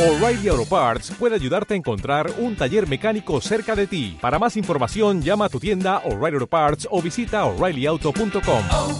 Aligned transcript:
O'Reilly 0.00 0.48
Auto 0.48 0.64
Parts 0.64 1.10
puede 1.18 1.34
ayudarte 1.34 1.74
a 1.74 1.76
encontrar 1.76 2.32
un 2.38 2.56
taller 2.56 2.88
mecánico 2.88 3.38
cerca 3.42 3.76
de 3.76 3.86
ti. 3.86 4.16
Para 4.18 4.38
más 4.38 4.56
información, 4.56 5.20
llama 5.20 5.44
a 5.44 5.48
tu 5.50 5.60
tienda 5.60 5.98
O'Reilly 6.06 6.36
Auto 6.36 6.46
Parts 6.46 6.88
o 6.90 7.02
visita 7.02 7.44
oreillyauto.com. 7.44 8.64
oh, 8.70 8.98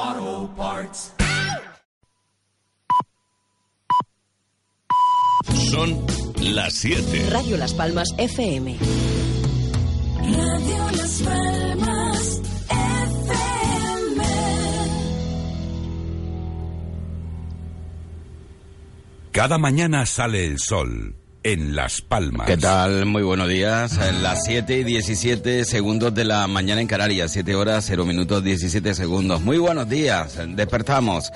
oh, 0.00 0.50
Parts. 0.56 1.12
Son 5.72 6.06
las 6.54 6.72
7. 6.74 7.30
Radio 7.30 7.56
Las 7.56 7.74
Palmas 7.74 8.14
FM. 8.16 8.76
Radio 10.22 10.90
Las 10.92 11.22
Palmas 11.22 11.57
Cada 19.38 19.56
mañana 19.56 20.04
sale 20.04 20.44
el 20.46 20.58
sol 20.58 21.14
en 21.44 21.76
Las 21.76 22.02
Palmas. 22.02 22.48
¿Qué 22.48 22.56
tal? 22.56 23.06
Muy 23.06 23.22
buenos 23.22 23.48
días. 23.48 23.96
En 23.96 24.20
las 24.20 24.42
7 24.44 24.78
y 24.78 24.82
17 24.82 25.64
segundos 25.64 26.12
de 26.12 26.24
la 26.24 26.48
mañana 26.48 26.80
en 26.80 26.88
Canarias, 26.88 27.30
7 27.30 27.54
horas 27.54 27.84
0 27.86 28.04
minutos 28.04 28.42
17 28.42 28.94
segundos. 28.94 29.40
Muy 29.42 29.58
buenos 29.58 29.88
días. 29.88 30.40
Despertamos 30.44 31.30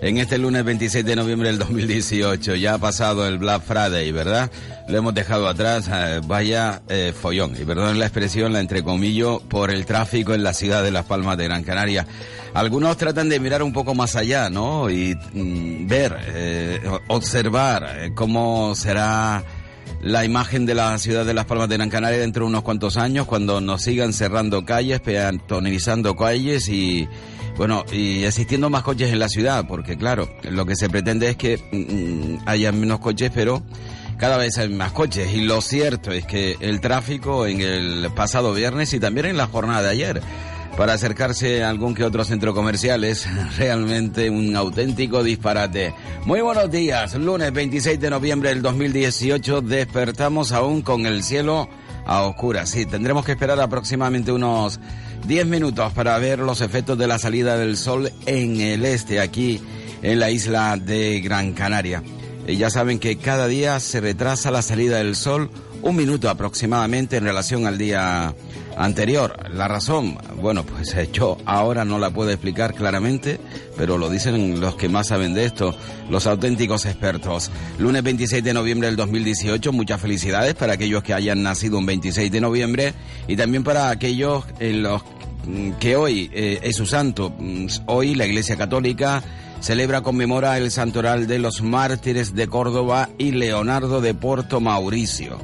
en 0.00 0.18
este 0.18 0.38
lunes 0.38 0.64
26 0.64 1.04
de 1.04 1.16
noviembre 1.16 1.48
del 1.48 1.58
2018. 1.58 2.54
Ya 2.54 2.74
ha 2.74 2.78
pasado 2.78 3.26
el 3.26 3.38
Black 3.38 3.64
Friday, 3.64 4.12
¿verdad? 4.12 4.52
Lo 4.88 4.96
hemos 4.96 5.12
dejado 5.12 5.48
atrás. 5.48 5.90
eh, 5.92 6.20
vaya 6.24 6.82
eh, 6.88 7.12
follón. 7.12 7.56
Y 7.60 7.64
perdón 7.64 7.98
la 7.98 8.06
expresión, 8.06 8.52
la 8.52 8.60
entrecomillo, 8.60 9.40
por 9.40 9.72
el 9.72 9.84
tráfico 9.84 10.32
en 10.32 10.44
la 10.44 10.54
ciudad 10.54 10.84
de 10.84 10.92
Las 10.92 11.06
Palmas 11.06 11.36
de 11.36 11.44
Gran 11.44 11.64
Canaria. 11.64 12.06
Algunos 12.54 12.96
tratan 12.96 13.28
de 13.28 13.40
mirar 13.40 13.62
un 13.62 13.72
poco 13.72 13.94
más 13.94 14.16
allá, 14.16 14.50
¿no? 14.50 14.90
Y 14.90 15.14
mm, 15.14 15.86
ver, 15.86 16.16
eh, 16.34 16.80
observar 17.08 17.86
eh, 17.98 18.12
cómo 18.14 18.74
será 18.74 19.44
la 20.00 20.24
imagen 20.24 20.64
de 20.66 20.74
la 20.74 20.98
ciudad 20.98 21.24
de 21.26 21.34
Las 21.34 21.46
Palmas 21.46 21.68
de 21.68 21.76
Gran 21.76 21.90
Canaria 21.90 22.18
dentro 22.18 22.44
de 22.44 22.50
unos 22.50 22.62
cuantos 22.62 22.96
años, 22.96 23.26
cuando 23.26 23.60
nos 23.60 23.82
sigan 23.82 24.12
cerrando 24.12 24.64
calles, 24.64 25.00
peatonizando 25.00 26.14
calles 26.16 26.68
y, 26.68 27.08
bueno, 27.56 27.84
y 27.92 28.24
existiendo 28.24 28.70
más 28.70 28.82
coches 28.82 29.12
en 29.12 29.18
la 29.18 29.28
ciudad, 29.28 29.66
porque 29.66 29.96
claro, 29.96 30.28
lo 30.42 30.64
que 30.66 30.76
se 30.76 30.88
pretende 30.88 31.30
es 31.30 31.36
que 31.36 31.58
mm, 31.72 32.48
haya 32.48 32.70
menos 32.72 33.00
coches, 33.00 33.30
pero 33.34 33.62
cada 34.18 34.36
vez 34.36 34.58
hay 34.58 34.68
más 34.68 34.92
coches. 34.92 35.32
Y 35.34 35.42
lo 35.42 35.60
cierto 35.60 36.12
es 36.12 36.24
que 36.26 36.56
el 36.60 36.80
tráfico 36.80 37.46
en 37.46 37.60
el 37.60 38.10
pasado 38.14 38.52
viernes 38.54 38.92
y 38.94 39.00
también 39.00 39.26
en 39.26 39.36
la 39.36 39.46
jornada 39.46 39.82
de 39.82 39.88
ayer, 39.90 40.22
para 40.78 40.92
acercarse 40.92 41.64
a 41.64 41.70
algún 41.70 41.92
que 41.92 42.04
otro 42.04 42.24
centro 42.24 42.54
comercial 42.54 43.02
es 43.02 43.26
realmente 43.58 44.30
un 44.30 44.54
auténtico 44.54 45.24
disparate. 45.24 45.92
Muy 46.24 46.40
buenos 46.40 46.70
días, 46.70 47.16
lunes 47.16 47.52
26 47.52 47.98
de 47.98 48.08
noviembre 48.08 48.50
del 48.50 48.62
2018 48.62 49.60
despertamos 49.60 50.52
aún 50.52 50.82
con 50.82 51.04
el 51.04 51.24
cielo 51.24 51.68
a 52.06 52.22
oscuras. 52.22 52.70
Sí, 52.70 52.86
tendremos 52.86 53.24
que 53.24 53.32
esperar 53.32 53.60
aproximadamente 53.60 54.30
unos 54.30 54.78
10 55.26 55.46
minutos 55.46 55.92
para 55.94 56.16
ver 56.18 56.38
los 56.38 56.60
efectos 56.60 56.96
de 56.96 57.08
la 57.08 57.18
salida 57.18 57.58
del 57.58 57.76
sol 57.76 58.12
en 58.24 58.60
el 58.60 58.84
este, 58.84 59.18
aquí 59.18 59.60
en 60.02 60.20
la 60.20 60.30
isla 60.30 60.76
de 60.76 61.20
Gran 61.20 61.54
Canaria. 61.54 62.04
Y 62.46 62.56
ya 62.56 62.70
saben 62.70 63.00
que 63.00 63.18
cada 63.18 63.48
día 63.48 63.80
se 63.80 64.00
retrasa 64.00 64.52
la 64.52 64.62
salida 64.62 64.98
del 64.98 65.16
sol 65.16 65.50
un 65.82 65.96
minuto 65.96 66.28
aproximadamente 66.28 67.16
en 67.16 67.24
relación 67.24 67.66
al 67.66 67.78
día 67.78 68.34
anterior. 68.76 69.36
La 69.52 69.68
razón, 69.68 70.16
bueno, 70.40 70.64
pues 70.64 70.94
eh, 70.94 71.08
yo 71.12 71.36
ahora 71.44 71.84
no 71.84 71.98
la 71.98 72.10
puedo 72.10 72.30
explicar 72.30 72.74
claramente, 72.74 73.40
pero 73.76 73.98
lo 73.98 74.08
dicen 74.08 74.60
los 74.60 74.76
que 74.76 74.88
más 74.88 75.08
saben 75.08 75.34
de 75.34 75.44
esto, 75.44 75.74
los 76.08 76.26
auténticos 76.26 76.86
expertos. 76.86 77.50
Lunes 77.78 78.02
26 78.02 78.42
de 78.42 78.54
noviembre 78.54 78.86
del 78.88 78.96
2018, 78.96 79.72
muchas 79.72 80.00
felicidades 80.00 80.54
para 80.54 80.74
aquellos 80.74 81.02
que 81.02 81.14
hayan 81.14 81.42
nacido 81.42 81.78
un 81.78 81.86
26 81.86 82.30
de 82.30 82.40
noviembre 82.40 82.94
y 83.26 83.36
también 83.36 83.64
para 83.64 83.90
aquellos 83.90 84.44
en 84.60 84.82
los 84.82 85.02
mm, 85.46 85.72
que 85.72 85.96
hoy 85.96 86.30
eh, 86.32 86.60
es 86.62 86.76
su 86.76 86.86
santo. 86.86 87.34
Mm, 87.38 87.66
Hoy 87.86 88.14
la 88.14 88.26
Iglesia 88.26 88.56
Católica 88.56 89.22
celebra, 89.60 90.02
conmemora 90.02 90.56
el 90.56 90.70
santoral 90.70 91.26
de 91.26 91.38
los 91.38 91.62
mártires 91.62 92.34
de 92.34 92.46
Córdoba 92.46 93.08
y 93.18 93.32
Leonardo 93.32 94.00
de 94.00 94.14
Porto 94.14 94.60
Mauricio. 94.60 95.38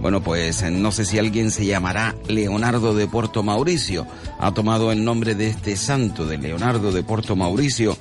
Bueno, 0.00 0.22
pues 0.22 0.62
eh, 0.62 0.70
no 0.70 0.92
sé 0.92 1.04
si 1.04 1.18
alguien 1.18 1.50
se 1.50 1.66
llamará 1.66 2.14
Leonardo 2.26 2.94
de 2.94 3.06
Porto 3.06 3.42
Mauricio, 3.42 4.06
ha 4.38 4.52
tomado 4.52 4.92
el 4.92 5.04
nombre 5.04 5.34
de 5.34 5.48
este 5.48 5.76
santo, 5.76 6.26
de 6.26 6.38
Leonardo 6.38 6.90
de 6.90 7.02
Porto 7.02 7.36
Mauricio, 7.36 7.98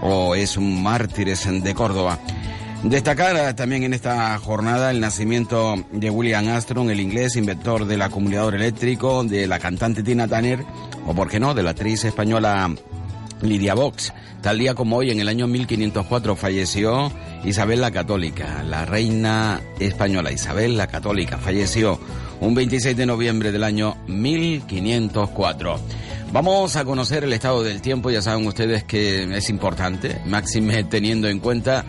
o 0.00 0.34
es 0.34 0.56
un 0.56 0.82
mártires 0.82 1.46
de 1.62 1.74
Córdoba. 1.74 2.18
Destacar 2.82 3.36
eh, 3.36 3.54
también 3.54 3.84
en 3.84 3.94
esta 3.94 4.36
jornada 4.38 4.90
el 4.90 4.98
nacimiento 4.98 5.74
de 5.92 6.10
William 6.10 6.48
Armstrong, 6.48 6.90
el 6.90 7.00
inglés, 7.00 7.36
inventor 7.36 7.84
del 7.84 8.02
acumulador 8.02 8.54
eléctrico, 8.54 9.22
de 9.22 9.46
la 9.46 9.58
cantante 9.58 10.02
Tina 10.02 10.26
Turner, 10.26 10.64
o 11.06 11.14
por 11.14 11.28
qué 11.28 11.38
no, 11.38 11.54
de 11.54 11.62
la 11.62 11.70
actriz 11.70 12.04
española 12.04 12.74
Lidia 13.42 13.74
Vox. 13.74 14.12
Tal 14.40 14.58
día 14.58 14.74
como 14.74 14.96
hoy, 14.96 15.10
en 15.10 15.20
el 15.20 15.28
año 15.28 15.46
1504, 15.46 16.36
falleció 16.36 17.12
Isabel 17.44 17.80
la 17.80 17.90
Católica, 17.90 18.62
la 18.62 18.84
reina 18.84 19.60
española 19.78 20.32
Isabel 20.32 20.76
la 20.76 20.86
Católica. 20.86 21.38
Falleció 21.38 22.00
un 22.40 22.54
26 22.54 22.96
de 22.96 23.06
noviembre 23.06 23.52
del 23.52 23.64
año 23.64 23.96
1504. 24.08 25.78
Vamos 26.32 26.76
a 26.76 26.84
conocer 26.84 27.24
el 27.24 27.32
estado 27.34 27.62
del 27.62 27.82
tiempo, 27.82 28.10
ya 28.10 28.22
saben 28.22 28.46
ustedes 28.46 28.84
que 28.84 29.24
es 29.36 29.50
importante, 29.50 30.20
máxime 30.24 30.82
teniendo 30.90 31.28
en 31.28 31.40
cuenta 31.40 31.84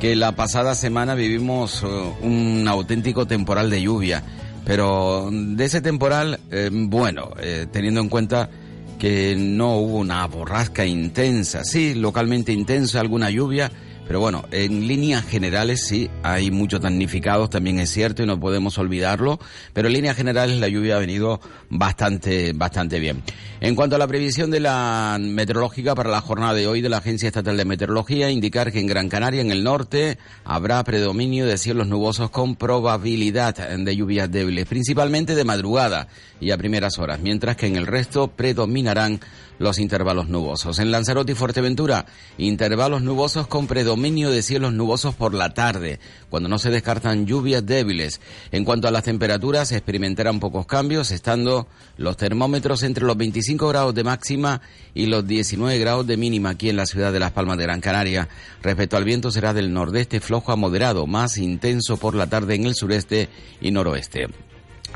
que 0.00 0.16
la 0.16 0.32
pasada 0.32 0.74
semana 0.74 1.14
vivimos 1.14 1.82
eh, 1.82 1.86
un 2.22 2.66
auténtico 2.68 3.26
temporal 3.26 3.70
de 3.70 3.80
lluvia, 3.80 4.22
pero 4.66 5.30
de 5.30 5.64
ese 5.64 5.80
temporal, 5.80 6.40
eh, 6.50 6.70
bueno, 6.72 7.30
eh, 7.40 7.66
teniendo 7.70 8.00
en 8.00 8.08
cuenta 8.08 8.50
que 8.98 9.36
no 9.36 9.76
hubo 9.76 9.98
una 9.98 10.26
borrasca 10.26 10.84
intensa, 10.84 11.64
sí, 11.64 11.94
localmente 11.94 12.52
intensa, 12.52 13.00
alguna 13.00 13.30
lluvia, 13.30 13.70
pero 14.06 14.20
bueno, 14.20 14.44
en 14.50 14.86
líneas 14.86 15.24
generales 15.24 15.86
sí, 15.86 16.10
hay 16.22 16.50
muchos 16.50 16.80
damnificados, 16.80 17.50
también 17.50 17.78
es 17.78 17.90
cierto 17.90 18.22
y 18.22 18.26
no 18.26 18.38
podemos 18.38 18.76
olvidarlo, 18.78 19.38
pero 19.72 19.88
en 19.88 19.94
líneas 19.94 20.16
generales 20.16 20.58
la 20.60 20.68
lluvia 20.68 20.96
ha 20.96 20.98
venido 20.98 21.40
bastante, 21.70 22.52
bastante 22.52 23.00
bien. 23.00 23.22
En 23.60 23.74
cuanto 23.74 23.96
a 23.96 23.98
la 23.98 24.06
previsión 24.06 24.50
de 24.50 24.60
la 24.60 25.16
meteorológica 25.18 25.94
para 25.94 26.10
la 26.10 26.20
jornada 26.20 26.52
de 26.52 26.66
hoy 26.66 26.82
de 26.82 26.90
la 26.90 26.98
Agencia 26.98 27.28
Estatal 27.28 27.56
de 27.56 27.64
Meteorología, 27.64 28.30
indicar 28.30 28.70
que 28.70 28.80
en 28.80 28.86
Gran 28.86 29.08
Canaria, 29.08 29.40
en 29.40 29.50
el 29.50 29.64
norte, 29.64 30.18
habrá 30.44 30.84
predominio 30.84 31.46
de 31.46 31.56
cielos 31.56 31.86
nubosos 31.86 32.30
con 32.30 32.56
probabilidad 32.56 33.56
de 33.56 33.96
lluvias 33.96 34.30
débiles, 34.30 34.66
principalmente 34.66 35.34
de 35.34 35.44
madrugada 35.44 36.08
y 36.40 36.50
a 36.50 36.58
primeras 36.58 36.98
horas, 36.98 37.20
mientras 37.20 37.56
que 37.56 37.66
en 37.66 37.76
el 37.76 37.86
resto 37.86 38.28
predominarán 38.28 39.20
los 39.58 39.78
intervalos 39.78 40.28
nubosos. 40.28 40.78
En 40.78 40.90
Lanzarote 40.90 41.32
y 41.32 41.34
Fuerteventura, 41.34 42.06
intervalos 42.38 43.02
nubosos 43.02 43.46
con 43.46 43.66
predominio 43.66 44.30
de 44.30 44.42
cielos 44.42 44.72
nubosos 44.72 45.14
por 45.14 45.34
la 45.34 45.54
tarde, 45.54 46.00
cuando 46.30 46.48
no 46.48 46.58
se 46.58 46.70
descartan 46.70 47.26
lluvias 47.26 47.64
débiles. 47.64 48.20
En 48.52 48.64
cuanto 48.64 48.88
a 48.88 48.90
las 48.90 49.04
temperaturas, 49.04 49.68
se 49.68 49.76
experimentarán 49.76 50.40
pocos 50.40 50.66
cambios, 50.66 51.10
estando 51.10 51.66
los 51.96 52.16
termómetros 52.16 52.82
entre 52.82 53.04
los 53.04 53.16
25 53.16 53.68
grados 53.68 53.94
de 53.94 54.04
máxima 54.04 54.60
y 54.94 55.06
los 55.06 55.26
19 55.26 55.78
grados 55.78 56.06
de 56.06 56.16
mínima 56.16 56.50
aquí 56.50 56.68
en 56.68 56.76
la 56.76 56.86
ciudad 56.86 57.12
de 57.12 57.20
Las 57.20 57.32
Palmas 57.32 57.58
de 57.58 57.64
Gran 57.64 57.80
Canaria. 57.80 58.28
Respecto 58.62 58.96
al 58.96 59.04
viento, 59.04 59.30
será 59.30 59.54
del 59.54 59.72
nordeste 59.72 60.20
flojo 60.20 60.52
a 60.52 60.56
moderado, 60.56 61.06
más 61.06 61.38
intenso 61.38 61.96
por 61.96 62.14
la 62.14 62.26
tarde 62.26 62.54
en 62.54 62.64
el 62.64 62.74
sureste 62.74 63.28
y 63.60 63.70
noroeste. 63.70 64.28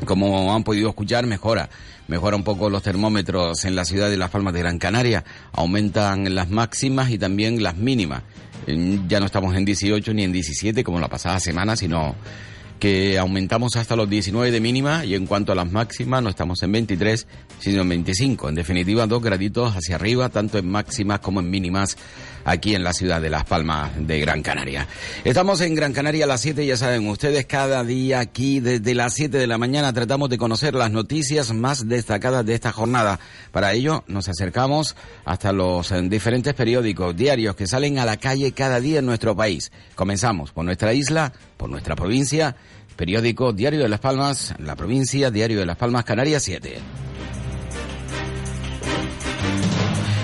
Como 0.05 0.53
han 0.53 0.63
podido 0.63 0.89
escuchar, 0.89 1.25
mejora. 1.25 1.69
Mejora 2.09 2.35
un 2.35 2.43
poco 2.43 2.71
los 2.71 2.81
termómetros 2.81 3.65
en 3.65 3.75
la 3.75 3.85
ciudad 3.85 4.09
de 4.09 4.17
Las 4.17 4.31
Palmas 4.31 4.55
de 4.55 4.61
Gran 4.61 4.79
Canaria. 4.79 5.23
Aumentan 5.51 6.33
las 6.33 6.49
máximas 6.49 7.11
y 7.11 7.19
también 7.19 7.61
las 7.61 7.77
mínimas. 7.77 8.23
Ya 9.07 9.19
no 9.19 9.27
estamos 9.27 9.55
en 9.55 9.63
18 9.63 10.15
ni 10.15 10.23
en 10.23 10.31
17 10.31 10.83
como 10.83 10.99
la 10.99 11.07
pasada 11.07 11.39
semana, 11.39 11.75
sino 11.75 12.15
que 12.79 13.19
aumentamos 13.19 13.75
hasta 13.75 13.95
los 13.95 14.09
19 14.09 14.49
de 14.49 14.59
mínima 14.59 15.05
y 15.05 15.13
en 15.13 15.27
cuanto 15.27 15.51
a 15.51 15.55
las 15.55 15.71
máximas 15.71 16.23
no 16.23 16.29
estamos 16.29 16.63
en 16.63 16.71
23, 16.71 17.27
sino 17.59 17.83
en 17.83 17.89
25. 17.89 18.49
En 18.49 18.55
definitiva, 18.55 19.05
dos 19.05 19.21
graditos 19.21 19.75
hacia 19.75 19.95
arriba, 19.95 20.29
tanto 20.29 20.57
en 20.57 20.67
máximas 20.67 21.19
como 21.19 21.41
en 21.41 21.49
mínimas 21.51 21.95
aquí 22.45 22.75
en 22.75 22.83
la 22.83 22.93
ciudad 22.93 23.21
de 23.21 23.29
Las 23.29 23.45
Palmas 23.45 23.91
de 23.97 24.19
Gran 24.19 24.41
Canaria. 24.41 24.87
Estamos 25.23 25.61
en 25.61 25.75
Gran 25.75 25.93
Canaria 25.93 26.25
a 26.25 26.27
las 26.27 26.41
7, 26.41 26.65
ya 26.65 26.77
saben 26.77 27.07
ustedes, 27.07 27.45
cada 27.45 27.83
día 27.83 28.19
aquí 28.19 28.59
desde 28.59 28.95
las 28.95 29.13
7 29.13 29.37
de 29.37 29.47
la 29.47 29.57
mañana 29.57 29.93
tratamos 29.93 30.29
de 30.29 30.37
conocer 30.37 30.75
las 30.75 30.91
noticias 30.91 31.53
más 31.53 31.87
destacadas 31.87 32.45
de 32.45 32.53
esta 32.53 32.71
jornada. 32.71 33.19
Para 33.51 33.73
ello 33.73 34.03
nos 34.07 34.29
acercamos 34.29 34.95
hasta 35.25 35.51
los 35.51 35.91
eh, 35.91 36.01
diferentes 36.03 36.53
periódicos 36.53 37.15
diarios 37.15 37.55
que 37.55 37.67
salen 37.67 37.99
a 37.99 38.05
la 38.05 38.17
calle 38.17 38.51
cada 38.51 38.79
día 38.79 38.99
en 38.99 39.05
nuestro 39.05 39.35
país. 39.35 39.71
Comenzamos 39.95 40.51
por 40.51 40.65
nuestra 40.65 40.93
isla, 40.93 41.33
por 41.57 41.69
nuestra 41.69 41.95
provincia, 41.95 42.55
periódico 42.95 43.53
Diario 43.53 43.81
de 43.81 43.89
Las 43.89 43.99
Palmas, 43.99 44.53
la 44.59 44.75
provincia, 44.75 45.31
Diario 45.31 45.59
de 45.59 45.65
Las 45.65 45.77
Palmas, 45.77 46.03
Canarias 46.03 46.43
7. 46.43 47.08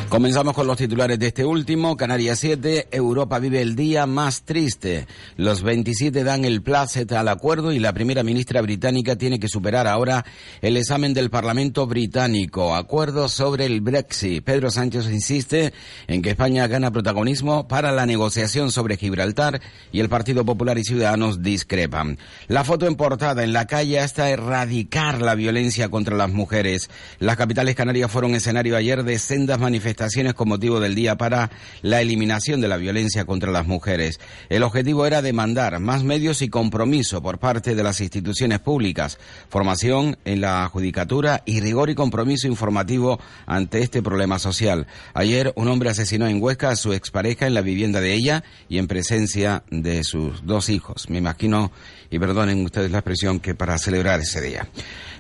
Comenzamos 0.10 0.54
con 0.54 0.68
los 0.68 0.78
titulares 0.78 1.18
de 1.18 1.28
este 1.28 1.44
último. 1.44 1.98
Canarias 1.98 2.38
7, 2.40 2.90
Europa 2.92 3.40
vive 3.40 3.62
el 3.62 3.76
día 3.76 4.06
más 4.06 4.44
triste. 4.44 5.08
Los 5.36 5.64
27 5.64 6.24
dan 6.24 6.46
el 6.46 6.62
placet 6.62 7.12
al 7.12 7.28
acuerdo 7.28 7.72
y 7.72 7.80
la 7.80 7.92
primera 7.92 8.22
ministra 8.22 8.62
británica 8.62 9.16
tiene 9.16 9.40
que 9.40 9.48
superar 9.48 9.88
ahora 9.88 10.24
el 10.62 10.78
examen 10.78 11.16
del 11.16 11.32
Parlamento 11.32 11.88
británico. 11.88 12.76
Acuerdo 12.76 13.28
sobre 13.28 13.66
el 13.66 13.82
Brexit. 13.82 14.44
Pedro 14.44 14.70
Sánchez 14.70 15.10
insiste 15.10 15.74
en 16.08 16.22
que 16.22 16.30
España 16.30 16.68
gana 16.68 16.92
protagonismo 16.92 17.68
para 17.68 17.92
la 17.92 18.06
negociación 18.06 18.72
sobre 18.72 18.98
Gibraltar 18.98 19.60
y 19.92 20.02
el 20.02 20.10
Partido 20.10 20.46
Popular 20.46 20.78
y 20.78 20.84
Ciudadanos 20.84 21.42
discrepan. 21.42 22.20
La 22.48 22.64
foto 22.64 22.86
en 22.86 22.96
portada 22.96 23.44
en 23.44 23.54
la 23.54 23.66
calle 23.66 24.00
hasta 24.00 24.30
erradicar 24.30 25.20
la 25.22 25.34
violencia 25.34 25.90
contra 25.90 26.16
las 26.16 26.32
mujeres. 26.32 26.92
Las 27.18 27.38
capitales 27.38 27.76
canarias 27.76 28.12
fueron 28.12 28.36
escenario 28.36 28.78
ayer 28.78 29.04
de 29.04 29.18
sendas 29.18 29.60
manifestaciones 29.60 29.95
con 30.36 30.50
motivo 30.50 30.80
del 30.80 30.94
día 30.94 31.16
para 31.16 31.52
la 31.82 32.02
eliminación 32.02 32.62
de 32.62 32.68
la 32.68 32.78
violencia 32.78 33.26
contra 33.26 33.52
las 33.52 33.66
mujeres. 33.66 34.20
El 34.50 34.64
objetivo 34.64 35.06
era 35.06 35.22
demandar 35.22 35.80
más 35.80 36.04
medios 36.04 36.42
y 36.42 36.50
compromiso 36.50 37.22
por 37.22 37.40
parte 37.40 37.76
de 37.76 37.84
las 37.84 38.02
instituciones 38.02 38.60
públicas, 38.60 39.18
formación 39.50 40.18
en 40.26 40.42
la 40.42 40.68
judicatura 40.68 41.42
y 41.46 41.62
rigor 41.62 41.90
y 41.90 41.96
compromiso 41.96 42.48
informativo 42.48 43.20
ante 43.46 43.82
este 43.82 44.02
problema 44.02 44.38
social. 44.38 44.88
Ayer 45.14 45.54
un 45.56 45.68
hombre 45.68 45.90
asesinó 45.90 46.28
en 46.28 46.42
Huesca 46.42 46.70
a 46.70 46.76
su 46.76 46.94
expareja 46.94 47.48
en 47.48 47.54
la 47.54 47.62
vivienda 47.62 48.02
de 48.02 48.14
ella 48.14 48.44
y 48.70 48.78
en 48.78 48.88
presencia 48.88 49.64
de 49.72 50.04
sus 50.04 50.46
dos 50.46 50.70
hijos. 50.70 51.10
Me 51.10 51.18
imagino, 51.18 51.72
y 52.10 52.20
perdonen 52.20 52.64
ustedes 52.64 52.92
la 52.92 53.00
expresión, 53.00 53.40
que 53.40 53.56
para 53.56 53.78
celebrar 53.78 54.20
ese 54.20 54.42
día. 54.42 54.68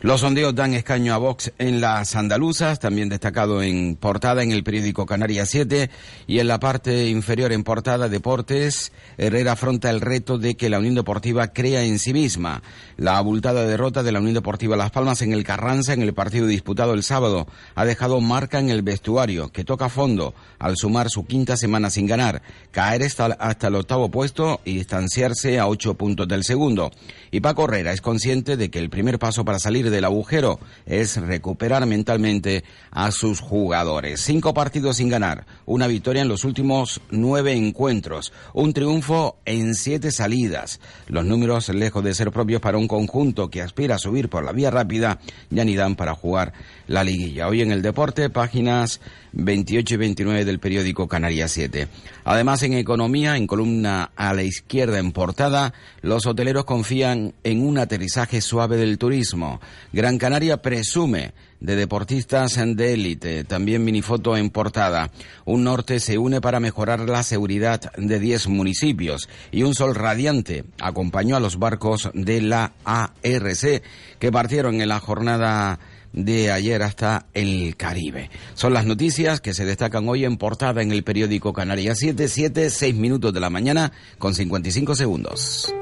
Los 0.02 0.22
sondeos 0.22 0.54
dan 0.54 0.74
escaño 0.74 1.14
a 1.14 1.18
Vox 1.18 1.52
en 1.58 1.82
las 1.82 2.16
andaluzas, 2.16 2.80
también 2.80 3.10
destacado 3.10 3.64
en 3.64 3.96
portada 3.96 4.44
en 4.44 4.52
el 4.52 4.64
periódico 4.66 5.06
Canarias 5.06 5.48
7 5.52 5.90
y 6.28 6.40
en 6.40 6.50
la 6.50 6.60
parte 6.60 7.08
inferior 7.08 7.54
en 7.54 7.64
portada 7.64 8.10
Deportes, 8.10 8.92
Herrera 9.18 9.54
afronta 9.54 9.90
el 9.90 10.02
reto 10.02 10.38
de 10.38 10.58
que 10.58 10.70
la 10.70 10.80
Unión 10.80 10.96
Deportiva 10.96 11.54
crea 11.54 11.84
en 11.84 12.00
sí 12.00 12.12
misma. 12.12 12.62
La 12.98 13.18
abultada 13.18 13.66
derrota 13.66 14.04
de 14.04 14.12
la 14.12 14.20
Unión 14.20 14.34
Deportiva 14.34 14.76
Las 14.76 14.92
Palmas 14.92 15.22
en 15.22 15.32
el 15.32 15.46
Carranza 15.46 15.94
en 15.94 16.02
el 16.02 16.14
partido 16.14 16.48
disputado 16.48 16.94
el 16.94 17.04
sábado 17.04 17.48
ha 17.76 17.86
dejado 17.86 18.20
marca 18.20 18.60
en 18.60 18.70
el 18.70 18.82
vestuario 18.82 19.54
que 19.54 19.64
toca 19.64 19.88
fondo 19.88 20.34
al 20.60 20.76
sumar 20.76 21.10
su 21.10 21.26
quinta 21.26 21.56
semana 21.56 21.90
sin 21.90 22.08
ganar, 22.08 22.42
caer 22.72 23.04
hasta, 23.04 23.68
el 23.68 23.76
octavo 23.76 24.10
puesto 24.10 24.60
y 24.66 24.76
distanciarse 24.76 25.60
a 25.60 25.68
ocho 25.68 25.94
puntos 25.94 26.28
del 26.28 26.44
segundo. 26.44 26.92
Y 27.32 27.42
Paco 27.42 27.66
Herrera 27.66 27.94
es 27.94 28.02
consciente 28.02 28.58
de 28.58 28.70
que 28.70 28.80
el 28.80 28.90
primer 28.90 29.20
paso 29.20 29.46
para 29.46 29.60
salir 29.60 29.90
del 29.90 30.06
agujero 30.06 30.60
es 30.86 31.18
recuperar 31.18 31.86
mentalmente 31.86 32.64
a 32.92 33.12
sus 33.12 33.40
jugadores. 33.40 34.22
Cinco 34.22 34.54
partidos 34.56 34.98
sin 34.98 35.10
ganar, 35.10 35.46
una 35.68 35.86
victoria 35.86 36.24
en 36.24 36.28
los 36.28 36.44
últimos 36.44 37.00
nueve 37.12 37.54
encuentros, 37.54 38.34
un 38.56 38.74
triunfo 38.74 39.38
en 39.46 39.76
siete 39.76 40.12
salidas. 40.12 40.80
Los 41.08 41.26
números, 41.26 41.70
lejos 41.70 42.04
de 42.04 42.16
ser 42.16 42.32
propios 42.32 42.62
para 42.62 42.80
un 42.80 42.88
conjunto 42.88 43.52
que 43.52 43.62
aspira 43.62 43.96
a 43.96 44.00
subir 44.00 44.30
por 44.30 44.44
la 44.44 44.54
vía 44.54 44.72
rápida, 44.72 45.20
ya 45.52 45.64
ni 45.64 45.76
dan 45.76 45.96
para 45.96 46.16
jugar 46.16 46.54
la 46.88 47.04
liguilla. 47.04 47.48
Hoy 47.48 47.62
en 47.62 47.72
el 47.72 47.84
deporte, 47.84 48.32
páginas 48.32 49.02
28 49.34 49.94
y 49.94 49.98
29 49.98 50.46
del 50.46 50.60
periódico 50.60 51.08
Canarias 51.08 51.52
7. 51.52 51.88
Además, 52.24 52.64
en 52.64 52.74
economía, 52.74 53.38
en 53.38 53.48
columna 53.48 54.12
a 54.16 54.34
la 54.34 54.44
izquierda 54.44 54.98
en 54.98 55.12
portada, 55.12 55.74
los 56.06 56.28
hoteleros 56.28 56.66
confían 56.66 57.34
en 57.44 57.66
un 57.66 57.80
aterrizaje 57.80 58.40
suave 58.40 58.78
del 58.78 59.00
turismo. 59.00 59.60
Gran 59.92 60.20
Canaria 60.20 60.62
presume 60.62 61.34
de 61.60 61.76
deportistas 61.76 62.60
de 62.64 62.94
élite. 62.94 63.44
También 63.44 63.84
minifoto 63.84 64.38
en 64.38 64.52
portada. 64.52 65.10
Un 65.46 65.64
norte 65.64 66.00
se 66.00 66.20
une 66.20 66.42
para 66.42 66.60
mejorar 66.60 67.00
la 67.10 67.24
seguridad 67.24 67.92
de 67.98 68.20
10 68.20 68.50
municipios 68.50 69.28
y 69.52 69.64
un 69.64 69.74
sol 69.74 69.96
radiante 69.96 70.66
acompañó 70.80 71.38
a 71.38 71.40
los 71.40 71.58
barcos 71.58 72.12
de 72.14 72.40
la 72.40 72.74
ARC 72.84 73.82
que 74.20 74.32
partieron 74.32 74.82
en 74.82 74.90
la 74.90 75.00
jornada 75.00 75.80
de 76.14 76.52
ayer 76.52 76.84
hasta 76.84 77.26
el 77.34 77.76
Caribe. 77.78 78.30
Son 78.54 78.74
las 78.74 78.86
noticias 78.86 79.42
que 79.42 79.56
se 79.56 79.66
destacan 79.66 80.08
hoy 80.08 80.24
en 80.24 80.38
portada 80.38 80.84
en 80.84 80.92
el 80.92 81.04
periódico 81.04 81.52
Canarias 81.52 81.98
7, 82.00 82.28
7, 82.28 82.70
6 82.70 82.96
minutos 82.96 83.34
de 83.34 83.40
la 83.40 83.50
mañana 83.50 83.92
con 84.20 84.36
55 84.36 84.94
segundos. 84.96 85.74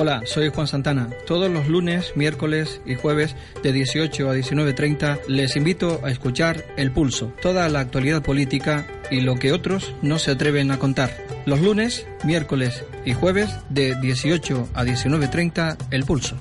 Hola, 0.00 0.22
soy 0.26 0.48
Juan 0.50 0.68
Santana. 0.68 1.10
Todos 1.26 1.50
los 1.50 1.66
lunes, 1.66 2.12
miércoles 2.14 2.80
y 2.86 2.94
jueves 2.94 3.34
de 3.64 3.72
18 3.72 4.30
a 4.30 4.36
19.30 4.36 5.26
les 5.26 5.56
invito 5.56 6.00
a 6.04 6.10
escuchar 6.12 6.64
El 6.76 6.92
Pulso, 6.92 7.32
toda 7.42 7.68
la 7.68 7.80
actualidad 7.80 8.22
política 8.22 8.86
y 9.10 9.22
lo 9.22 9.34
que 9.34 9.50
otros 9.50 9.92
no 10.00 10.20
se 10.20 10.30
atreven 10.30 10.70
a 10.70 10.78
contar. 10.78 11.10
Los 11.46 11.60
lunes, 11.60 12.06
miércoles 12.22 12.84
y 13.04 13.12
jueves 13.12 13.50
de 13.70 13.96
18 14.00 14.68
a 14.72 14.84
19.30 14.84 15.76
El 15.90 16.04
Pulso. 16.04 16.36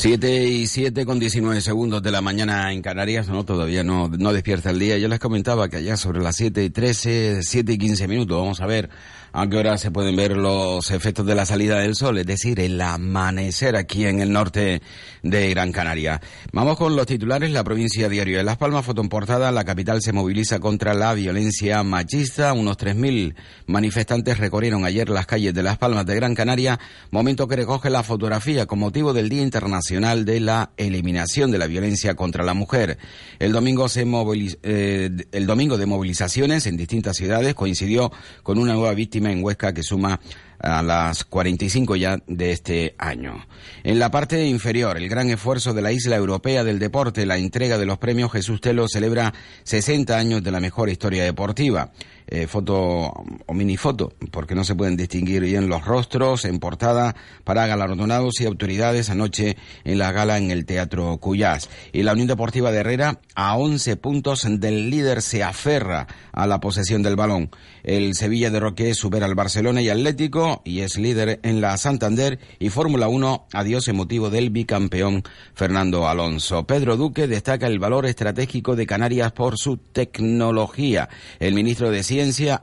7 0.00 0.44
y 0.44 0.66
7 0.66 1.04
con 1.04 1.18
19 1.18 1.60
segundos 1.60 2.02
de 2.02 2.10
la 2.10 2.22
mañana 2.22 2.72
en 2.72 2.80
Canarias, 2.80 3.28
no, 3.28 3.44
todavía 3.44 3.84
no, 3.84 4.08
no 4.08 4.32
despierta 4.32 4.70
el 4.70 4.78
día. 4.78 4.96
Yo 4.96 5.08
les 5.08 5.18
comentaba 5.18 5.68
que 5.68 5.76
allá 5.76 5.98
sobre 5.98 6.22
las 6.22 6.36
7 6.36 6.64
y 6.64 6.70
13, 6.70 7.42
7 7.42 7.72
y 7.74 7.76
15 7.76 8.08
minutos, 8.08 8.38
vamos 8.40 8.62
a 8.62 8.66
ver 8.66 8.88
a 9.32 9.48
qué 9.48 9.56
hora 9.56 9.78
se 9.78 9.90
pueden 9.90 10.16
ver 10.16 10.36
los 10.36 10.90
efectos 10.90 11.24
de 11.26 11.34
la 11.34 11.46
salida 11.46 11.78
del 11.78 11.94
sol, 11.94 12.18
es 12.18 12.26
decir, 12.26 12.58
el 12.60 12.80
amanecer 12.80 13.76
aquí 13.76 14.06
en 14.06 14.20
el 14.20 14.32
norte 14.32 14.82
de 15.22 15.50
Gran 15.50 15.70
Canaria. 15.72 16.20
Vamos 16.52 16.76
con 16.76 16.96
los 16.96 17.06
titulares, 17.06 17.50
la 17.50 17.62
provincia 17.62 18.08
diario 18.08 18.38
de 18.38 18.44
Las 18.44 18.56
Palmas, 18.56 18.84
foto 18.84 19.02
en 19.02 19.08
portada, 19.08 19.52
la 19.52 19.64
capital 19.64 20.02
se 20.02 20.12
moviliza 20.12 20.58
contra 20.58 20.94
la 20.94 21.14
violencia 21.14 21.82
machista, 21.82 22.52
unos 22.52 22.76
3.000 22.78 23.34
manifestantes 23.66 24.38
recorrieron 24.38 24.84
ayer 24.84 25.08
las 25.08 25.26
calles 25.26 25.54
de 25.54 25.62
Las 25.62 25.78
Palmas 25.78 26.06
de 26.06 26.16
Gran 26.16 26.34
Canaria, 26.34 26.80
momento 27.10 27.46
que 27.46 27.56
recoge 27.56 27.90
la 27.90 28.02
fotografía 28.02 28.66
con 28.66 28.78
motivo 28.80 29.12
del 29.12 29.28
Día 29.28 29.42
Internacional 29.42 30.24
de 30.24 30.40
la 30.40 30.70
Eliminación 30.76 31.50
de 31.50 31.58
la 31.58 31.66
Violencia 31.66 32.14
contra 32.14 32.44
la 32.44 32.54
Mujer. 32.54 32.98
El 33.38 33.52
domingo, 33.52 33.88
se 33.88 34.04
moviliz- 34.06 34.58
eh, 34.62 35.10
el 35.32 35.46
domingo 35.46 35.78
de 35.78 35.86
movilizaciones 35.86 36.66
en 36.66 36.76
distintas 36.76 37.16
ciudades 37.16 37.54
coincidió 37.54 38.10
con 38.42 38.58
una 38.58 38.72
nueva 38.74 38.94
víctima 38.94 39.19
en 39.28 39.44
Huesca 39.44 39.74
que 39.74 39.82
suma 39.82 40.20
a 40.58 40.82
las 40.82 41.24
45 41.24 41.96
ya 41.96 42.18
de 42.26 42.52
este 42.52 42.94
año. 42.98 43.46
En 43.82 43.98
la 43.98 44.10
parte 44.10 44.46
inferior, 44.46 44.96
el 44.96 45.08
gran 45.08 45.30
esfuerzo 45.30 45.74
de 45.74 45.82
la 45.82 45.92
isla 45.92 46.16
europea 46.16 46.64
del 46.64 46.78
deporte, 46.78 47.26
la 47.26 47.38
entrega 47.38 47.78
de 47.78 47.86
los 47.86 47.98
premios 47.98 48.32
Jesús 48.32 48.60
Telo 48.60 48.86
celebra 48.88 49.32
60 49.64 50.16
años 50.16 50.42
de 50.42 50.50
la 50.50 50.60
mejor 50.60 50.90
historia 50.90 51.24
deportiva. 51.24 51.92
Eh, 52.32 52.46
foto 52.46 53.12
o 53.46 53.54
minifoto, 53.54 54.12
porque 54.30 54.54
no 54.54 54.62
se 54.62 54.76
pueden 54.76 54.96
distinguir 54.96 55.42
bien 55.42 55.68
los 55.68 55.84
rostros 55.84 56.44
en 56.44 56.60
portada 56.60 57.16
para 57.42 57.66
galardonados 57.66 58.40
y 58.40 58.44
autoridades 58.44 59.10
anoche 59.10 59.56
en 59.82 59.98
la 59.98 60.12
gala 60.12 60.38
en 60.38 60.52
el 60.52 60.64
Teatro 60.64 61.16
Cuyás. 61.16 61.68
Y 61.92 62.04
la 62.04 62.12
Unión 62.12 62.28
Deportiva 62.28 62.70
de 62.70 62.78
Herrera 62.78 63.18
a 63.34 63.56
11 63.56 63.96
puntos 63.96 64.46
del 64.48 64.90
líder 64.90 65.22
se 65.22 65.42
aferra 65.42 66.06
a 66.30 66.46
la 66.46 66.60
posesión 66.60 67.02
del 67.02 67.16
balón. 67.16 67.50
El 67.82 68.14
Sevilla 68.14 68.50
de 68.50 68.60
Roque 68.60 68.94
supera 68.94 69.26
al 69.26 69.34
Barcelona 69.34 69.82
y 69.82 69.88
Atlético 69.88 70.62
y 70.64 70.82
es 70.82 70.98
líder 70.98 71.40
en 71.42 71.60
la 71.60 71.76
Santander 71.78 72.38
y 72.60 72.68
Fórmula 72.68 73.08
1 73.08 73.48
adiós 73.52 73.88
en 73.88 73.96
motivo 73.96 74.30
del 74.30 74.50
bicampeón 74.50 75.24
Fernando 75.54 76.06
Alonso. 76.06 76.64
Pedro 76.64 76.96
Duque 76.96 77.26
destaca 77.26 77.66
el 77.66 77.80
valor 77.80 78.06
estratégico 78.06 78.76
de 78.76 78.86
Canarias 78.86 79.32
por 79.32 79.58
su 79.58 79.78
tecnología. 79.78 81.08
El 81.40 81.54
ministro 81.54 81.90
de 81.90 82.04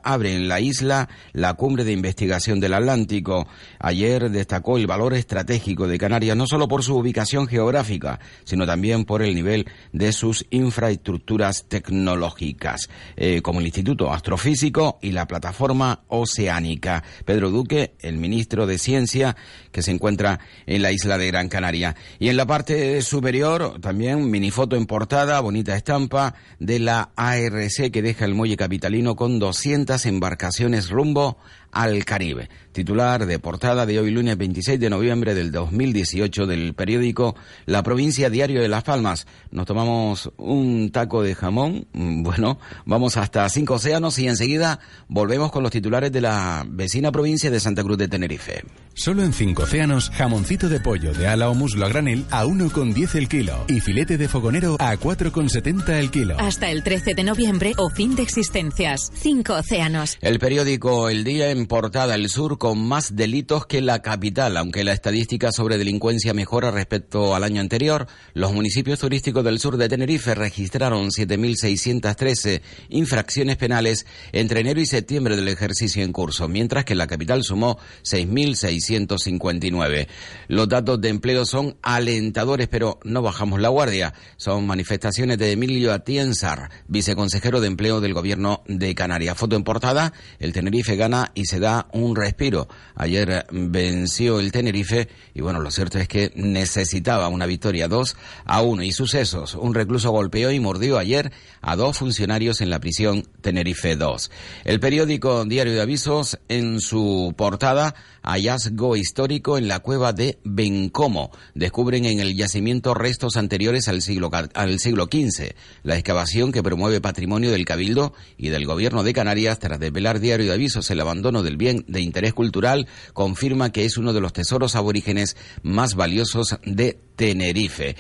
Abre 0.04 0.36
en 0.36 0.48
la 0.48 0.60
isla 0.60 1.10
la 1.34 1.56
cumbre 1.56 1.84
de 1.84 1.92
investigación 1.92 2.60
del 2.60 2.76
Atlántico. 2.76 3.48
Ayer 3.80 4.30
destacó 4.30 4.78
el 4.78 4.86
valor 4.86 5.16
estratégico 5.16 5.88
de 5.88 5.98
Canarias 5.98 6.38
no 6.38 6.46
solo 6.46 6.68
por 6.68 6.84
su 6.84 6.96
ubicación 6.96 7.48
geográfica, 7.48 8.20
sino 8.44 8.68
también 8.68 9.04
por 9.04 9.24
el 9.24 9.34
nivel 9.34 9.66
de 9.94 10.12
sus 10.12 10.46
infraestructuras 10.52 11.66
tecnológicas, 11.68 12.88
eh, 13.16 13.42
como 13.42 13.60
el 13.60 13.66
Instituto 13.66 14.14
Astrofísico 14.14 15.00
y 15.02 15.12
la 15.12 15.28
Plataforma 15.28 16.02
Oceánica. 16.08 17.04
Pedro 17.26 17.50
Duque, 17.50 17.96
el 18.02 18.18
ministro 18.18 18.68
de 18.68 18.78
Ciencia, 18.78 19.36
que 19.72 19.82
se 19.82 19.90
encuentra 19.90 20.40
en 20.68 20.84
la 20.84 20.92
isla 20.92 21.18
de 21.18 21.28
Gran 21.28 21.50
Canaria. 21.50 21.96
Y 22.20 22.30
en 22.30 22.38
la 22.38 22.46
parte 22.46 23.02
superior, 23.02 23.80
también 23.82 24.30
minifoto 24.30 24.76
en 24.76 24.86
portada, 24.86 25.40
bonita 25.40 25.76
estampa 25.76 26.36
de 26.60 26.78
la 26.78 27.10
ARC 27.16 27.92
que 27.92 28.02
deja 28.04 28.26
el 28.26 28.36
muelle 28.36 28.56
capitalino 28.56 29.16
con 29.16 29.40
200 29.48 30.06
embarcaciones 30.06 30.89
rumbo 30.89 31.38
al 31.72 32.06
Caribe. 32.06 32.50
Titular 32.72 33.26
de 33.26 33.40
portada 33.40 33.86
de 33.86 34.00
hoy 34.00 34.12
lunes 34.12 34.38
26 34.38 34.80
de 34.80 34.90
noviembre 34.90 35.34
del 35.34 35.52
2018 35.52 36.46
del 36.46 36.76
periódico 36.76 37.36
La 37.66 37.82
Provincia 37.82 38.30
Diario 38.30 38.62
de 38.62 38.68
Las 38.68 38.84
Palmas. 38.84 39.26
Nos 39.50 39.66
tomamos 39.66 40.32
un 40.38 40.92
taco 40.92 41.24
de 41.24 41.34
jamón, 41.34 41.88
mm, 41.94 42.24
bueno, 42.24 42.60
vamos 42.86 43.18
hasta 43.18 43.50
cinco 43.50 43.76
océanos 43.76 44.20
y 44.20 44.28
enseguida 44.28 44.80
volvemos 45.08 45.52
con 45.52 45.64
los 45.64 45.72
titulares 45.72 46.12
de 46.12 46.22
la 46.22 46.66
vecina 46.70 47.12
provincia 47.12 47.50
de 47.50 47.60
Santa 47.60 47.84
Cruz 47.84 47.98
de 47.98 48.08
Tenerife. 48.08 48.64
Solo 48.94 49.24
en 49.24 49.32
Cinco 49.32 49.64
Océanos, 49.64 50.10
jamoncito 50.10 50.70
de 50.70 50.80
pollo 50.80 51.14
de 51.14 51.28
ala 51.28 51.50
o 51.50 51.54
muslo 51.54 51.86
a 51.86 51.90
granel 51.90 52.26
a 52.32 52.46
1,10 52.46 53.16
el 53.16 53.28
kilo 53.28 53.64
y 53.68 53.80
filete 53.80 54.18
de 54.18 54.28
fogonero 54.28 54.76
a 54.80 54.96
4,70 54.98 55.90
el 56.00 56.10
kilo. 56.10 56.36
Hasta 56.40 56.72
el 56.72 56.84
13 56.84 57.14
de 57.14 57.24
noviembre 57.24 57.74
o 57.78 57.90
fin 57.90 58.16
de 58.16 58.24
existencias. 58.24 59.12
Cinco 59.14 59.54
océanos. 59.54 60.18
El 60.22 60.40
periódico 60.40 61.10
El 61.10 61.24
Día 61.24 61.52
en 61.52 61.57
portada 61.66 62.16
El 62.16 62.30
Sur 62.30 62.58
con 62.58 62.88
más 62.88 63.16
delitos 63.16 63.66
que 63.66 63.82
la 63.82 64.02
capital, 64.02 64.58
aunque 64.58 64.84
la 64.84 64.94
estadística 64.94 65.52
sobre 65.52 65.78
delincuencia 65.78 66.34
mejora 66.34 66.72
respecto 66.72 67.36
al 67.36 67.44
año 67.44 67.62
anterior. 67.62 68.08
Los 68.34 68.54
municipios 68.54 69.00
turísticos 69.00 69.44
del 69.44 69.60
sur 69.60 69.78
de 69.78 69.90
Tenerife 69.90 70.36
registraron 70.36 71.10
7.613 71.10 72.62
infracciones 72.90 73.58
penales 73.58 74.06
entre 74.32 74.60
enero 74.60 74.80
y 74.80 74.86
septiembre 74.86 75.36
del 75.36 75.48
ejercicio 75.48 76.04
en 76.04 76.14
curso, 76.14 76.48
mientras 76.48 76.86
que 76.86 76.96
la 76.96 77.08
capital 77.08 77.44
sumó 77.44 77.80
6.659. 78.04 80.08
Los 80.48 80.70
datos 80.70 81.02
de 81.02 81.10
empleo 81.10 81.46
son 81.46 81.78
alentadores, 81.82 82.68
pero 82.68 83.00
no 83.04 83.22
bajamos 83.22 83.60
la 83.60 83.70
guardia. 83.70 84.14
Son 84.36 84.68
manifestaciones 84.68 85.38
de 85.38 85.54
Emilio 85.54 85.94
Atienzar, 85.94 86.70
viceconsejero 86.88 87.62
de 87.62 87.68
empleo 87.68 88.02
del 88.02 88.14
gobierno 88.14 88.64
de 88.68 88.94
Canarias. 88.94 89.38
Foto 89.38 89.56
en 89.56 89.64
portada, 89.64 90.14
el 90.40 90.54
Tenerife 90.54 90.96
gana 90.96 91.32
y 91.34 91.46
se 91.48 91.60
da 91.60 91.88
un 91.94 92.16
respiro. 92.16 92.68
Ayer 92.96 93.48
venció 93.51 94.39
el 94.39 94.51
Tenerife 94.51 95.08
y 95.34 95.42
bueno, 95.42 95.60
lo 95.60 95.72
cierto 95.72 95.98
es 95.98 96.08
que 96.08 96.32
necesitaba 96.36 97.27
una 97.30 97.48
victoria 97.48 97.88
2 97.88 98.16
a 98.46 98.62
1 98.62 98.84
y 98.84 98.92
sucesos. 98.92 99.56
Un 99.56 99.74
recluso 99.74 100.12
golpeó 100.12 100.51
y 100.51 100.60
mordió 100.60 101.00
ayer 101.00 101.32
a 101.62 101.75
dos 101.75 101.98
funcionarios 101.98 102.62
en 102.62 102.70
la 102.70 102.80
prisión 102.80 103.27
Tenerife 103.42 103.96
2. 103.96 104.32
El 104.66 104.80
periódico 104.80 105.46
Diario 105.46 105.74
de 105.74 105.82
Avisos 105.82 106.38
en 106.50 106.80
su 106.82 107.34
portada 107.36 107.96
hallazgo 108.28 108.96
histórico 108.98 109.58
en 109.58 109.68
la 109.68 109.80
cueva 109.80 110.14
de 110.14 110.40
Bencomo. 110.44 111.32
Descubren 111.56 112.06
en 112.06 112.20
el 112.20 112.36
yacimiento 112.36 112.94
restos 112.94 113.38
anteriores 113.38 113.88
al 113.88 114.02
siglo, 114.02 114.30
al 114.54 114.80
siglo 114.80 115.06
XV. 115.06 115.56
La 115.84 115.96
excavación 115.96 116.52
que 116.52 116.62
promueve 116.62 117.02
patrimonio 117.02 117.52
del 117.52 117.66
Cabildo 117.66 118.14
y 118.38 118.50
del 118.50 118.66
Gobierno 118.66 119.04
de 119.04 119.14
Canarias 119.14 119.60
tras 119.60 119.80
desvelar 119.80 120.20
Diario 120.20 120.48
de 120.48 120.54
Avisos 120.54 120.92
el 120.92 121.00
abandono 121.00 121.42
del 121.42 121.58
bien 121.58 121.86
de 121.88 122.02
interés 122.02 122.34
cultural 122.34 122.88
confirma 123.14 123.72
que 123.72 123.86
es 123.86 123.98
uno 123.98 124.14
de 124.14 124.22
los 124.22 124.34
tesoros 124.34 124.76
aborígenes 124.76 125.38
más 125.64 125.96
valiosos 125.96 126.58
de 126.66 127.00
Tenerife. 127.18 127.98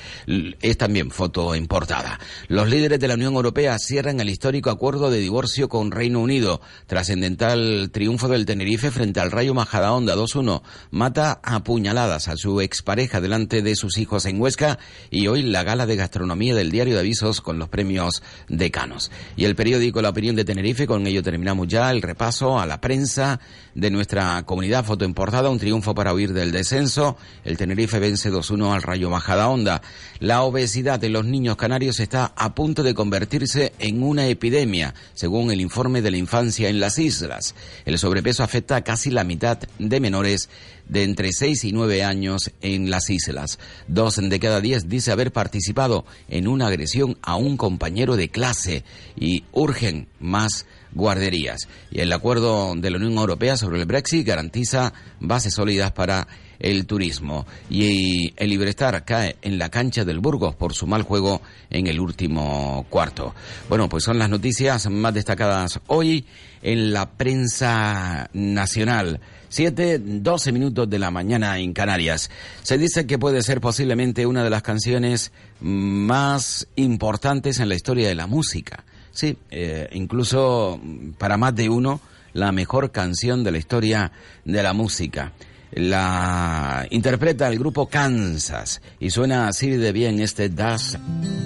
Es 0.61 0.77
también 0.77 1.11
foto 1.11 1.55
en 1.55 1.67
portada. 1.67 2.19
Los 2.47 2.69
líderes 2.69 2.99
de 2.99 3.07
la 3.07 3.15
Unión 3.15 3.33
Europea 3.33 3.77
cierran 3.79 4.21
el 4.21 4.29
histórico 4.29 4.69
acuerdo 4.69 5.09
de 5.09 5.17
divorcio 5.17 5.67
con 5.67 5.91
Reino 5.91 6.21
Unido. 6.21 6.61
Trascendental 6.85 7.89
triunfo 7.91 8.29
del 8.29 8.45
Tenerife 8.45 8.91
frente 8.91 9.19
al 9.19 9.31
Rayo 9.31 9.55
Majadahonda 9.55 10.15
2-1. 10.15 10.61
Mata 10.91 11.41
a 11.43 11.63
puñaladas 11.63 12.27
a 12.27 12.37
su 12.37 12.61
expareja 12.61 13.19
delante 13.19 13.63
de 13.63 13.75
sus 13.75 13.97
hijos 13.97 14.25
en 14.25 14.39
Huesca 14.39 14.77
y 15.09 15.27
hoy 15.27 15.41
la 15.41 15.63
gala 15.63 15.87
de 15.87 15.95
gastronomía 15.95 16.53
del 16.53 16.69
diario 16.69 16.93
de 16.93 16.99
avisos 16.99 17.41
con 17.41 17.57
los 17.57 17.69
premios 17.69 18.21
decanos. 18.47 19.11
Y 19.35 19.45
el 19.45 19.55
periódico 19.55 20.01
La 20.01 20.09
Opinión 20.09 20.35
de 20.35 20.45
Tenerife, 20.45 20.85
con 20.85 21.07
ello 21.07 21.23
terminamos 21.23 21.67
ya 21.67 21.89
el 21.89 22.03
repaso 22.03 22.59
a 22.59 22.67
la 22.67 22.79
prensa 22.79 23.39
de 23.73 23.89
nuestra 23.89 24.43
comunidad. 24.43 24.85
Foto 24.85 25.05
en 25.05 25.15
portada, 25.15 25.49
un 25.49 25.57
triunfo 25.57 25.95
para 25.95 26.13
huir 26.13 26.33
del 26.33 26.51
descenso. 26.51 27.17
El 27.43 27.57
Tenerife 27.57 27.97
vence 27.97 28.31
2-1 28.31 28.73
al 28.73 28.83
Rayo 28.83 29.06
Majadahonda. 29.09 29.81
La 30.19 30.43
obesidad 30.43 30.99
de 30.99 31.09
los 31.09 31.25
niños 31.25 31.57
canarios 31.57 31.99
está 31.99 32.33
a 32.35 32.55
punto 32.55 32.83
de 32.83 32.93
convertirse 32.93 33.73
en 33.79 34.03
una 34.03 34.27
epidemia, 34.27 34.93
según 35.13 35.51
el 35.51 35.61
informe 35.61 36.01
de 36.01 36.11
la 36.11 36.17
infancia 36.17 36.69
en 36.69 36.79
las 36.79 36.97
islas. 36.97 37.55
El 37.85 37.97
sobrepeso 37.99 38.43
afecta 38.43 38.75
a 38.75 38.83
casi 38.83 39.11
la 39.11 39.23
mitad 39.23 39.59
de 39.79 39.99
menores 39.99 40.49
de 40.89 41.03
entre 41.03 41.31
6 41.31 41.65
y 41.65 41.71
9 41.71 42.03
años 42.03 42.51
en 42.61 42.89
las 42.89 43.09
islas. 43.09 43.59
Dos 43.87 44.17
de 44.17 44.39
cada 44.39 44.61
diez 44.61 44.87
dice 44.87 45.11
haber 45.11 45.31
participado 45.31 46.05
en 46.29 46.47
una 46.47 46.67
agresión 46.67 47.17
a 47.21 47.35
un 47.35 47.57
compañero 47.57 48.15
de 48.15 48.29
clase 48.29 48.83
y 49.15 49.43
urgen 49.51 50.07
más 50.19 50.65
guarderías. 50.93 51.67
Y 51.91 51.99
el 51.99 52.11
acuerdo 52.11 52.73
de 52.75 52.89
la 52.89 52.97
Unión 52.97 53.17
Europea 53.17 53.57
sobre 53.57 53.79
el 53.79 53.85
Brexit 53.85 54.25
garantiza 54.25 54.93
bases 55.19 55.53
sólidas 55.53 55.91
para 55.91 56.27
el 56.59 56.85
turismo. 56.85 57.45
Y 57.69 58.33
el 58.35 58.49
Liberestar 58.49 59.03
cae 59.05 59.37
en 59.41 59.57
la 59.57 59.69
cancha 59.69 60.05
del 60.05 60.19
Burgos 60.19 60.55
por 60.55 60.73
su 60.73 60.87
mal 60.87 61.03
juego 61.03 61.41
en 61.69 61.87
el 61.87 61.99
último 61.99 62.85
cuarto. 62.89 63.33
Bueno, 63.69 63.89
pues 63.89 64.03
son 64.03 64.19
las 64.19 64.29
noticias 64.29 64.89
más 64.89 65.13
destacadas 65.13 65.79
hoy 65.87 66.25
en 66.61 66.93
la 66.93 67.09
prensa 67.09 68.29
nacional. 68.33 69.19
7, 69.49 69.99
12 69.99 70.51
minutos 70.51 70.89
de 70.89 70.99
la 70.99 71.09
mañana 71.09 71.57
en 71.59 71.73
Canarias. 71.73 72.29
Se 72.63 72.77
dice 72.77 73.07
que 73.07 73.17
puede 73.17 73.41
ser 73.41 73.61
posiblemente 73.61 74.25
una 74.25 74.43
de 74.43 74.49
las 74.49 74.61
canciones 74.61 75.31
más 75.61 76.67
importantes 76.75 77.59
en 77.59 77.69
la 77.69 77.75
historia 77.75 78.07
de 78.09 78.15
la 78.15 78.27
música. 78.27 78.83
Sí, 79.11 79.37
eh, 79.49 79.87
incluso 79.93 80.79
para 81.17 81.37
más 81.37 81.55
de 81.55 81.69
uno, 81.69 82.01
la 82.33 82.51
mejor 82.51 82.91
canción 82.91 83.43
de 83.43 83.51
la 83.51 83.57
historia 83.57 84.11
de 84.45 84.61
la 84.61 84.73
música. 84.73 85.33
La 85.71 86.87
interpreta 86.89 87.47
el 87.47 87.59
grupo 87.59 87.87
Kansas 87.87 88.81
y 88.99 89.09
suena 89.09 89.47
así 89.47 89.69
de 89.69 89.91
bien 89.91 90.19
este 90.19 90.49
Dust 90.49 90.95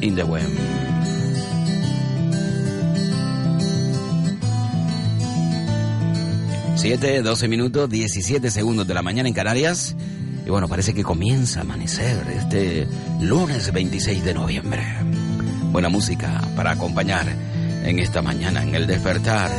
in 0.01 0.16
the 0.16 0.24
Wind. 0.24 0.92
Siete, 6.75 7.22
doce 7.22 7.48
minutos, 7.48 7.90
17 7.90 8.50
segundos 8.50 8.88
de 8.88 8.94
la 8.96 9.04
mañana 9.04 9.30
en 9.30 9.36
Canarias. 9.36 9.96
Y 10.46 10.50
bueno, 10.50 10.68
parece 10.68 10.96
que 10.96 11.04
comienza 11.04 11.60
a 11.60 11.62
amanecer 11.62 12.25
este 12.36 12.88
lunes 13.20 13.72
26 13.72 14.24
de 14.24 14.34
noviembre. 14.34 14.82
Buena 15.72 15.90
música 15.90 16.42
para 16.56 16.72
acompañar 16.72 17.28
en 17.84 18.00
esta 18.00 18.24
mañana, 18.24 18.63
en 18.63 18.74
el 18.74 18.88
despertar. 18.88 19.51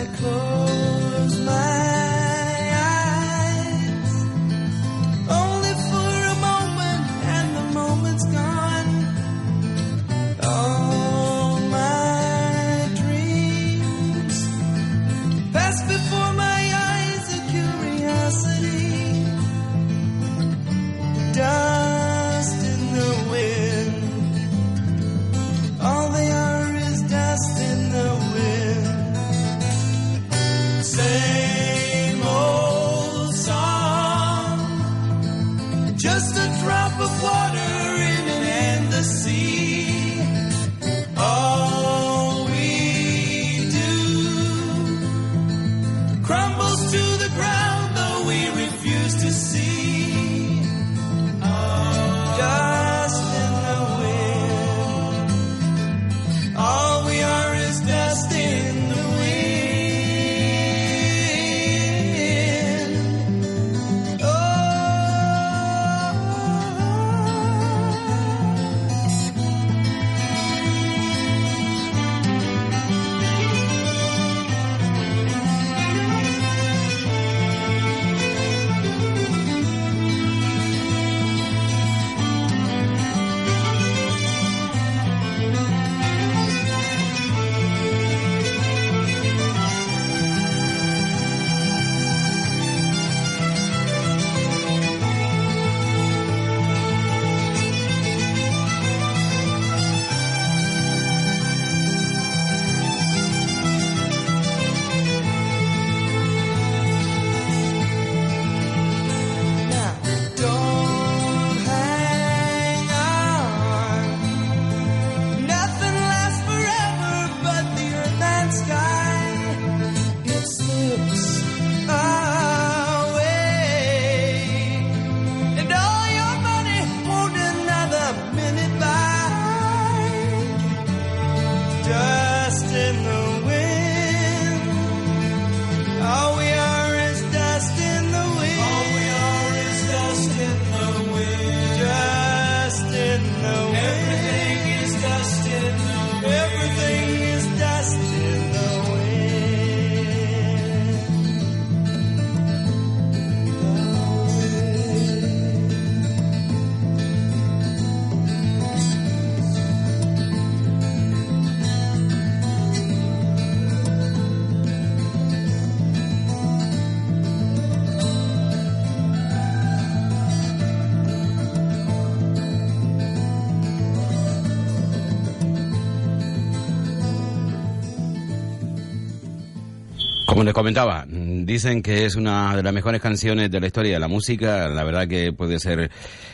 Les 180.52 180.54
comentaba, 180.54 181.06
dicen 181.09 181.82
que 181.82 182.04
es 182.04 182.14
una 182.14 182.54
de 182.54 182.62
las 182.62 182.75
mejores 182.75 183.00
canciones 183.00 183.50
de 183.50 183.59
la 183.59 183.68
historia 183.68 183.94
de 183.94 183.99
la 183.99 184.06
música. 184.06 184.68
La 184.68 184.85
verdad 184.85 185.09
que 185.09 185.32
puede 185.32 185.59
ser, 185.59 185.90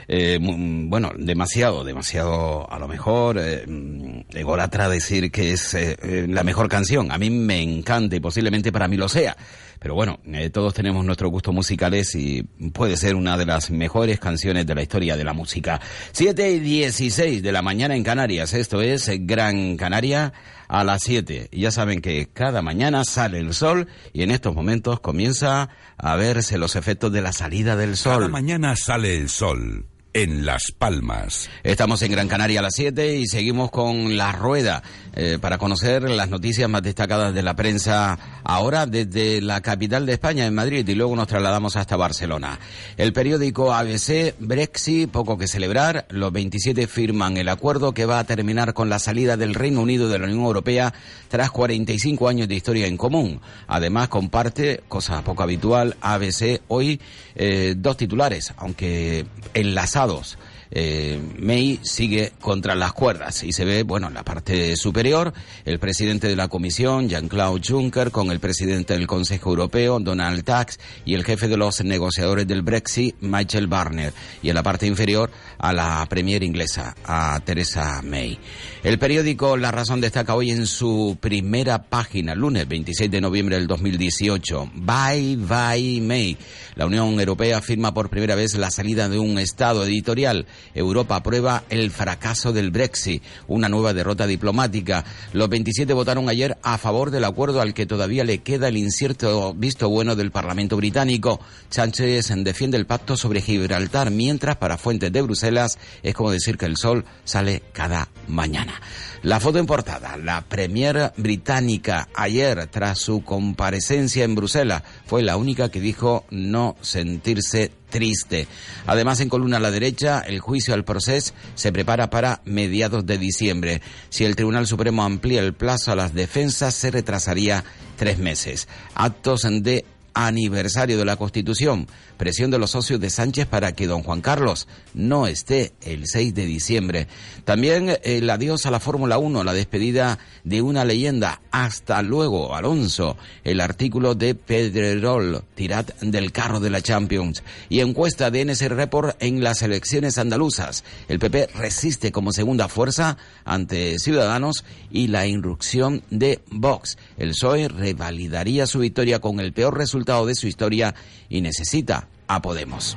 eh, 0.08 0.38
bueno, 0.40 1.12
demasiado, 1.16 1.84
demasiado 1.84 2.68
a 2.68 2.80
lo 2.80 2.88
mejor 2.88 3.38
eh, 3.38 3.64
mm, 3.64 4.37
ególatra 4.37 4.88
decir 4.88 5.30
que 5.30 5.52
es 5.52 5.72
eh, 5.75 5.96
eh, 6.02 6.26
la 6.28 6.42
mejor 6.42 6.68
canción. 6.68 7.12
A 7.12 7.18
mí 7.18 7.30
me 7.30 7.62
encanta 7.62 8.16
y 8.16 8.20
posiblemente 8.20 8.72
para 8.72 8.88
mí 8.88 8.96
lo 8.96 9.08
sea. 9.08 9.37
Pero 9.78 9.94
bueno, 9.94 10.18
eh, 10.26 10.50
todos 10.50 10.75
tenemos 10.75 11.04
nuestros 11.04 11.30
gustos 11.30 11.54
musicales 11.54 12.14
y 12.14 12.42
puede 12.73 12.97
ser 12.97 13.14
una 13.14 13.37
de 13.37 13.47
las 13.47 13.70
mejores 13.70 14.18
canciones 14.18 14.66
de 14.66 14.75
la 14.75 14.82
historia 14.82 15.16
de 15.16 15.25
la 15.25 15.32
música. 15.32 15.80
7 16.12 16.50
y 16.50 16.58
16 16.61 17.42
de 17.42 17.52
la 17.52 17.62
mañana 17.62 17.94
en 17.94 18.02
Canarias. 18.02 18.54
Esto 18.54 18.82
es 18.82 19.11
Gran 19.20 19.76
Canaria 19.76 20.32
a 20.68 20.85
las 20.85 21.02
7. 21.02 21.49
Y 21.52 21.61
ya 21.61 21.70
saben 21.70 22.00
que 22.00 22.28
cada 22.32 22.62
mañana 22.62 23.04
sale 23.04 23.38
el 23.38 23.54
sol 23.54 23.88
y 24.12 24.23
en 24.23 24.30
estos 24.30 24.54
momentos 24.54 25.00
comienza 25.00 25.68
a 25.97 26.16
verse 26.16 26.58
los 26.58 26.76
efectos 26.76 27.12
de 27.12 27.23
la 27.23 27.32
salida 27.32 27.76
del 27.76 27.90
Cada 27.90 28.16
sol. 28.16 28.30
mañana 28.30 28.75
sale 28.76 29.16
el 29.16 29.28
sol 29.28 29.87
en 30.18 30.44
Las 30.44 30.72
Palmas. 30.72 31.48
Estamos 31.62 32.02
en 32.02 32.10
Gran 32.10 32.26
Canaria 32.26 32.58
a 32.58 32.62
las 32.64 32.75
7 32.75 33.18
y 33.18 33.26
seguimos 33.28 33.70
con 33.70 34.16
la 34.16 34.32
rueda 34.32 34.82
eh, 35.14 35.38
para 35.40 35.58
conocer 35.58 36.10
las 36.10 36.28
noticias 36.28 36.68
más 36.68 36.82
destacadas 36.82 37.32
de 37.32 37.42
la 37.42 37.54
prensa 37.54 38.18
ahora 38.42 38.87
desde 38.87 39.40
la 39.40 39.60
capital 39.60 40.06
de 40.06 40.14
España, 40.14 40.44
en 40.44 40.54
Madrid, 40.54 40.88
y 40.88 40.94
luego 40.96 41.14
nos 41.14 41.28
trasladamos 41.28 41.76
hasta 41.76 41.96
Barcelona. 41.96 42.58
El 42.96 43.12
periódico 43.12 43.72
ABC, 43.72 44.34
Brexit, 44.40 45.08
poco 45.08 45.38
que 45.38 45.46
celebrar. 45.46 46.06
Los 46.10 46.32
27 46.32 46.88
firman 46.88 47.37
el 47.37 47.48
acuerdo 47.48 47.94
que 47.94 48.04
va 48.04 48.18
a 48.18 48.25
terminar 48.25 48.75
con 48.75 48.88
la 48.88 48.98
salida 48.98 49.37
del 49.37 49.54
Reino 49.54 49.82
Unido 49.82 50.08
de 50.08 50.18
la 50.18 50.25
Unión 50.25 50.40
Europea 50.40 50.94
tras 51.28 51.52
45 51.52 52.28
años 52.28 52.48
de 52.48 52.56
historia 52.56 52.88
en 52.88 52.96
común. 52.96 53.40
Además, 53.68 54.08
comparte, 54.08 54.82
cosa 54.88 55.22
poco 55.22 55.44
habitual, 55.44 55.96
ABC 56.00 56.61
hoy 56.66 57.00
eh, 57.37 57.74
dos 57.76 57.96
titulares, 57.96 58.52
aunque 58.57 59.24
enlazados 59.54 60.08
grados. 60.09 60.38
Eh, 60.70 61.20
May 61.38 61.81
sigue 61.83 62.33
contra 62.40 62.74
las 62.74 62.92
cuerdas 62.92 63.42
y 63.42 63.52
se 63.52 63.64
ve, 63.64 63.83
bueno, 63.83 64.09
en 64.09 64.14
la 64.14 64.24
parte 64.24 64.76
superior, 64.76 65.33
el 65.64 65.78
presidente 65.78 66.28
de 66.28 66.37
la 66.37 66.48
Comisión, 66.48 67.09
Jean-Claude 67.09 67.62
Juncker, 67.66 68.11
con 68.11 68.31
el 68.31 68.40
presidente 68.40 68.94
del 68.94 69.07
Consejo 69.07 69.50
Europeo, 69.50 69.98
Donald 70.00 70.44
Tusk, 70.44 70.81
y 71.04 71.14
el 71.14 71.24
jefe 71.24 71.48
de 71.48 71.57
los 71.57 71.83
negociadores 71.85 72.46
del 72.46 72.62
Brexit, 72.62 73.16
Michael 73.20 73.66
Barner, 73.66 74.12
y 74.42 74.50
en 74.50 74.54
la 74.54 74.62
parte 74.62 74.87
inferior 74.87 75.31
a 75.59 75.72
la 75.72 76.07
premier 76.09 76.42
inglesa, 76.42 76.94
a 77.04 77.40
Theresa 77.44 78.02
May. 78.02 78.38
El 78.83 78.98
periódico 78.98 79.57
La 79.57 79.70
Razón 79.70 80.00
destaca 80.00 80.35
hoy 80.35 80.50
en 80.50 80.66
su 80.66 81.16
primera 81.20 81.83
página, 81.83 82.35
lunes 82.35 82.68
26 82.68 83.11
de 83.11 83.20
noviembre 83.20 83.57
del 83.57 83.66
2018, 83.66 84.70
Bye 84.74 85.37
Bye 85.37 86.00
May. 86.00 86.37
La 86.76 86.87
Unión 86.87 87.18
Europea 87.18 87.61
firma 87.61 87.92
por 87.92 88.09
primera 88.09 88.35
vez 88.35 88.54
la 88.54 88.70
salida 88.70 89.09
de 89.09 89.18
un 89.18 89.38
Estado 89.38 89.85
editorial. 89.85 90.46
Europa 90.75 91.16
aprueba 91.16 91.64
el 91.68 91.90
fracaso 91.90 92.53
del 92.53 92.71
Brexit, 92.71 93.23
una 93.47 93.68
nueva 93.68 93.94
derrota 93.94 94.27
diplomática. 94.27 95.05
Los 95.33 95.49
27 95.49 95.92
votaron 95.92 96.29
ayer 96.29 96.57
a 96.62 96.79
favor 96.79 97.11
del 97.11 97.25
acuerdo 97.25 97.61
al 97.61 97.75
que 97.75 97.87
todavía 97.87 98.25
le 98.25 98.38
queda 98.38 98.68
el 98.68 98.77
incierto 98.77 99.55
visto 99.55 99.88
bueno 99.88 100.16
del 100.16 100.31
Parlamento 100.31 100.77
británico. 100.77 101.40
Sánchez 101.68 102.33
defiende 102.38 102.77
el 102.77 102.87
pacto 102.87 103.16
sobre 103.16 103.40
Gibraltar, 103.40 104.11
mientras 104.11 104.57
para 104.57 104.79
fuentes 104.79 105.12
de 105.12 105.23
Bruselas 105.23 105.79
es 106.03 106.14
como 106.14 106.31
decir 106.31 106.57
que 106.57 106.66
el 106.66 106.77
sol 106.77 107.05
sale 107.25 107.62
cada 107.73 108.09
mañana. 108.27 108.81
La 109.23 109.40
foto 109.40 109.59
en 109.59 109.66
portada, 109.66 110.16
la 110.16 110.42
premier 110.42 111.12
británica 111.16 112.09
ayer 112.14 112.68
tras 112.68 113.01
su 113.01 113.25
comparecencia 113.25 114.23
en 114.25 114.37
Bruselas 114.37 114.85
fue 115.07 115.23
la 115.23 115.37
única 115.37 115.71
que 115.71 115.81
dijo 115.81 116.25
no 116.31 116.77
sentirse 116.83 117.73
triste. 117.90 118.46
Además, 118.87 119.20
en 119.20 119.29
columna 119.29 119.59
a 119.59 119.61
la 119.61 119.70
derecha, 119.70 120.20
el 120.20 120.40
juicio 120.40 120.74
al 120.74 120.85
proceso 120.85 121.33
se 121.55 121.72
prepara 121.72 122.11
para 122.11 122.40
mediados 122.44 123.07
de 123.07 123.18
diciembre. 123.18 123.83
Si 124.09 124.24
el 124.24 124.37
Tribunal 124.37 124.66
Supremo 124.66 125.05
amplía 125.05 125.40
el 125.40 125.55
plazo 125.55 125.92
a 125.92 125.96
las 125.96 126.14
defensas, 126.14 126.74
se 126.74 126.90
retrasaría 126.90 127.64
tres 127.96 128.18
meses. 128.18 128.68
Actos 128.94 129.42
de 129.42 129.85
aniversario 130.26 130.98
de 130.98 131.04
la 131.04 131.16
Constitución. 131.16 131.87
Presión 132.16 132.50
de 132.50 132.59
los 132.59 132.72
socios 132.72 132.98
de 132.98 133.09
Sánchez 133.09 133.46
para 133.46 133.72
que 133.72 133.87
don 133.87 134.02
Juan 134.02 134.20
Carlos 134.20 134.66
no 134.92 135.28
esté 135.28 135.72
el 135.83 136.07
6 136.07 136.35
de 136.35 136.44
diciembre. 136.44 137.07
También 137.44 137.96
el 138.02 138.28
adiós 138.28 138.66
a 138.66 138.72
la 138.72 138.81
Fórmula 138.81 139.18
1, 139.18 139.44
la 139.44 139.52
despedida 139.52 140.18
de 140.42 140.61
una 140.61 140.85
leyenda. 140.85 141.40
Hasta 141.52 142.02
luego, 142.02 142.57
Alonso. 142.57 143.16
El 143.44 143.61
artículo 143.61 144.16
de 144.16 144.35
Pedrerol, 144.35 145.44
tirad 145.54 145.87
del 146.00 146.33
carro 146.33 146.59
de 146.59 146.70
la 146.70 146.83
Champions. 146.83 147.44
Y 147.68 147.78
encuesta 147.81 148.33
de 148.33 148.44
NS 148.44 148.68
Report 148.70 149.16
en 149.22 149.44
las 149.44 149.62
elecciones 149.62 150.18
andaluzas. 150.18 150.83
El 151.07 151.20
PP 151.20 151.50
resiste 151.54 152.11
como 152.11 152.33
segunda 152.33 152.66
fuerza 152.66 153.18
ante 153.44 154.00
Ciudadanos 154.00 154.64
y 154.90 155.07
la 155.07 155.28
irrupción 155.28 156.02
de 156.11 156.40
Vox. 156.50 156.98
El 157.18 157.31
PSOE 157.31 157.68
revalidaría 157.68 158.66
su 158.66 158.78
victoria 158.78 159.18
con 159.18 159.40
el 159.40 159.52
peor 159.52 159.76
resultado 159.76 160.24
de 160.24 160.35
su 160.35 160.46
historia 160.46 160.94
y 161.28 161.40
necesita 161.40 162.09
a 162.28 162.40
Podemos. 162.40 162.96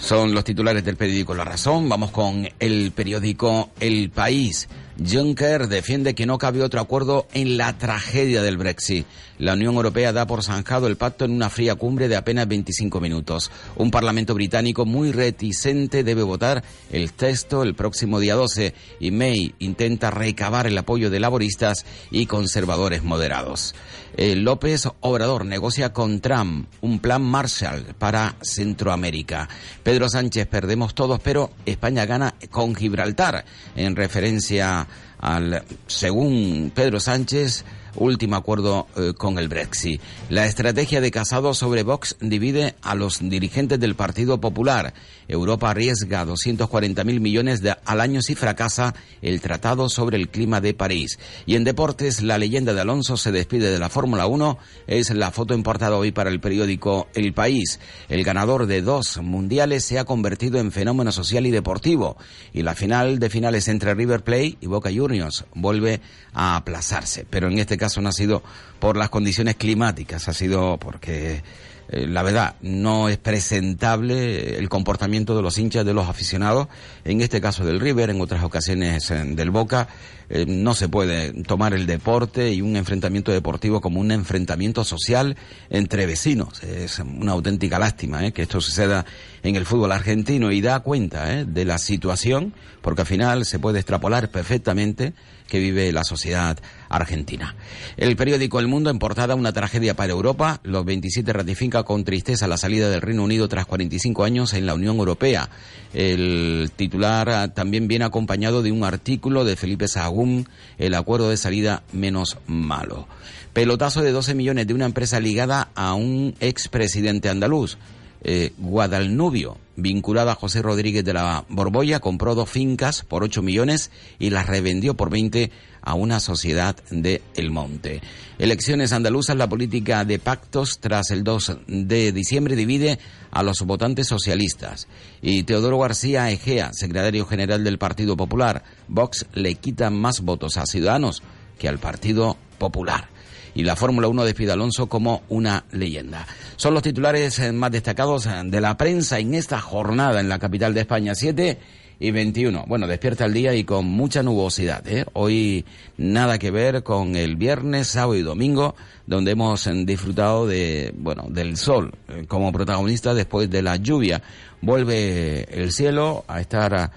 Son 0.00 0.34
los 0.34 0.44
titulares 0.44 0.84
del 0.84 0.96
periódico 0.96 1.34
La 1.34 1.44
Razón. 1.44 1.88
Vamos 1.88 2.10
con 2.10 2.48
el 2.58 2.92
periódico 2.92 3.70
El 3.80 4.10
País. 4.10 4.68
Juncker 5.04 5.68
defiende 5.68 6.14
que 6.14 6.24
no 6.24 6.38
cabe 6.38 6.62
otro 6.62 6.80
acuerdo 6.80 7.26
en 7.34 7.58
la 7.58 7.76
tragedia 7.76 8.42
del 8.42 8.56
Brexit. 8.56 9.06
La 9.38 9.52
Unión 9.52 9.74
Europea 9.74 10.12
da 10.12 10.26
por 10.26 10.42
zanjado 10.42 10.86
el 10.86 10.96
pacto 10.96 11.26
en 11.26 11.32
una 11.32 11.50
fría 11.50 11.74
cumbre 11.74 12.08
de 12.08 12.16
apenas 12.16 12.48
25 12.48 13.00
minutos. 13.00 13.50
Un 13.76 13.90
Parlamento 13.90 14.32
británico 14.32 14.86
muy 14.86 15.12
reticente 15.12 16.02
debe 16.02 16.22
votar 16.22 16.64
el 16.90 17.12
texto 17.12 17.62
el 17.62 17.74
próximo 17.74 18.20
día 18.20 18.34
12 18.34 18.72
y 18.98 19.10
May 19.10 19.54
intenta 19.58 20.10
recabar 20.10 20.66
el 20.66 20.78
apoyo 20.78 21.10
de 21.10 21.20
laboristas 21.20 21.84
y 22.10 22.24
conservadores 22.24 23.02
moderados. 23.02 23.74
Eh, 24.18 24.34
López 24.34 24.88
Obrador 25.00 25.44
negocia 25.44 25.92
con 25.92 26.20
Trump 26.20 26.68
un 26.80 27.00
plan 27.00 27.22
Marshall 27.22 27.94
para 27.98 28.34
Centroamérica. 28.40 29.46
Pedro 29.82 30.08
Sánchez 30.08 30.46
perdemos 30.46 30.94
todos, 30.94 31.20
pero 31.20 31.50
España 31.66 32.06
gana 32.06 32.34
con 32.50 32.74
Gibraltar, 32.74 33.44
en 33.74 33.94
referencia 33.94 34.86
al, 35.18 35.62
según 35.86 36.72
Pedro 36.74 36.98
Sánchez, 36.98 37.66
último 37.96 38.36
acuerdo 38.36 38.86
eh, 38.96 39.12
con 39.16 39.38
el 39.38 39.48
Brexit. 39.48 40.00
La 40.28 40.46
estrategia 40.46 41.00
de 41.00 41.10
Casado 41.10 41.54
sobre 41.54 41.82
Vox 41.82 42.16
divide 42.20 42.74
a 42.82 42.94
los 42.94 43.18
dirigentes 43.20 43.80
del 43.80 43.94
Partido 43.94 44.40
Popular. 44.40 44.94
Europa 45.28 45.70
arriesga 45.70 46.24
240.000 46.24 47.20
millones 47.20 47.60
al 47.84 48.00
año 48.00 48.22
si 48.22 48.34
fracasa 48.34 48.94
el 49.22 49.40
Tratado 49.40 49.88
sobre 49.88 50.16
el 50.16 50.28
Clima 50.28 50.60
de 50.60 50.74
París. 50.74 51.18
Y 51.46 51.56
en 51.56 51.64
deportes, 51.64 52.22
la 52.22 52.38
leyenda 52.38 52.74
de 52.74 52.80
Alonso 52.80 53.16
se 53.16 53.32
despide 53.32 53.70
de 53.70 53.78
la 53.78 53.88
Fórmula 53.88 54.26
1. 54.26 54.58
Es 54.86 55.10
la 55.10 55.30
foto 55.30 55.54
importada 55.54 55.96
hoy 55.96 56.12
para 56.12 56.30
el 56.30 56.40
periódico 56.40 57.08
El 57.14 57.32
País. 57.34 57.80
El 58.08 58.24
ganador 58.24 58.66
de 58.66 58.82
dos 58.82 59.18
mundiales 59.22 59.84
se 59.84 59.98
ha 59.98 60.04
convertido 60.04 60.58
en 60.58 60.72
fenómeno 60.72 61.12
social 61.12 61.46
y 61.46 61.50
deportivo. 61.50 62.16
Y 62.52 62.62
la 62.62 62.74
final 62.74 63.18
de 63.18 63.30
finales 63.30 63.68
entre 63.68 63.94
River 63.94 64.22
Plate 64.22 64.58
y 64.60 64.66
Boca 64.66 64.90
Juniors 64.94 65.44
vuelve 65.54 66.00
a 66.32 66.56
aplazarse. 66.56 67.26
Pero 67.28 67.48
en 67.48 67.58
este 67.58 67.78
caso 67.78 67.85
no 68.00 68.08
ha 68.08 68.12
sido 68.12 68.42
por 68.78 68.96
las 68.96 69.10
condiciones 69.10 69.56
climáticas, 69.56 70.28
ha 70.28 70.32
sido 70.32 70.78
porque 70.78 71.42
eh, 71.88 72.06
la 72.08 72.22
verdad, 72.22 72.56
no 72.62 73.08
es 73.08 73.16
presentable 73.16 74.58
el 74.58 74.68
comportamiento 74.68 75.36
de 75.36 75.42
los 75.42 75.56
hinchas, 75.56 75.84
de 75.84 75.94
los 75.94 76.08
aficionados, 76.08 76.68
en 77.04 77.20
este 77.20 77.40
caso 77.40 77.64
del 77.64 77.78
River, 77.78 78.10
en 78.10 78.20
otras 78.20 78.42
ocasiones 78.42 79.10
eh, 79.10 79.22
del 79.24 79.50
Boca. 79.50 79.88
Eh, 80.28 80.44
no 80.48 80.74
se 80.74 80.88
puede 80.88 81.44
tomar 81.44 81.72
el 81.74 81.86
deporte 81.86 82.52
y 82.52 82.60
un 82.60 82.74
enfrentamiento 82.74 83.30
deportivo 83.30 83.80
como 83.80 84.00
un 84.00 84.10
enfrentamiento 84.10 84.84
social 84.84 85.36
entre 85.70 86.06
vecinos. 86.06 86.60
Es 86.64 86.98
una 86.98 87.32
auténtica 87.32 87.78
lástima 87.78 88.28
que 88.32 88.42
esto 88.42 88.60
suceda 88.60 89.04
en 89.44 89.54
el 89.54 89.64
fútbol 89.64 89.92
argentino 89.92 90.50
y 90.50 90.60
da 90.60 90.80
cuenta 90.80 91.44
de 91.44 91.64
la 91.64 91.78
situación, 91.78 92.52
porque 92.82 93.02
al 93.02 93.06
final 93.06 93.44
se 93.44 93.60
puede 93.60 93.78
extrapolar 93.78 94.32
perfectamente 94.32 95.12
que 95.46 95.60
vive 95.60 95.92
la 95.92 96.02
sociedad 96.02 96.58
argentina. 96.88 97.54
El 97.96 98.16
periódico 98.16 98.60
El 98.60 98.68
Mundo 98.68 98.90
en 98.90 98.98
portada 98.98 99.34
una 99.34 99.52
tragedia 99.52 99.94
para 99.94 100.12
Europa. 100.12 100.60
Los 100.62 100.84
27 100.84 101.32
ratifica 101.32 101.82
con 101.82 102.04
tristeza 102.04 102.46
la 102.46 102.56
salida 102.56 102.88
del 102.88 103.02
Reino 103.02 103.24
Unido 103.24 103.48
tras 103.48 103.66
45 103.66 104.24
años 104.24 104.52
en 104.54 104.66
la 104.66 104.74
Unión 104.74 104.96
Europea. 104.96 105.48
El 105.94 106.70
titular 106.76 107.28
ah, 107.30 107.48
también 107.48 107.88
viene 107.88 108.04
acompañado 108.04 108.62
de 108.62 108.72
un 108.72 108.84
artículo 108.84 109.44
de 109.44 109.56
Felipe 109.56 109.88
Sahagún, 109.88 110.48
el 110.78 110.94
acuerdo 110.94 111.30
de 111.30 111.36
salida 111.36 111.82
menos 111.92 112.38
malo. 112.46 113.06
Pelotazo 113.52 114.02
de 114.02 114.12
12 114.12 114.34
millones 114.34 114.66
de 114.66 114.74
una 114.74 114.84
empresa 114.84 115.18
ligada 115.20 115.70
a 115.74 115.94
un 115.94 116.34
expresidente 116.40 117.30
andaluz. 117.30 117.78
Eh, 118.22 118.52
Guadalnubio, 118.58 119.58
vinculada 119.76 120.32
a 120.32 120.36
José 120.36 120.62
Rodríguez 120.62 121.04
de 121.04 121.12
la 121.12 121.44
Borbolla, 121.48 122.00
compró 122.00 122.34
dos 122.34 122.48
fincas 122.50 123.02
por 123.02 123.22
8 123.22 123.42
millones 123.42 123.90
y 124.18 124.30
las 124.30 124.46
revendió 124.46 124.94
por 124.94 125.10
20 125.10 125.50
a 125.82 125.94
una 125.94 126.18
sociedad 126.18 126.76
de 126.90 127.22
El 127.34 127.50
Monte. 127.50 128.00
Elecciones 128.38 128.92
andaluzas, 128.92 129.36
la 129.36 129.48
política 129.48 130.04
de 130.04 130.18
pactos 130.18 130.78
tras 130.80 131.10
el 131.10 131.22
2 131.22 131.58
de 131.68 132.12
diciembre 132.12 132.56
divide 132.56 132.98
a 133.30 133.42
los 133.42 133.62
votantes 133.62 134.08
socialistas. 134.08 134.88
Y 135.22 135.44
Teodoro 135.44 135.78
García 135.78 136.30
Egea, 136.30 136.70
secretario 136.72 137.26
general 137.26 137.62
del 137.62 137.78
Partido 137.78 138.16
Popular, 138.16 138.64
Vox 138.88 139.26
le 139.34 139.54
quita 139.54 139.90
más 139.90 140.22
votos 140.22 140.56
a 140.56 140.66
Ciudadanos 140.66 141.22
que 141.58 141.68
al 141.68 141.78
Partido 141.78 142.36
Popular 142.58 143.15
y 143.56 143.64
la 143.64 143.74
Fórmula 143.74 144.06
1 144.06 144.24
despide 144.24 144.50
a 144.50 144.54
Alonso 144.54 144.86
como 144.86 145.22
una 145.30 145.64
leyenda. 145.72 146.26
Son 146.56 146.74
los 146.74 146.82
titulares 146.82 147.38
eh, 147.38 147.52
más 147.52 147.72
destacados 147.72 148.26
eh, 148.26 148.42
de 148.44 148.60
la 148.60 148.76
prensa 148.76 149.18
en 149.18 149.32
esta 149.32 149.58
jornada 149.60 150.20
en 150.20 150.28
la 150.28 150.38
capital 150.38 150.74
de 150.74 150.82
España, 150.82 151.14
7 151.14 151.58
y 151.98 152.10
21. 152.10 152.66
Bueno, 152.68 152.86
despierta 152.86 153.24
el 153.24 153.32
día 153.32 153.54
y 153.54 153.64
con 153.64 153.86
mucha 153.86 154.22
nubosidad. 154.22 154.86
¿eh? 154.86 155.06
Hoy 155.14 155.64
nada 155.96 156.38
que 156.38 156.50
ver 156.50 156.82
con 156.82 157.16
el 157.16 157.36
viernes, 157.36 157.86
sábado 157.86 158.16
y 158.16 158.22
domingo, 158.22 158.74
donde 159.06 159.30
hemos 159.30 159.66
disfrutado 159.86 160.46
de, 160.46 160.92
bueno, 160.94 161.24
del 161.30 161.56
sol 161.56 161.94
como 162.28 162.52
protagonista 162.52 163.14
después 163.14 163.48
de 163.48 163.62
la 163.62 163.76
lluvia. 163.76 164.20
Vuelve 164.60 165.44
el 165.50 165.72
cielo 165.72 166.26
a 166.28 166.42
estar 166.42 166.90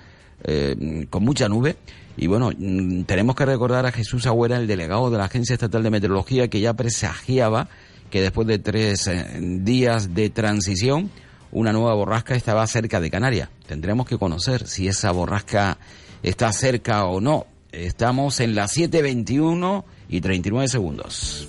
con 1.09 1.23
mucha 1.23 1.47
nube. 1.47 1.77
Y 2.21 2.27
bueno, 2.27 2.51
mm, 2.55 3.03
tenemos 3.03 3.33
que 3.33 3.45
recordar 3.45 3.85
a 3.85 3.93
Jesús 3.93 4.27
Agüera, 4.27 4.57
el 4.57 4.67
delegado 4.67 5.09
de 5.09 5.17
la 5.17 5.25
Agencia 5.25 5.53
Estatal 5.53 5.83
de 5.83 5.89
Meteorología, 5.89 6.49
que 6.49 6.59
ya 6.59 6.73
presagiaba 6.73 7.69
que 8.11 8.21
después 8.21 8.45
de 8.45 8.59
tres 8.59 9.07
eh, 9.07 9.39
días 9.39 10.13
de 10.13 10.29
transición, 10.29 11.09
una 11.53 11.71
nueva 11.71 11.93
borrasca 11.93 12.35
estaba 12.35 12.67
cerca 12.67 12.99
de 12.99 13.09
Canarias. 13.09 13.49
Tendremos 13.65 14.05
que 14.05 14.17
conocer 14.17 14.67
si 14.67 14.89
esa 14.89 15.13
borrasca 15.13 15.77
está 16.21 16.51
cerca 16.51 17.05
o 17.05 17.21
no. 17.21 17.47
Estamos 17.71 18.41
en 18.41 18.53
las 18.53 18.75
7.21 18.75 19.85
y 20.09 20.19
39 20.19 20.67
segundos. 20.67 21.47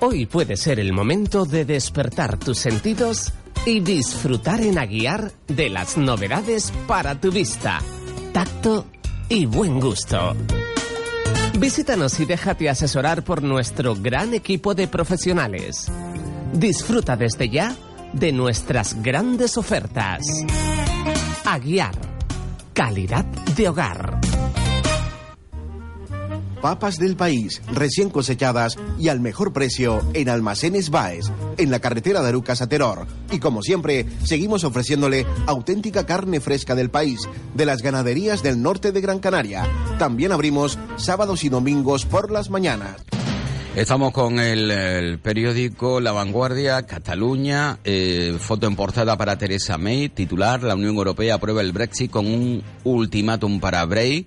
Hoy 0.00 0.26
puede 0.26 0.58
ser 0.58 0.78
el 0.78 0.92
momento 0.92 1.46
de 1.46 1.64
despertar 1.64 2.36
tus 2.38 2.58
sentidos 2.58 3.32
y 3.64 3.80
disfrutar 3.80 4.60
en 4.60 4.76
Aguiar 4.76 5.32
de 5.46 5.70
las 5.70 5.96
novedades 5.96 6.70
para 6.86 7.18
tu 7.18 7.32
vista, 7.32 7.80
tacto 8.34 8.88
y 9.34 9.46
buen 9.46 9.80
gusto. 9.80 10.36
Visítanos 11.58 12.20
y 12.20 12.24
déjate 12.24 12.68
asesorar 12.68 13.24
por 13.24 13.42
nuestro 13.42 13.96
gran 13.96 14.32
equipo 14.32 14.76
de 14.76 14.86
profesionales. 14.86 15.90
Disfruta 16.52 17.16
desde 17.16 17.48
ya 17.48 17.74
de 18.12 18.30
nuestras 18.30 19.02
grandes 19.02 19.58
ofertas. 19.58 20.24
Aguiar. 21.44 21.94
Calidad 22.72 23.24
de 23.56 23.68
hogar. 23.68 24.20
Papas 26.64 26.98
del 26.98 27.14
país, 27.14 27.60
recién 27.74 28.08
cosechadas 28.08 28.78
y 28.98 29.08
al 29.08 29.20
mejor 29.20 29.52
precio 29.52 30.02
en 30.14 30.30
Almacenes 30.30 30.88
Baes, 30.88 31.30
en 31.58 31.70
la 31.70 31.78
carretera 31.78 32.22
de 32.22 32.28
Arucas 32.28 32.62
a 32.62 32.66
Teror. 32.66 33.06
Y 33.30 33.38
como 33.38 33.60
siempre, 33.60 34.06
seguimos 34.24 34.64
ofreciéndole 34.64 35.26
auténtica 35.44 36.06
carne 36.06 36.40
fresca 36.40 36.74
del 36.74 36.88
país, 36.88 37.28
de 37.52 37.66
las 37.66 37.82
ganaderías 37.82 38.42
del 38.42 38.62
norte 38.62 38.92
de 38.92 39.02
Gran 39.02 39.18
Canaria. 39.18 39.68
También 39.98 40.32
abrimos 40.32 40.78
sábados 40.96 41.44
y 41.44 41.50
domingos 41.50 42.06
por 42.06 42.30
las 42.30 42.48
mañanas. 42.48 42.96
Estamos 43.76 44.14
con 44.14 44.38
el, 44.38 44.70
el 44.70 45.18
periódico 45.18 46.00
La 46.00 46.12
Vanguardia, 46.12 46.86
Cataluña, 46.86 47.78
eh, 47.84 48.38
foto 48.40 48.66
en 48.66 48.74
portada 48.74 49.18
para 49.18 49.36
Teresa 49.36 49.76
May, 49.76 50.08
titular, 50.08 50.62
la 50.62 50.76
Unión 50.76 50.96
Europea 50.96 51.34
aprueba 51.34 51.60
el 51.60 51.72
Brexit 51.72 52.10
con 52.10 52.24
un 52.24 52.62
ultimátum 52.84 53.60
para 53.60 53.84
Bray. 53.84 54.26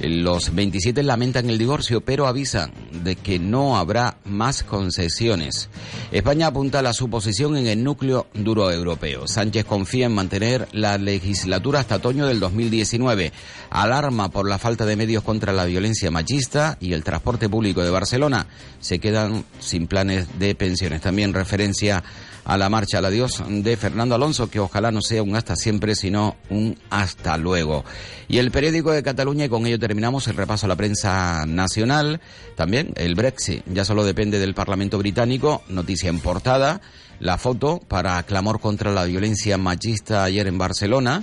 Los 0.00 0.54
27 0.54 1.02
lamentan 1.04 1.48
el 1.48 1.56
divorcio, 1.56 2.00
pero 2.00 2.26
avisan 2.26 2.72
de 3.04 3.14
que 3.14 3.38
no 3.38 3.76
habrá 3.76 4.18
más 4.24 4.64
concesiones. 4.64 5.68
España 6.10 6.48
apunta 6.48 6.80
a 6.80 6.92
su 6.92 7.08
posición 7.08 7.56
en 7.56 7.68
el 7.68 7.84
núcleo 7.84 8.26
duro 8.34 8.70
europeo. 8.72 9.28
Sánchez 9.28 9.64
confía 9.64 10.06
en 10.06 10.14
mantener 10.14 10.68
la 10.72 10.98
legislatura 10.98 11.80
hasta 11.80 11.96
otoño 11.96 12.26
del 12.26 12.40
2019. 12.40 13.32
Alarma 13.70 14.30
por 14.30 14.48
la 14.48 14.58
falta 14.58 14.84
de 14.84 14.96
medios 14.96 15.22
contra 15.22 15.52
la 15.52 15.64
violencia 15.64 16.10
machista 16.10 16.76
y 16.80 16.92
el 16.92 17.04
transporte 17.04 17.48
público 17.48 17.82
de 17.82 17.90
Barcelona. 17.90 18.48
Se 18.80 18.98
quedan 18.98 19.44
sin 19.60 19.86
planes 19.86 20.26
de 20.38 20.56
pensiones. 20.56 21.02
También 21.02 21.32
referencia 21.32 22.02
a 22.44 22.58
la 22.58 22.68
marcha 22.68 22.98
al 22.98 23.06
adiós 23.06 23.42
de 23.48 23.76
Fernando 23.76 24.14
Alonso, 24.14 24.50
que 24.50 24.60
ojalá 24.60 24.90
no 24.90 25.00
sea 25.00 25.22
un 25.22 25.34
hasta 25.34 25.56
siempre, 25.56 25.94
sino 25.94 26.36
un 26.50 26.78
hasta 26.90 27.36
luego. 27.38 27.84
Y 28.28 28.38
el 28.38 28.50
periódico 28.50 28.92
de 28.92 29.02
Cataluña, 29.02 29.46
y 29.46 29.48
con 29.48 29.66
ello 29.66 29.78
terminamos 29.78 30.28
el 30.28 30.36
repaso 30.36 30.66
a 30.66 30.68
la 30.68 30.76
prensa 30.76 31.46
nacional. 31.46 32.20
También 32.54 32.92
el 32.96 33.14
Brexit, 33.14 33.64
ya 33.66 33.84
solo 33.84 34.04
depende 34.04 34.38
del 34.38 34.54
Parlamento 34.54 34.98
británico, 34.98 35.62
noticia 35.68 36.10
en 36.10 36.20
portada. 36.20 36.80
La 37.20 37.38
foto 37.38 37.80
para 37.86 38.22
clamor 38.24 38.60
contra 38.60 38.92
la 38.92 39.04
violencia 39.04 39.56
machista 39.56 40.24
ayer 40.24 40.46
en 40.46 40.58
Barcelona. 40.58 41.22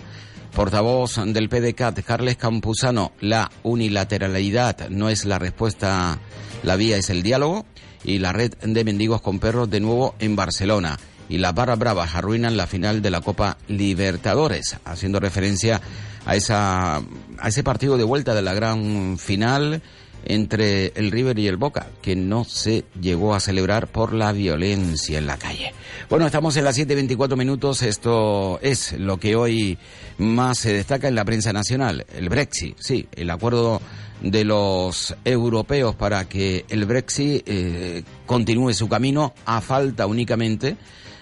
Portavoz 0.55 1.15
del 1.27 1.47
PDCAT, 1.47 2.01
Carles 2.03 2.35
Campuzano, 2.35 3.13
la 3.21 3.49
unilateralidad 3.63 4.89
no 4.89 5.09
es 5.09 5.23
la 5.23 5.39
respuesta, 5.39 6.19
la 6.63 6.75
vía 6.75 6.97
es 6.97 7.09
el 7.09 7.23
diálogo. 7.23 7.65
Y 8.03 8.17
la 8.17 8.33
red 8.33 8.53
de 8.55 8.83
mendigos 8.83 9.21
con 9.21 9.37
perros 9.37 9.69
de 9.69 9.79
nuevo 9.79 10.15
en 10.17 10.35
Barcelona 10.35 10.97
y 11.31 11.37
las 11.37 11.55
barras 11.55 11.79
bravas 11.79 12.13
arruinan 12.13 12.57
la 12.57 12.67
final 12.67 13.01
de 13.01 13.09
la 13.09 13.21
Copa 13.21 13.57
Libertadores, 13.69 14.75
haciendo 14.83 15.21
referencia 15.21 15.81
a 16.25 16.35
esa 16.35 16.97
a 16.97 17.47
ese 17.47 17.63
partido 17.63 17.97
de 17.97 18.03
vuelta 18.03 18.35
de 18.35 18.41
la 18.41 18.53
gran 18.53 19.17
final 19.17 19.81
entre 20.25 20.87
el 20.95 21.09
River 21.09 21.39
y 21.39 21.47
el 21.47 21.55
Boca, 21.55 21.87
que 22.01 22.17
no 22.17 22.43
se 22.43 22.83
llegó 22.99 23.33
a 23.33 23.39
celebrar 23.39 23.87
por 23.87 24.13
la 24.13 24.33
violencia 24.33 25.17
en 25.17 25.25
la 25.25 25.37
calle. 25.37 25.73
Bueno, 26.09 26.25
estamos 26.25 26.57
en 26.57 26.65
las 26.65 26.77
7.24 26.77 27.37
minutos, 27.37 27.81
esto 27.81 28.59
es 28.61 28.93
lo 28.99 29.17
que 29.17 29.35
hoy 29.37 29.77
más 30.17 30.59
se 30.59 30.73
destaca 30.73 31.07
en 31.07 31.15
la 31.15 31.25
prensa 31.25 31.53
nacional, 31.53 32.05
el 32.13 32.27
Brexit, 32.27 32.75
sí, 32.79 33.07
el 33.15 33.29
acuerdo 33.29 33.81
de 34.21 34.43
los 34.43 35.15
europeos 35.25 35.95
para 35.95 36.25
que 36.25 36.65
el 36.69 36.85
Brexit 36.85 37.43
eh, 37.47 38.03
continúe 38.25 38.73
su 38.73 38.87
camino 38.87 39.33
a 39.45 39.61
falta 39.61 40.05
únicamente 40.05 40.77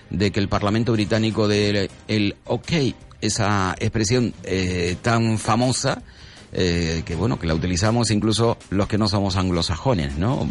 de 0.10 0.32
que 0.32 0.40
el 0.40 0.50
Parlamento 0.50 0.94
británico 0.94 1.48
dé 1.48 1.90
el 2.08 2.36
ok, 2.46 2.72
esa 3.22 3.76
expresión 3.80 4.34
eh, 4.44 4.96
tan 5.02 5.38
famosa, 5.38 6.02
eh, 6.52 7.04
que 7.06 7.16
bueno, 7.16 7.40
que 7.40 7.48
la 7.48 7.54
utilizamos 7.54 8.12
incluso 8.12 8.58
los 8.70 8.88
que 8.88 8.98
no 8.98 9.08
somos 9.08 9.36
anglosajones, 9.36 10.18
¿no? 10.18 10.50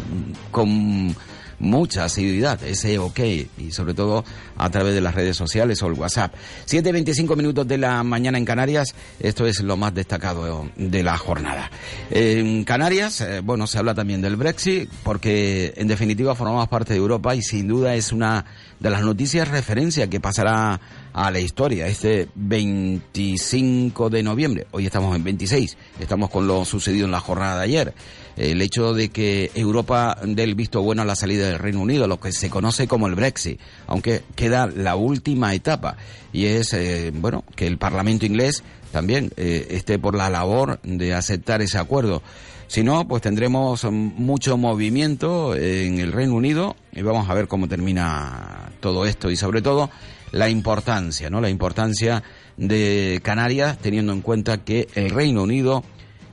Con 0.51 1.15
mucha 1.59 2.05
asiduidad, 2.05 2.61
ese 2.63 2.97
ok, 2.99 3.19
y 3.57 3.71
sobre 3.71 3.93
todo 3.93 4.23
a 4.57 4.69
través 4.69 4.93
de 4.93 5.01
las 5.01 5.15
redes 5.15 5.37
sociales 5.37 5.81
o 5.83 5.87
el 5.87 5.93
WhatsApp. 5.93 6.33
7.25 6.67 7.35
minutos 7.35 7.67
de 7.67 7.77
la 7.77 8.03
mañana 8.03 8.37
en 8.37 8.45
Canarias, 8.45 8.95
esto 9.19 9.45
es 9.45 9.61
lo 9.61 9.77
más 9.77 9.93
destacado 9.93 10.69
de 10.75 11.03
la 11.03 11.17
jornada. 11.17 11.69
En 12.09 12.63
Canarias, 12.63 13.21
eh, 13.21 13.41
bueno, 13.43 13.67
se 13.67 13.77
habla 13.77 13.93
también 13.93 14.21
del 14.21 14.35
Brexit, 14.35 14.89
porque 15.03 15.73
en 15.75 15.87
definitiva 15.87 16.35
formamos 16.35 16.67
parte 16.67 16.93
de 16.93 16.99
Europa 16.99 17.35
y 17.35 17.41
sin 17.41 17.67
duda 17.67 17.95
es 17.95 18.11
una 18.11 18.45
de 18.79 18.89
las 18.89 19.01
noticias 19.01 19.47
referencia 19.47 20.09
que 20.09 20.19
pasará 20.19 20.79
a 21.13 21.31
la 21.31 21.39
historia 21.39 21.87
este 21.87 22.29
25 22.35 24.09
de 24.09 24.23
noviembre. 24.23 24.67
Hoy 24.71 24.85
estamos 24.85 25.15
en 25.15 25.23
26, 25.23 25.77
estamos 25.99 26.29
con 26.29 26.47
lo 26.47 26.63
sucedido 26.65 27.05
en 27.05 27.11
la 27.11 27.19
jornada 27.19 27.57
de 27.57 27.63
ayer 27.63 27.93
el 28.39 28.61
hecho 28.61 28.93
de 28.93 29.09
que 29.09 29.51
Europa 29.53 30.17
dé 30.23 30.43
el 30.43 30.55
visto 30.55 30.81
bueno 30.81 31.01
a 31.01 31.05
la 31.05 31.15
salida 31.15 31.47
del 31.47 31.59
Reino 31.59 31.81
Unido, 31.81 32.07
lo 32.07 32.21
que 32.21 32.31
se 32.31 32.49
conoce 32.49 32.87
como 32.87 33.07
el 33.07 33.15
Brexit, 33.15 33.59
aunque 33.85 34.23
queda 34.35 34.65
la 34.67 34.95
última 34.95 35.53
etapa 35.53 35.97
y 36.31 36.45
es 36.45 36.73
eh, 36.73 37.11
bueno 37.13 37.43
que 37.55 37.67
el 37.67 37.77
Parlamento 37.77 38.25
inglés 38.25 38.63
también 38.93 39.31
eh, 39.35 39.67
esté 39.71 39.99
por 39.99 40.15
la 40.15 40.29
labor 40.29 40.79
de 40.83 41.13
aceptar 41.13 41.61
ese 41.61 41.77
acuerdo. 41.77 42.23
Si 42.67 42.81
no, 42.81 43.07
pues 43.07 43.21
tendremos 43.21 43.83
mucho 43.91 44.55
movimiento 44.55 45.55
en 45.55 45.99
el 45.99 46.13
Reino 46.13 46.35
Unido 46.35 46.77
y 46.93 47.01
vamos 47.01 47.29
a 47.29 47.33
ver 47.33 47.47
cómo 47.47 47.67
termina 47.67 48.71
todo 48.79 49.05
esto 49.05 49.29
y 49.31 49.35
sobre 49.35 49.61
todo 49.61 49.89
la 50.31 50.49
importancia, 50.49 51.29
¿no? 51.29 51.41
La 51.41 51.49
importancia 51.49 52.23
de 52.55 53.19
Canarias 53.23 53.79
teniendo 53.79 54.13
en 54.13 54.21
cuenta 54.21 54.63
que 54.63 54.87
el 54.95 55.09
Reino 55.09 55.43
Unido 55.43 55.83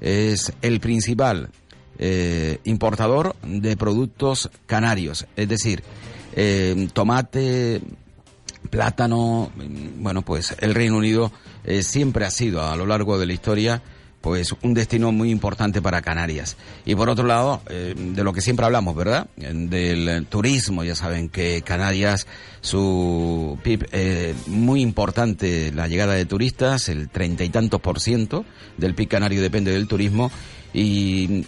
es 0.00 0.52
el 0.60 0.78
principal 0.78 1.50
eh, 1.98 2.58
importador 2.64 3.34
de 3.42 3.76
productos 3.76 4.50
canarios, 4.66 5.26
es 5.36 5.48
decir, 5.48 5.82
eh, 6.34 6.88
tomate, 6.92 7.80
plátano, 8.70 9.50
bueno, 9.98 10.22
pues 10.22 10.54
el 10.60 10.74
Reino 10.74 10.96
Unido 10.96 11.32
eh, 11.64 11.82
siempre 11.82 12.24
ha 12.24 12.30
sido 12.30 12.62
a 12.62 12.76
lo 12.76 12.86
largo 12.86 13.18
de 13.18 13.26
la 13.26 13.32
historia 13.32 13.82
pues 14.26 14.52
un 14.62 14.74
destino 14.74 15.12
muy 15.12 15.30
importante 15.30 15.80
para 15.80 16.02
Canarias. 16.02 16.56
Y 16.84 16.96
por 16.96 17.08
otro 17.08 17.24
lado, 17.26 17.62
de 17.68 18.24
lo 18.24 18.32
que 18.32 18.40
siempre 18.40 18.66
hablamos, 18.66 18.96
¿verdad? 18.96 19.28
Del 19.36 20.26
turismo, 20.26 20.82
ya 20.82 20.96
saben 20.96 21.28
que 21.28 21.62
Canarias, 21.62 22.26
su 22.60 23.56
PIB, 23.62 23.86
eh, 23.92 24.34
muy 24.48 24.80
importante 24.80 25.70
la 25.72 25.86
llegada 25.86 26.14
de 26.14 26.26
turistas, 26.26 26.88
el 26.88 27.08
treinta 27.08 27.44
y 27.44 27.50
tantos 27.50 27.80
por 27.80 28.00
ciento 28.00 28.44
del 28.78 28.96
PIB 28.96 29.08
canario 29.08 29.40
depende 29.40 29.70
del 29.70 29.86
turismo 29.86 30.32
y 30.76 31.46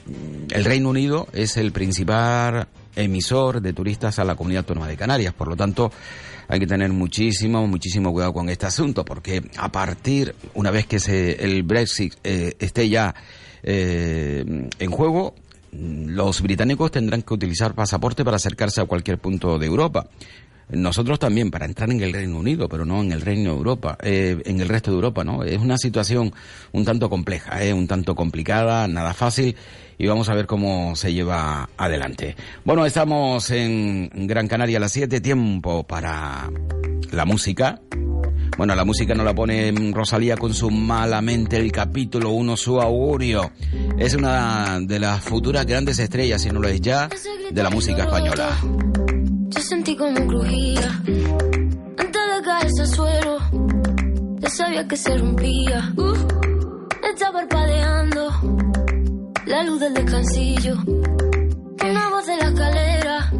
el 0.50 0.64
Reino 0.64 0.88
Unido 0.88 1.28
es 1.34 1.58
el 1.58 1.70
principal 1.70 2.66
emisor 2.96 3.60
de 3.60 3.74
turistas 3.74 4.18
a 4.18 4.24
la 4.24 4.34
comunidad 4.34 4.60
autónoma 4.60 4.88
de 4.88 4.96
Canarias. 4.96 5.34
Por 5.34 5.48
lo 5.48 5.54
tanto, 5.54 5.92
hay 6.48 6.58
que 6.58 6.66
tener 6.66 6.90
muchísimo, 6.94 7.66
muchísimo 7.66 8.10
cuidado 8.10 8.32
con 8.32 8.48
este 8.48 8.64
asunto, 8.64 9.04
porque 9.04 9.42
a 9.58 9.70
partir, 9.70 10.34
una 10.54 10.70
vez 10.70 10.86
que 10.86 10.98
se, 10.98 11.44
el 11.44 11.62
Brexit 11.62 12.14
eh, 12.24 12.54
esté 12.58 12.88
ya 12.88 13.14
eh, 13.62 14.70
en 14.78 14.90
juego, 14.90 15.34
los 15.72 16.40
británicos 16.40 16.90
tendrán 16.90 17.20
que 17.20 17.34
utilizar 17.34 17.74
pasaporte 17.74 18.24
para 18.24 18.36
acercarse 18.36 18.80
a 18.80 18.86
cualquier 18.86 19.18
punto 19.18 19.58
de 19.58 19.66
Europa. 19.66 20.08
Nosotros 20.70 21.18
también 21.18 21.50
para 21.50 21.64
entrar 21.64 21.90
en 21.90 22.00
el 22.00 22.12
Reino 22.12 22.38
Unido, 22.38 22.68
pero 22.68 22.84
no 22.84 23.02
en 23.02 23.12
el 23.12 23.22
Reino 23.22 23.50
de 23.50 23.56
Europa, 23.56 23.96
eh, 24.02 24.40
en 24.44 24.60
el 24.60 24.68
resto 24.68 24.90
de 24.90 24.96
Europa, 24.96 25.24
¿no? 25.24 25.42
Es 25.42 25.58
una 25.58 25.78
situación 25.78 26.32
un 26.72 26.84
tanto 26.84 27.08
compleja, 27.08 27.62
¿eh? 27.62 27.72
un 27.72 27.86
tanto 27.86 28.14
complicada, 28.14 28.86
nada 28.86 29.14
fácil, 29.14 29.56
y 29.96 30.06
vamos 30.06 30.28
a 30.28 30.34
ver 30.34 30.46
cómo 30.46 30.94
se 30.94 31.12
lleva 31.12 31.70
adelante. 31.76 32.36
Bueno, 32.64 32.84
estamos 32.84 33.50
en 33.50 34.10
Gran 34.26 34.46
Canaria 34.46 34.76
a 34.76 34.80
las 34.80 34.92
7, 34.92 35.20
tiempo 35.20 35.84
para 35.84 36.50
la 37.12 37.24
música. 37.24 37.80
Bueno, 38.58 38.74
la 38.74 38.84
música 38.84 39.14
no 39.14 39.24
la 39.24 39.34
pone 39.34 39.72
Rosalía 39.92 40.36
con 40.36 40.52
su 40.52 40.70
Malamente 40.70 41.56
el 41.56 41.70
capítulo 41.70 42.30
1, 42.30 42.56
su 42.56 42.80
augurio. 42.80 43.52
Es 43.98 44.14
una 44.14 44.80
de 44.80 44.98
las 44.98 45.22
futuras 45.22 45.64
grandes 45.64 45.98
estrellas, 45.98 46.42
si 46.42 46.50
no 46.50 46.60
lo 46.60 46.68
es 46.68 46.80
ya, 46.80 47.08
de 47.50 47.62
la 47.62 47.70
música 47.70 48.02
española. 48.02 48.58
Yo 49.58 49.64
sentí 49.64 49.96
como 49.96 50.24
crujía 50.28 51.02
antes 51.98 52.22
de 52.36 52.42
caerse 52.44 52.82
al 52.82 52.86
suelo. 52.86 53.38
Ya 54.38 54.50
sabía 54.50 54.86
que 54.86 54.96
se 54.96 55.18
rompía. 55.18 55.92
Uh, 55.96 56.14
está 57.12 57.32
parpadeando 57.32 58.30
la 59.46 59.64
luz 59.64 59.80
del 59.80 59.94
descansillo. 59.94 60.76
Una 60.86 62.08
voz 62.08 62.26
de 62.26 62.36
la 62.36 62.48
escalera, 62.50 63.32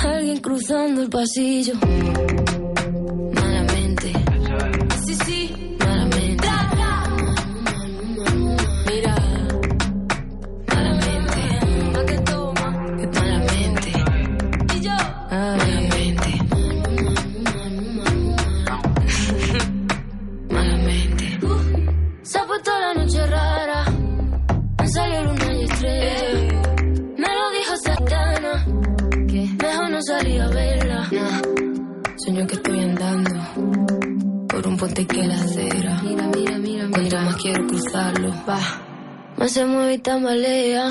alguien 0.00 0.40
cruzando 0.42 1.00
el 1.00 1.08
pasillo. 1.08 1.72
Malamente. 3.34 4.12
Sí, 5.06 5.14
sí, 5.24 5.63
Sueño 32.34 32.48
que 32.48 32.54
estoy 32.56 32.80
andando 32.80 33.30
por 34.48 34.66
un 34.66 34.76
puente 34.76 35.06
que 35.06 35.22
la 35.22 35.34
acera. 35.36 36.02
Mira, 36.02 36.26
mira, 36.34 36.58
mira, 36.58 36.88
Cuanto 36.90 37.16
más 37.20 37.36
quiero 37.36 37.64
cruzarlo, 37.64 38.30
va. 38.48 38.58
Más 39.36 39.52
se 39.52 39.64
mueve 39.64 39.94
y 39.94 39.98
tambalea. 39.98 40.88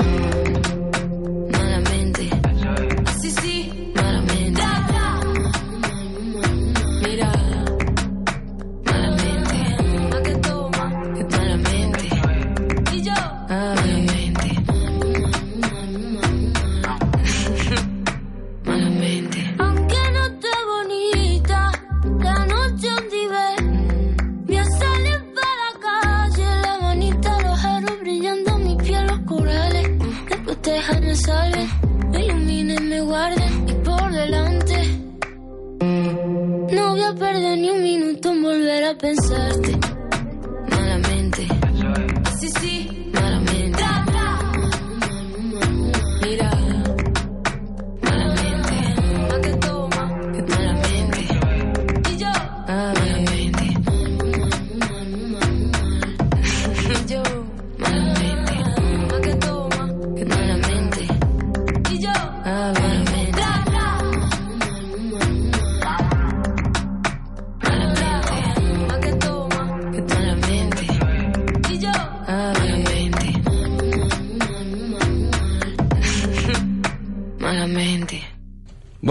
Pensarte. 38.95 39.92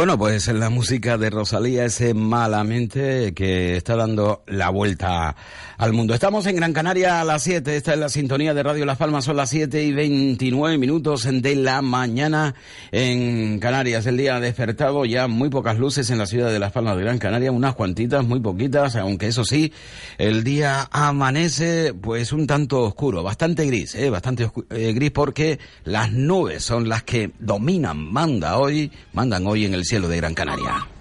Bueno, 0.03 0.19
pues 0.19 0.49
la 0.49 0.69
música 0.69 1.17
de 1.17 1.31
Rosalía, 1.31 1.85
ese 1.85 2.13
malamente 2.13 3.33
que 3.35 3.77
está 3.77 3.95
dando 3.95 4.43
la 4.49 4.69
vuelta 4.69 5.37
al 5.83 5.93
mundo. 5.93 6.15
Estamos 6.15 6.47
en 6.47 6.55
Gran 6.55 6.73
Canaria 6.73 7.21
a 7.21 7.25
las 7.25 7.43
7, 7.43 7.75
esta 7.75 7.95
es 7.95 7.99
la 7.99 8.09
sintonía 8.09 8.55
de 8.55 8.63
Radio 8.63 8.87
Las 8.87 8.99
Palmas, 8.99 9.25
son 9.25 9.37
las 9.37 9.51
7 9.51 9.83
y 9.83 9.93
29 9.93 10.79
minutos 10.79 11.27
de 11.29 11.57
la 11.57 11.83
mañana 11.83 12.55
en 12.93 13.59
Canarias. 13.59 14.07
El 14.07 14.17
día 14.17 14.37
ha 14.37 14.41
despertado 14.41 15.05
ya 15.05 15.27
muy 15.27 15.51
pocas 15.51 15.81
luces 15.81 16.09
en 16.11 16.19
la 16.19 16.27
ciudad 16.27 16.53
de 16.53 16.61
Las 16.61 16.71
Palmas 16.71 16.97
de 16.97 17.03
Gran 17.03 17.19
Canaria, 17.19 17.51
unas 17.51 17.75
cuantitas, 17.75 18.25
muy 18.25 18.39
poquitas, 18.39 18.95
aunque 18.95 19.27
eso 19.27 19.45
sí, 19.45 19.73
el 20.19 20.45
día 20.45 20.89
amanece 20.93 21.95
pues 21.95 22.33
un 22.33 22.47
tanto 22.47 22.83
oscuro, 22.83 23.25
bastante 23.25 23.67
gris, 23.67 23.97
¿eh? 23.97 24.09
bastante 24.09 24.53
eh, 24.71 24.93
gris 24.93 25.11
porque 25.11 25.59
las 25.83 26.13
nubes 26.13 26.63
son 26.63 26.89
las 26.89 27.03
que 27.03 27.33
dominan, 27.41 27.99
manda 27.99 28.57
hoy, 28.57 28.93
mandan 29.15 29.49
hoy 29.49 29.65
en 29.65 29.75
el 29.75 29.85
cielo 29.85 30.07
de 30.07 30.19
Gran 30.19 30.35
Canaria. 30.35 30.92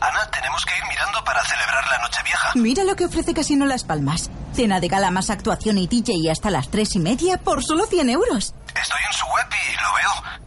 Ana, 0.00 0.30
tenemos 0.30 0.64
que 0.64 0.76
ir 0.76 0.84
mirando 0.88 1.24
para 1.24 1.42
celebrar 1.44 1.86
la 1.88 1.98
Nochevieja. 1.98 2.52
Mira 2.54 2.84
lo 2.84 2.96
que 2.96 3.06
ofrece 3.06 3.34
Casino 3.34 3.66
Las 3.66 3.84
Palmas. 3.84 4.30
Cena 4.54 4.80
de 4.80 4.88
gala 4.88 5.10
más 5.10 5.30
actuación 5.30 5.78
y 5.78 5.86
DJ 5.86 6.30
hasta 6.30 6.50
las 6.50 6.70
tres 6.70 6.94
y 6.96 6.98
media 6.98 7.38
por 7.38 7.62
solo 7.64 7.86
100 7.86 8.10
euros. 8.10 8.54
Estoy 8.68 9.00
en 9.08 9.12
su 9.12 9.26
web 9.26 9.46
y 9.50 9.82
lo 9.82 9.94
veo. 9.94 10.45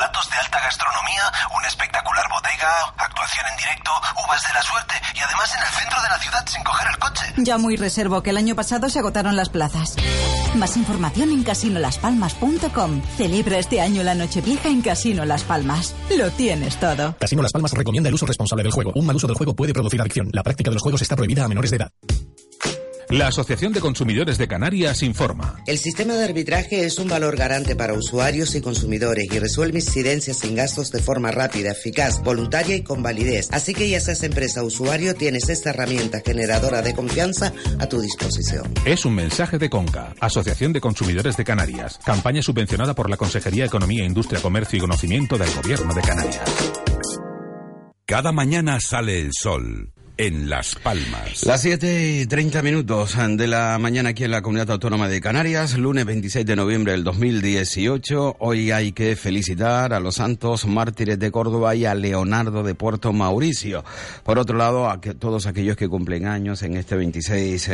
Platos 0.00 0.30
de 0.30 0.36
alta 0.36 0.60
gastronomía, 0.60 1.30
una 1.54 1.68
espectacular 1.68 2.24
bodega, 2.30 2.72
actuación 2.96 3.44
en 3.50 3.56
directo, 3.58 3.90
uvas 4.24 4.42
de 4.46 4.54
la 4.54 4.62
suerte 4.62 4.94
y 5.14 5.20
además 5.20 5.54
en 5.54 5.60
el 5.60 5.74
centro 5.74 6.00
de 6.00 6.08
la 6.08 6.18
ciudad 6.18 6.46
sin 6.46 6.64
coger 6.64 6.88
el 6.88 6.98
coche. 6.98 7.26
Ya 7.36 7.58
muy 7.58 7.76
reservo 7.76 8.22
que 8.22 8.30
el 8.30 8.38
año 8.38 8.54
pasado 8.54 8.88
se 8.88 8.98
agotaron 8.98 9.36
las 9.36 9.50
plazas. 9.50 9.96
Más 10.54 10.78
información 10.78 11.32
en 11.32 11.42
casinolaspalmas.com. 11.42 13.02
Celebra 13.18 13.58
este 13.58 13.82
año 13.82 14.02
la 14.02 14.14
Nochevieja 14.14 14.70
en 14.70 14.80
Casino 14.80 15.26
Las 15.26 15.42
Palmas. 15.42 15.94
Lo 16.16 16.30
tienes 16.30 16.80
todo. 16.80 17.14
Casino 17.18 17.42
Las 17.42 17.52
Palmas 17.52 17.74
recomienda 17.74 18.08
el 18.08 18.14
uso 18.14 18.24
responsable 18.24 18.62
del 18.62 18.72
juego. 18.72 18.92
Un 18.94 19.04
mal 19.04 19.16
uso 19.16 19.26
del 19.26 19.36
juego 19.36 19.54
puede 19.54 19.74
producir 19.74 20.00
adicción. 20.00 20.30
La 20.32 20.42
práctica 20.42 20.70
de 20.70 20.76
los 20.76 20.82
juegos 20.82 21.02
está 21.02 21.14
prohibida 21.14 21.44
a 21.44 21.48
menores 21.48 21.72
de 21.72 21.76
edad. 21.76 21.92
La 23.10 23.26
Asociación 23.26 23.72
de 23.72 23.80
Consumidores 23.80 24.38
de 24.38 24.46
Canarias 24.46 25.02
informa. 25.02 25.56
El 25.66 25.78
sistema 25.78 26.14
de 26.14 26.24
arbitraje 26.24 26.84
es 26.84 26.96
un 27.00 27.08
valor 27.08 27.36
garante 27.36 27.74
para 27.74 27.92
usuarios 27.92 28.54
y 28.54 28.60
consumidores 28.60 29.26
y 29.32 29.38
resuelve 29.40 29.80
incidencias 29.80 30.38
sin 30.38 30.54
gastos 30.54 30.92
de 30.92 31.02
forma 31.02 31.32
rápida, 31.32 31.72
eficaz, 31.72 32.22
voluntaria 32.22 32.76
y 32.76 32.84
con 32.84 33.02
validez. 33.02 33.48
Así 33.50 33.74
que 33.74 33.88
ya 33.88 33.98
seas 33.98 34.22
empresa 34.22 34.62
o 34.62 34.66
usuario, 34.66 35.16
tienes 35.16 35.48
esta 35.48 35.70
herramienta 35.70 36.22
generadora 36.24 36.82
de 36.82 36.94
confianza 36.94 37.52
a 37.80 37.88
tu 37.88 38.00
disposición. 38.00 38.72
Es 38.84 39.04
un 39.04 39.16
mensaje 39.16 39.58
de 39.58 39.68
CONCA, 39.68 40.14
Asociación 40.20 40.72
de 40.72 40.80
Consumidores 40.80 41.36
de 41.36 41.44
Canarias, 41.44 41.98
campaña 42.04 42.42
subvencionada 42.42 42.94
por 42.94 43.10
la 43.10 43.16
Consejería 43.16 43.64
de 43.64 43.68
Economía, 43.68 44.04
Industria, 44.04 44.40
Comercio 44.40 44.76
y 44.76 44.80
Conocimiento 44.82 45.36
del 45.36 45.52
Gobierno 45.52 45.92
de 45.94 46.00
Canarias. 46.00 46.40
Cada 48.06 48.30
mañana 48.30 48.78
sale 48.80 49.20
el 49.20 49.30
sol 49.32 49.92
en 50.20 50.50
Las 50.50 50.74
Palmas. 50.74 51.46
Las 51.46 51.62
7 51.62 52.20
y 52.20 52.26
30 52.26 52.60
minutos 52.60 53.16
de 53.16 53.46
la 53.46 53.78
mañana 53.78 54.10
aquí 54.10 54.24
en 54.24 54.30
la 54.30 54.42
Comunidad 54.42 54.72
Autónoma 54.72 55.08
de 55.08 55.18
Canarias, 55.18 55.78
lunes 55.78 56.04
26 56.04 56.44
de 56.44 56.56
noviembre 56.56 56.92
del 56.92 57.04
2018. 57.04 58.36
Hoy 58.38 58.70
hay 58.70 58.92
que 58.92 59.16
felicitar 59.16 59.94
a 59.94 60.00
los 60.00 60.16
santos 60.16 60.66
mártires 60.66 61.18
de 61.18 61.30
Córdoba 61.30 61.74
y 61.74 61.86
a 61.86 61.94
Leonardo 61.94 62.62
de 62.62 62.74
Puerto 62.74 63.14
Mauricio. 63.14 63.82
Por 64.22 64.38
otro 64.38 64.58
lado, 64.58 64.90
a 64.90 65.00
todos 65.00 65.46
aquellos 65.46 65.78
que 65.78 65.88
cumplen 65.88 66.26
años 66.26 66.62
en 66.64 66.76
este 66.76 66.96
26 66.96 67.68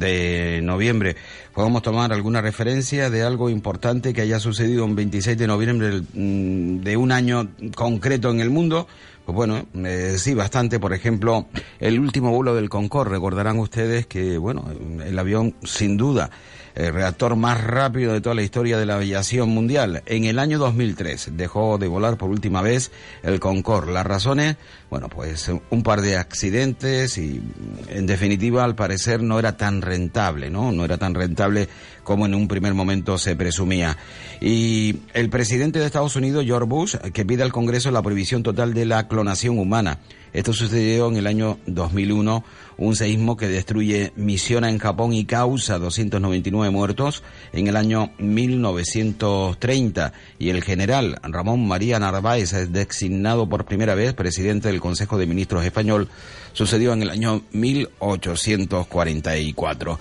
de 0.00 0.58
noviembre. 0.60 1.14
Podemos 1.54 1.82
tomar 1.82 2.12
alguna 2.12 2.40
referencia 2.40 3.10
de 3.10 3.22
algo 3.22 3.48
importante 3.48 4.12
que 4.12 4.22
haya 4.22 4.40
sucedido 4.40 4.84
un 4.84 4.96
26 4.96 5.38
de 5.38 5.46
noviembre 5.46 6.02
mm, 6.14 6.80
de 6.80 6.96
un 6.96 7.12
año 7.12 7.48
concreto 7.76 8.28
en 8.32 8.40
el 8.40 8.50
mundo. 8.50 8.88
Pues 9.24 9.36
bueno, 9.36 9.64
eh, 9.84 10.16
sí, 10.18 10.34
bastante. 10.34 10.80
Por 10.80 10.92
ejemplo, 10.92 11.46
el 11.78 12.00
último 12.00 12.32
vuelo 12.32 12.54
del 12.54 12.68
Concorde. 12.68 13.10
Recordarán 13.10 13.58
ustedes 13.58 14.06
que, 14.06 14.38
bueno, 14.38 14.64
el 15.04 15.18
avión, 15.18 15.54
sin 15.62 15.96
duda, 15.96 16.30
el 16.74 16.92
reactor 16.92 17.36
más 17.36 17.62
rápido 17.62 18.12
de 18.12 18.20
toda 18.20 18.34
la 18.34 18.42
historia 18.42 18.78
de 18.78 18.86
la 18.86 18.96
aviación 18.96 19.50
mundial. 19.50 20.02
En 20.06 20.24
el 20.24 20.38
año 20.38 20.58
2003 20.58 21.30
dejó 21.32 21.78
de 21.78 21.88
volar 21.88 22.16
por 22.16 22.30
última 22.30 22.62
vez 22.62 22.90
el 23.22 23.40
Concorde. 23.40 23.92
Las 23.92 24.06
razones, 24.06 24.56
bueno, 24.90 25.08
pues 25.08 25.50
un 25.70 25.82
par 25.82 26.00
de 26.00 26.16
accidentes 26.16 27.18
y, 27.18 27.42
en 27.88 28.06
definitiva, 28.06 28.64
al 28.64 28.74
parecer 28.74 29.22
no 29.22 29.38
era 29.38 29.56
tan 29.56 29.82
rentable, 29.82 30.50
¿no? 30.50 30.72
No 30.72 30.84
era 30.84 30.98
tan 30.98 31.14
rentable 31.14 31.68
como 32.04 32.26
en 32.26 32.34
un 32.34 32.48
primer 32.48 32.74
momento 32.74 33.18
se 33.18 33.36
presumía. 33.36 33.96
Y 34.40 35.00
el 35.14 35.30
presidente 35.30 35.78
de 35.78 35.86
Estados 35.86 36.16
Unidos, 36.16 36.44
George 36.44 36.66
Bush, 36.66 36.96
que 37.12 37.24
pide 37.24 37.42
al 37.42 37.52
Congreso 37.52 37.90
la 37.90 38.02
prohibición 38.02 38.42
total 38.42 38.74
de 38.74 38.86
la 38.86 39.08
clonación 39.08 39.58
humana. 39.58 39.98
Esto 40.32 40.54
sucedió 40.54 41.08
en 41.08 41.16
el 41.16 41.26
año 41.26 41.58
2001, 41.66 42.42
un 42.78 42.96
seísmo 42.96 43.36
que 43.36 43.48
destruye 43.48 44.14
Misiona 44.16 44.70
en 44.70 44.78
Japón 44.78 45.12
y 45.12 45.26
causa 45.26 45.78
299 45.78 46.70
muertos 46.70 47.22
en 47.52 47.66
el 47.66 47.76
año 47.76 48.12
1930. 48.18 50.14
Y 50.38 50.48
el 50.48 50.62
general 50.62 51.18
Ramón 51.22 51.68
María 51.68 51.98
Narváez 51.98 52.54
es 52.54 52.72
designado 52.72 53.46
por 53.46 53.66
primera 53.66 53.94
vez 53.94 54.14
presidente 54.14 54.68
del 54.68 54.80
Consejo 54.80 55.18
de 55.18 55.26
Ministros 55.26 55.66
español. 55.66 56.08
Sucedió 56.54 56.94
en 56.94 57.02
el 57.02 57.10
año 57.10 57.42
1844. 57.52 59.98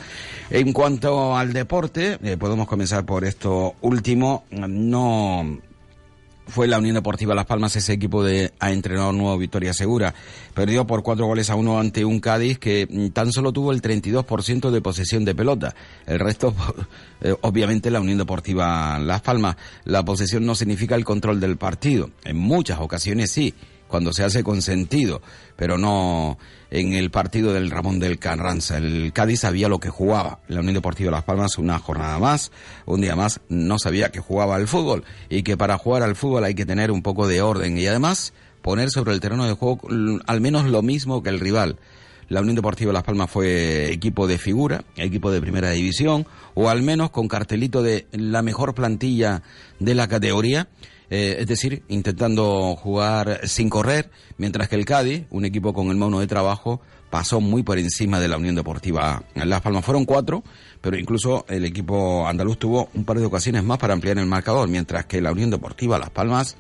En 0.50 0.72
cuanto 0.72 1.36
al 1.36 1.52
deporte, 1.52 2.17
eh, 2.24 2.38
podemos 2.38 2.67
comenzar 2.67 3.06
por 3.06 3.26
esto 3.26 3.76
último. 3.82 4.46
No 4.52 5.60
fue 6.52 6.68
la 6.68 6.78
Unión 6.78 6.96
Deportiva 6.96 7.34
Las 7.34 7.46
Palmas 7.46 7.76
ese 7.78 7.94
equipo 7.94 8.24
de 8.24 8.52
a 8.60 8.72
entrenador 8.72 9.14
nuevo 9.14 9.38
Victoria 9.38 9.74
Segura. 9.74 10.14
Perdió 10.54 10.86
por 10.86 11.02
cuatro 11.02 11.26
goles 11.26 11.50
a 11.50 11.56
uno 11.56 11.80
ante 11.80 12.04
un 12.04 12.20
Cádiz 12.20 12.60
que 12.60 12.88
mm, 12.90 13.08
tan 13.10 13.32
solo 13.32 13.54
tuvo 13.54 13.72
el 13.72 13.82
32% 13.82 14.70
de 14.70 14.82
posesión 14.82 15.24
de 15.24 15.34
pelota. 15.34 15.74
El 16.06 16.20
resto, 16.20 16.54
eh, 17.22 17.34
obviamente, 17.42 17.90
la 17.90 18.02
Unión 18.02 18.18
Deportiva 18.18 19.00
Las 19.00 19.22
Palmas. 19.22 19.56
La 19.86 20.04
posesión 20.04 20.46
no 20.46 20.54
significa 20.54 20.96
el 20.96 21.06
control 21.06 21.40
del 21.40 21.58
partido. 21.58 22.10
En 22.26 22.38
muchas 22.38 22.80
ocasiones 22.80 23.32
sí, 23.32 23.54
cuando 23.91 24.13
se 24.13 24.23
hace 24.23 24.43
con 24.43 24.62
sentido, 24.62 25.21
pero 25.56 25.77
no 25.77 26.39
en 26.71 26.93
el 26.93 27.12
partido 27.12 27.54
del 27.54 27.69
Ramón 27.69 27.99
del 27.99 28.17
Carranza. 28.17 28.77
El 28.77 29.12
Cádiz 29.13 29.41
sabía 29.41 29.67
lo 29.67 29.80
que 29.80 29.89
jugaba. 29.89 30.39
La 30.47 30.62
Unión 30.62 30.75
Deportiva 30.75 31.12
Las 31.12 31.25
Palmas 31.25 31.58
una 31.58 31.77
jornada 31.77 32.17
más, 32.17 32.51
un 32.86 33.01
día 33.01 33.15
más, 33.15 33.41
no 33.49 33.77
sabía 33.77 34.10
que 34.10 34.21
jugaba 34.21 34.56
al 34.56 34.67
fútbol 34.67 35.04
y 35.30 35.43
que 35.43 35.58
para 35.58 35.77
jugar 35.77 36.04
al 36.04 36.15
fútbol 36.15 36.45
hay 36.45 36.56
que 36.56 36.65
tener 36.65 36.89
un 36.89 37.04
poco 37.04 37.27
de 37.27 37.41
orden 37.41 37.77
y 37.77 37.86
además 37.86 38.34
poner 38.62 38.89
sobre 38.89 39.12
el 39.12 39.19
terreno 39.19 39.45
de 39.45 39.54
juego 39.54 39.82
al 40.25 40.41
menos 40.41 40.65
lo 40.65 40.82
mismo 40.82 41.21
que 41.21 41.30
el 41.30 41.41
rival. 41.41 41.77
La 42.30 42.39
Unión 42.39 42.56
Deportiva 42.56 42.93
Las 42.93 43.04
Palmas 43.04 43.30
fue 43.30 43.91
equipo 43.91 44.25
de 44.25 44.38
figura, 44.38 44.86
equipo 44.95 45.32
de 45.32 45.41
primera 45.41 45.71
división, 45.71 46.25
o 46.54 46.69
al 46.69 46.82
menos 46.82 47.10
con 47.10 47.27
cartelito 47.27 47.84
de 47.84 48.08
la 48.13 48.41
mejor 48.41 48.73
plantilla 48.73 49.43
de 49.80 49.95
la 49.95 50.08
categoría 50.08 50.69
eh, 51.12 51.41
es 51.41 51.47
decir, 51.47 51.84
intentando 51.89 52.74
jugar 52.78 53.41
sin 53.43 53.69
correr, 53.69 54.10
mientras 54.38 54.69
que 54.69 54.78
el 54.78 54.86
Cádiz, 54.86 55.26
un 55.30 55.43
equipo 55.43 55.74
con 55.74 55.89
el 55.89 55.97
mono 55.97 56.21
de 56.21 56.28
trabajo, 56.28 56.80
pasó 57.10 57.41
muy 57.41 57.63
por 57.63 57.78
encima 57.78 58.21
de 58.21 58.30
la 58.30 58.38
Unión 58.38 58.56
Deportiva 58.56 59.21
Las 59.36 59.62
Palmas. 59.62 59.84
Fueron 59.84 60.06
cuatro, 60.06 60.41
pero 60.80 60.97
incluso 60.97 61.45
el 61.50 61.65
equipo 61.65 62.26
andaluz 62.26 62.58
tuvo 62.58 62.89
un 62.93 63.04
par 63.04 63.19
de 63.19 63.26
ocasiones 63.26 63.62
más 63.62 63.78
para 63.78 63.93
ampliar 63.93 64.17
el 64.19 64.26
marcador, 64.26 64.69
mientras 64.69 65.06
que 65.06 65.19
la 65.19 65.34
Unión 65.34 65.50
Deportiva 65.50 66.00
Las 66.00 66.12
Palmas, 66.12 66.56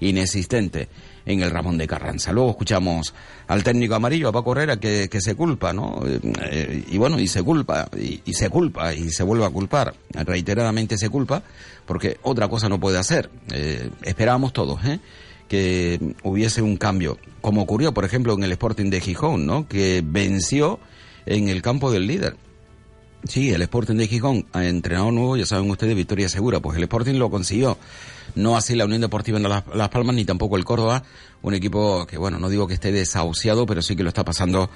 inexistente 0.00 0.88
en 1.26 1.42
el 1.42 1.50
Ramón 1.50 1.78
de 1.78 1.86
Carranza. 1.86 2.32
Luego 2.32 2.50
escuchamos 2.50 3.14
al 3.48 3.62
técnico 3.62 3.94
amarillo, 3.94 4.28
a 4.28 4.32
Paco 4.32 4.52
Herrera, 4.52 4.76
que, 4.78 5.08
se 5.20 5.34
culpa, 5.34 5.72
¿no? 5.72 6.00
Eh, 6.04 6.84
y 6.90 6.98
bueno, 6.98 7.18
y 7.18 7.28
se 7.28 7.42
culpa, 7.42 7.88
y, 7.96 8.20
y, 8.24 8.34
se 8.34 8.50
culpa, 8.50 8.94
y 8.94 9.10
se 9.10 9.22
vuelve 9.22 9.44
a 9.44 9.50
culpar. 9.50 9.94
Reiteradamente 10.12 10.98
se 10.98 11.08
culpa, 11.08 11.42
porque 11.86 12.18
otra 12.22 12.48
cosa 12.48 12.68
no 12.68 12.80
puede 12.80 12.98
hacer. 12.98 13.30
Eh, 13.52 13.90
esperábamos 14.02 14.52
todos, 14.52 14.84
¿eh? 14.84 15.00
que 15.48 16.14
hubiese 16.22 16.62
un 16.62 16.78
cambio, 16.78 17.18
como 17.42 17.60
ocurrió, 17.60 17.92
por 17.92 18.06
ejemplo, 18.06 18.32
en 18.32 18.42
el 18.42 18.52
Sporting 18.52 18.88
de 18.88 19.02
Gijón, 19.02 19.44
¿no? 19.44 19.68
Que 19.68 20.02
venció 20.02 20.80
en 21.26 21.50
el 21.50 21.60
campo 21.60 21.92
del 21.92 22.06
líder. 22.06 22.36
Sí, 23.28 23.50
el 23.50 23.60
Sporting 23.60 23.96
de 23.96 24.08
Gijón, 24.08 24.46
entrenador 24.54 25.12
nuevo, 25.12 25.36
ya 25.36 25.44
saben 25.44 25.70
ustedes, 25.70 25.94
victoria 25.94 26.30
segura, 26.30 26.60
pues 26.60 26.78
el 26.78 26.84
Sporting 26.84 27.14
lo 27.14 27.30
consiguió. 27.30 27.76
No 28.34 28.56
así 28.56 28.74
la 28.74 28.84
Unión 28.84 29.00
Deportiva 29.00 29.38
en 29.38 29.48
Las, 29.48 29.88
Palmas, 29.88 30.14
ni 30.14 30.24
tampoco 30.24 30.56
el 30.56 30.64
Córdoba, 30.64 31.02
un 31.42 31.54
equipo 31.54 32.06
que, 32.06 32.16
bueno, 32.16 32.38
no 32.38 32.48
digo 32.48 32.66
que 32.66 32.74
esté 32.74 32.92
desahuciado, 32.92 33.66
pero 33.66 33.82
sí 33.82 33.96
que 33.96 34.02
lo 34.02 34.08
está 34.08 34.24
pasando 34.24 34.70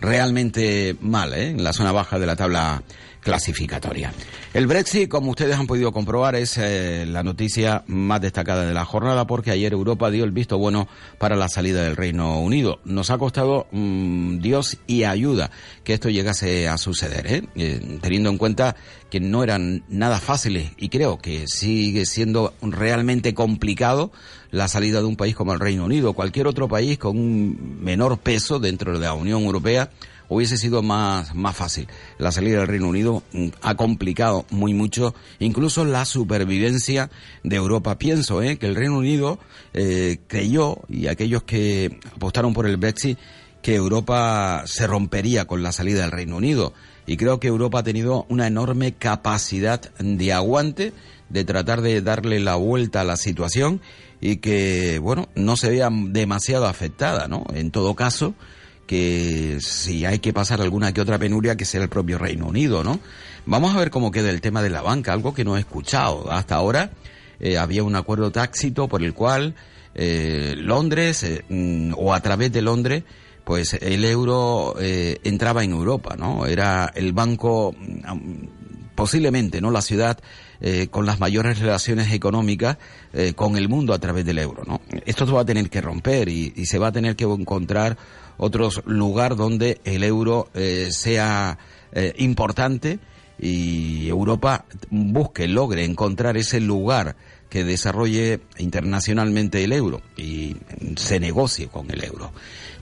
realmente 0.00 0.96
mal, 1.00 1.32
¿eh? 1.32 1.50
en 1.50 1.62
la 1.62 1.72
zona 1.72 1.92
baja 1.92 2.18
de 2.18 2.26
la 2.26 2.36
tabla 2.36 2.82
clasificatoria. 3.22 4.12
El 4.52 4.66
Brexit, 4.66 5.08
como 5.08 5.30
ustedes 5.30 5.56
han 5.56 5.66
podido 5.66 5.92
comprobar, 5.92 6.34
es 6.34 6.58
eh, 6.58 7.06
la 7.06 7.22
noticia 7.22 7.84
más 7.86 8.20
destacada 8.20 8.66
de 8.66 8.74
la 8.74 8.84
jornada 8.84 9.26
porque 9.26 9.50
ayer 9.50 9.72
Europa 9.72 10.10
dio 10.10 10.24
el 10.24 10.32
visto 10.32 10.58
bueno 10.58 10.88
para 11.18 11.36
la 11.36 11.48
salida 11.48 11.82
del 11.82 11.96
Reino 11.96 12.40
Unido. 12.40 12.80
Nos 12.84 13.10
ha 13.10 13.18
costado 13.18 13.66
mmm, 13.70 14.38
Dios 14.40 14.78
y 14.86 15.04
ayuda 15.04 15.50
que 15.84 15.94
esto 15.94 16.10
llegase 16.10 16.68
a 16.68 16.76
suceder, 16.76 17.26
¿eh? 17.26 17.42
Eh, 17.54 17.98
teniendo 18.02 18.28
en 18.28 18.38
cuenta 18.38 18.76
que 19.08 19.20
no 19.20 19.44
eran 19.44 19.84
nada 19.88 20.18
fáciles 20.18 20.72
y 20.76 20.88
creo 20.88 21.18
que 21.18 21.46
sigue 21.46 22.04
siendo 22.06 22.54
realmente 22.62 23.34
complicado 23.34 24.10
la 24.50 24.68
salida 24.68 25.00
de 25.00 25.06
un 25.06 25.16
país 25.16 25.34
como 25.34 25.52
el 25.52 25.60
Reino 25.60 25.84
Unido. 25.84 26.12
Cualquier 26.12 26.46
otro 26.46 26.68
país 26.68 26.98
con 26.98 27.18
un 27.18 27.78
menor 27.82 28.18
peso 28.18 28.58
dentro 28.58 28.92
de 28.92 29.00
la 29.00 29.14
Unión 29.14 29.42
Europea 29.42 29.90
hubiese 30.28 30.56
sido 30.56 30.82
más, 30.82 31.34
más 31.34 31.56
fácil. 31.56 31.88
La 32.18 32.32
salida 32.32 32.58
del 32.58 32.68
Reino 32.68 32.88
Unido 32.88 33.22
mm, 33.32 33.48
ha 33.62 33.74
complicado 33.74 34.46
muy 34.50 34.74
mucho 34.74 35.14
incluso 35.38 35.84
la 35.84 36.04
supervivencia 36.04 37.10
de 37.42 37.56
Europa. 37.56 37.98
Pienso 37.98 38.42
eh, 38.42 38.58
que 38.58 38.66
el 38.66 38.76
Reino 38.76 38.98
Unido 38.98 39.38
eh, 39.74 40.18
creyó, 40.26 40.78
y 40.88 41.06
aquellos 41.06 41.42
que 41.42 41.98
apostaron 42.14 42.54
por 42.54 42.66
el 42.66 42.76
Brexit, 42.76 43.18
que 43.62 43.76
Europa 43.76 44.64
se 44.66 44.86
rompería 44.86 45.46
con 45.46 45.62
la 45.62 45.72
salida 45.72 46.02
del 46.02 46.10
Reino 46.10 46.36
Unido. 46.36 46.74
Y 47.06 47.16
creo 47.16 47.40
que 47.40 47.48
Europa 47.48 47.80
ha 47.80 47.84
tenido 47.84 48.26
una 48.28 48.46
enorme 48.46 48.92
capacidad 48.92 49.80
de 49.98 50.32
aguante, 50.32 50.92
de 51.28 51.44
tratar 51.44 51.80
de 51.80 52.02
darle 52.02 52.40
la 52.40 52.56
vuelta 52.56 53.00
a 53.00 53.04
la 53.04 53.16
situación 53.16 53.80
y 54.20 54.36
que, 54.36 54.98
bueno, 55.00 55.28
no 55.34 55.56
se 55.56 55.70
vea 55.70 55.88
demasiado 55.90 56.66
afectada, 56.66 57.26
¿no? 57.26 57.44
En 57.54 57.70
todo 57.70 57.94
caso, 57.94 58.34
que 58.92 59.56
si 59.62 60.04
hay 60.04 60.18
que 60.18 60.34
pasar 60.34 60.60
alguna 60.60 60.92
que 60.92 61.00
otra 61.00 61.18
penuria, 61.18 61.56
que 61.56 61.64
sea 61.64 61.82
el 61.82 61.88
propio 61.88 62.18
Reino 62.18 62.46
Unido, 62.46 62.84
¿no? 62.84 63.00
Vamos 63.46 63.74
a 63.74 63.78
ver 63.78 63.88
cómo 63.88 64.10
queda 64.10 64.28
el 64.28 64.42
tema 64.42 64.60
de 64.60 64.68
la 64.68 64.82
banca, 64.82 65.14
algo 65.14 65.32
que 65.32 65.46
no 65.46 65.56
he 65.56 65.60
escuchado. 65.60 66.30
Hasta 66.30 66.56
ahora 66.56 66.90
eh, 67.40 67.56
había 67.56 67.84
un 67.84 67.96
acuerdo 67.96 68.30
tácito 68.30 68.88
por 68.88 69.02
el 69.02 69.14
cual 69.14 69.54
eh, 69.94 70.56
Londres, 70.58 71.22
eh, 71.22 71.42
o 71.96 72.12
a 72.12 72.20
través 72.20 72.52
de 72.52 72.60
Londres, 72.60 73.04
pues 73.44 73.72
el 73.72 74.04
euro 74.04 74.74
entraba 74.78 75.64
en 75.64 75.70
Europa, 75.70 76.14
¿no? 76.18 76.44
Era 76.44 76.92
el 76.94 77.14
banco, 77.14 77.74
posiblemente, 78.94 79.62
¿no? 79.62 79.70
La 79.70 79.80
ciudad 79.80 80.18
con 80.90 81.06
las 81.06 81.18
mayores 81.18 81.58
relaciones 81.58 82.12
económicas 82.12 82.76
con 83.34 83.56
el 83.56 83.68
mundo 83.68 83.94
a 83.94 83.98
través 83.98 84.24
del 84.24 84.38
euro, 84.38 84.62
¿no? 84.64 84.80
Esto 85.06 85.26
se 85.26 85.32
va 85.32 85.40
a 85.40 85.44
tener 85.44 85.70
que 85.70 85.80
romper 85.80 86.28
y, 86.28 86.52
y 86.54 86.66
se 86.66 86.78
va 86.78 86.88
a 86.88 86.92
tener 86.92 87.16
que 87.16 87.24
encontrar 87.24 87.96
otros 88.42 88.82
lugar 88.86 89.36
donde 89.36 89.80
el 89.84 90.02
euro 90.02 90.48
eh, 90.54 90.88
sea 90.90 91.58
eh, 91.92 92.12
importante 92.18 92.98
y 93.38 94.08
Europa 94.08 94.64
busque, 94.90 95.46
logre 95.46 95.84
encontrar 95.84 96.36
ese 96.36 96.58
lugar 96.58 97.14
que 97.52 97.64
desarrolle 97.64 98.40
internacionalmente 98.56 99.62
el 99.62 99.74
euro 99.74 100.00
y 100.16 100.56
se 100.96 101.20
negocie 101.20 101.68
con 101.68 101.90
el 101.90 102.02
euro. 102.02 102.32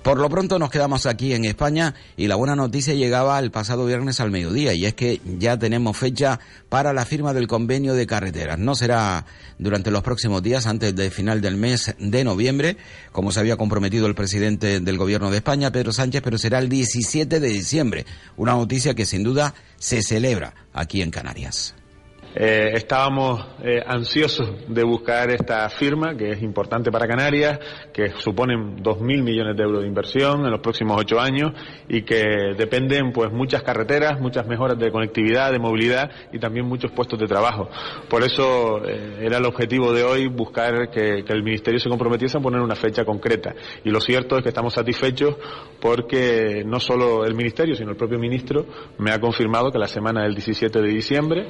Por 0.05 0.19
lo 0.19 0.31
pronto 0.31 0.61
nos 0.61 0.71
quedamos 0.71 1.07
aquí 1.07 1.35
en 1.35 1.45
España 1.45 1.97
y 2.17 2.29
la 2.29 2.37
buena 2.37 2.55
noticia 2.55 2.95
llegaba 2.95 3.41
el 3.41 3.51
pasado 3.51 3.85
viernes 3.85 4.21
al 4.21 4.31
mediodía 4.31 4.73
y 4.73 4.87
es 4.87 4.95
que 4.95 5.21
ya 5.41 5.59
tenemos 5.59 5.97
fecha 5.97 6.39
para 6.69 6.93
la 6.93 7.05
firma 7.05 7.35
del 7.35 7.49
convenio 7.49 7.95
de 7.95 8.07
carreteras. 8.07 8.61
No 8.61 8.77
será 8.77 9.27
durante 9.59 9.91
los 9.91 10.05
próximos 10.05 10.41
días, 10.41 10.69
antes 10.69 10.95
del 10.95 11.11
final 11.11 11.41
del 11.41 11.57
mes 11.57 11.93
de 11.99 12.23
noviembre, 12.23 12.77
como 13.11 13.33
se 13.33 13.41
había 13.41 13.57
comprometido 13.57 14.07
el 14.07 14.15
presidente 14.15 14.79
del 14.79 14.99
gobierno 14.99 15.33
de 15.33 15.39
España, 15.39 15.73
Pedro 15.73 15.93
Sánchez, 15.93 16.23
pero 16.23 16.39
será 16.39 16.61
el 16.61 16.69
17 16.69 17.41
de 17.41 17.49
diciembre. 17.49 18.07
Una 18.37 18.53
noticia 18.53 18.95
que 18.95 19.05
sin 19.05 19.25
duda 19.25 19.53
se 19.81 20.01
celebra 20.01 20.55
aquí 20.73 21.03
en 21.03 21.11
Canarias. 21.11 21.75
Eh, 22.33 22.71
estábamos 22.75 23.45
eh, 23.61 23.83
ansiosos 23.85 24.49
de 24.69 24.85
buscar 24.85 25.31
esta 25.31 25.69
firma, 25.69 26.17
que 26.17 26.31
es 26.31 26.43
importante 26.43 26.93
para 26.93 27.09
Canarias, 27.09 27.59
que 27.93 28.11
suponen 28.19 28.77
2.000 28.77 29.23
millones 29.23 29.57
de 29.57 29.63
euros 29.65 29.83
de 29.83 29.89
inversión 29.89 30.45
en 30.45 30.51
los 30.53 30.61
próximos 30.61 30.97
ocho 31.01 31.19
años 31.19 31.53
y 31.89 32.03
que 32.03 32.55
dependen 32.57 33.13
pues 33.13 33.33
muchas 33.33 33.65
carreteras, 33.65 34.21
muchas 34.21 34.47
mejoras 34.47 34.79
de 34.79 34.93
conectividad, 34.93 35.51
de 35.51 35.59
movilidad 35.59 36.09
y 36.33 36.39
también 36.39 36.67
muchos 36.67 36.93
puestos 36.93 37.19
de 37.19 37.27
trabajo. 37.27 37.69
Por 38.09 38.23
eso 38.23 38.85
eh, 38.87 39.19
era 39.23 39.39
el 39.39 39.45
objetivo 39.47 39.93
de 39.93 40.05
hoy 40.05 40.29
buscar 40.29 40.89
que, 40.91 41.25
que 41.25 41.33
el 41.33 41.43
Ministerio 41.43 41.81
se 41.81 41.89
comprometiese 41.89 42.39
a 42.39 42.41
poner 42.41 42.61
una 42.61 42.77
fecha 42.77 43.05
concreta. 43.05 43.55
Y 43.85 43.91
lo 43.91 44.01
cierto 44.01 44.37
es 44.37 44.45
que 44.45 44.51
estamos 44.51 44.75
satisfechos 44.75 45.35
porque 45.81 46.63
no 46.65 46.79
solo 46.79 47.25
el 47.25 47.35
Ministerio, 47.35 47.75
sino 47.75 47.91
el 47.91 47.97
propio 47.97 48.21
Ministro 48.21 48.67
me 48.99 49.11
ha 49.11 49.19
confirmado 49.19 49.73
que 49.73 49.79
la 49.79 49.89
semana 49.89 50.23
del 50.23 50.35
17 50.35 50.81
de 50.81 50.89
diciembre 50.89 51.47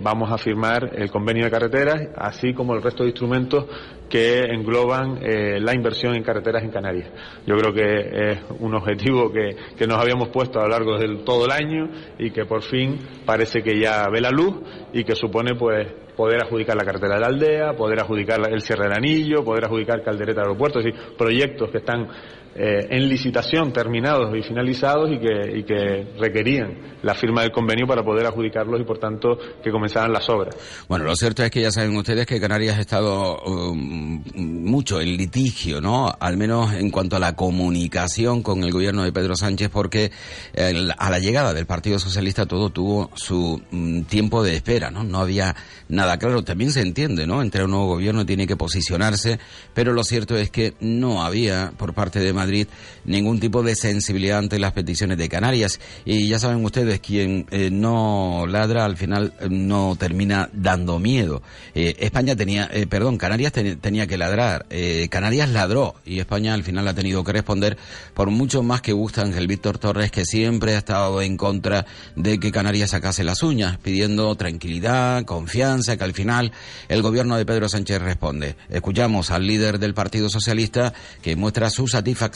vamos 0.00 0.30
a 0.30 0.38
firmar 0.38 0.90
el 0.94 1.10
convenio 1.10 1.44
de 1.44 1.50
carreteras, 1.50 2.08
así 2.16 2.52
como 2.52 2.74
el 2.74 2.82
resto 2.82 3.02
de 3.02 3.10
instrumentos 3.10 3.66
que 4.08 4.40
engloban 4.40 5.18
eh, 5.22 5.58
la 5.60 5.74
inversión 5.74 6.14
en 6.14 6.22
carreteras 6.22 6.62
en 6.62 6.70
Canarias. 6.70 7.10
Yo 7.46 7.56
creo 7.56 7.72
que 7.72 8.32
es 8.32 8.38
un 8.60 8.74
objetivo 8.74 9.32
que, 9.32 9.56
que 9.76 9.86
nos 9.86 9.98
habíamos 9.98 10.28
puesto 10.28 10.60
a 10.60 10.64
lo 10.64 10.68
largo 10.68 10.98
de 10.98 11.24
todo 11.24 11.46
el 11.46 11.50
año 11.50 11.88
y 12.18 12.30
que 12.30 12.44
por 12.44 12.62
fin 12.62 12.98
parece 13.24 13.62
que 13.62 13.80
ya 13.80 14.06
ve 14.12 14.20
la 14.20 14.30
luz 14.30 14.60
y 14.92 15.04
que 15.04 15.14
supone 15.14 15.54
pues 15.54 15.88
poder 16.16 16.44
adjudicar 16.44 16.76
la 16.76 16.84
carretera 16.84 17.14
de 17.14 17.20
la 17.20 17.26
aldea, 17.26 17.72
poder 17.72 18.00
adjudicar 18.00 18.40
el 18.50 18.60
cierre 18.60 18.84
del 18.84 18.92
anillo, 18.92 19.44
poder 19.44 19.64
adjudicar 19.64 20.02
Caldereta 20.02 20.42
Aeropuerto, 20.42 20.78
es 20.78 20.86
decir, 20.86 21.00
proyectos 21.16 21.70
que 21.70 21.78
están 21.78 22.06
eh, 22.54 22.86
en 22.90 23.08
licitación 23.08 23.72
terminados 23.72 24.36
y 24.36 24.42
finalizados 24.42 25.10
y 25.10 25.18
que, 25.18 26.12
requerían 26.18 26.98
la 27.02 27.14
firma 27.14 27.42
del 27.42 27.50
convenio 27.50 27.86
para 27.86 28.04
poder 28.04 28.26
adjudicarlos 28.26 28.80
y 28.80 28.84
por 28.84 28.98
tanto 28.98 29.38
que 29.62 29.70
comenzaran 29.70 30.12
las 30.12 30.28
obras. 30.28 30.54
Bueno, 30.86 31.06
lo 31.06 31.16
cierto 31.16 31.42
es 31.42 31.50
que 31.50 31.62
ya 31.62 31.70
saben 31.70 31.96
ustedes 31.96 32.26
que 32.26 32.40
Canarias 32.40 32.76
ha 32.76 32.80
estado 32.80 33.38
um, 33.42 34.22
mucho 34.36 35.00
en 35.00 35.16
litigio, 35.16 35.80
¿no? 35.80 36.12
Al 36.20 36.36
menos 36.36 36.74
en 36.74 36.90
cuanto 36.90 37.16
a 37.16 37.18
la 37.18 37.34
comunicación 37.34 38.42
con 38.42 38.62
el 38.62 38.70
gobierno 38.70 39.02
de 39.02 39.12
Pedro 39.12 39.34
Sánchez, 39.34 39.70
porque 39.70 40.12
eh, 40.54 40.88
a 40.96 41.10
la 41.10 41.18
llegada 41.18 41.54
del 41.54 41.66
Partido 41.66 41.98
Socialista 41.98 42.46
todo 42.46 42.70
tuvo 42.70 43.10
su 43.14 43.62
mm, 43.70 44.02
tiempo 44.02 44.42
de 44.42 44.56
espera, 44.56 44.90
¿no? 44.90 45.04
No 45.04 45.20
había 45.20 45.56
nada 45.88 46.18
claro. 46.18 46.42
También 46.44 46.72
se 46.72 46.82
entiende, 46.82 47.26
¿no? 47.26 47.42
Entre 47.42 47.64
un 47.64 47.70
nuevo 47.70 47.86
gobierno 47.86 48.26
tiene 48.26 48.46
que 48.46 48.56
posicionarse, 48.56 49.38
pero 49.74 49.92
lo 49.92 50.04
cierto 50.04 50.36
es 50.36 50.50
que 50.50 50.74
no 50.80 51.22
había 51.22 51.72
por 51.76 51.94
parte 51.94 52.20
de 52.20 52.32
Madrid 52.42 52.66
ningún 53.04 53.40
tipo 53.40 53.62
de 53.62 53.74
sensibilidad 53.74 54.38
ante 54.38 54.58
las 54.58 54.72
peticiones 54.72 55.18
de 55.18 55.28
Canarias. 55.28 55.80
Y 56.04 56.28
ya 56.28 56.38
saben 56.38 56.64
ustedes, 56.64 57.00
quien 57.00 57.46
eh, 57.50 57.70
no 57.70 58.44
ladra 58.48 58.84
al 58.84 58.96
final 58.96 59.32
eh, 59.40 59.46
no 59.50 59.96
termina 59.98 60.48
dando 60.52 60.98
miedo. 60.98 61.42
Eh, 61.74 61.94
España 61.98 62.36
tenía, 62.36 62.70
perdón, 62.88 63.18
Canarias 63.18 63.52
ten- 63.52 63.78
tenía 63.78 64.06
que 64.06 64.16
ladrar. 64.18 64.66
Canarias 65.10 65.48
ladró 65.50 65.94
y 66.04 66.18
España 66.20 66.54
al 66.54 66.64
final 66.64 66.86
ha 66.88 66.94
tenido 66.94 67.22
que 67.24 67.32
responder 67.32 67.76
por 68.14 68.30
mucho 68.30 68.62
más 68.62 68.80
que 68.82 68.92
gusta 68.92 69.22
Ángel 69.22 69.46
Víctor 69.46 69.78
Torres, 69.78 70.10
que 70.10 70.24
siempre 70.24 70.74
ha 70.74 70.78
estado 70.78 71.20
en 71.22 71.36
contra 71.36 71.86
de 72.16 72.38
que 72.40 72.50
Canarias 72.52 72.90
sacase 72.90 73.24
las 73.24 73.42
uñas, 73.42 73.78
pidiendo 73.78 74.34
tranquilidad, 74.36 75.24
confianza, 75.24 75.96
que 75.96 76.04
al 76.04 76.12
final 76.14 76.52
el 76.88 77.02
gobierno 77.02 77.36
de 77.36 77.46
Pedro 77.46 77.68
Sánchez 77.68 78.00
responde. 78.00 78.56
Escuchamos 78.70 79.30
al 79.30 79.46
líder 79.46 79.78
del 79.78 79.94
Partido 79.94 80.28
Socialista 80.28 80.92
que 81.22 81.36
muestra 81.36 81.70
su 81.70 81.86
satisfacción 81.88 82.31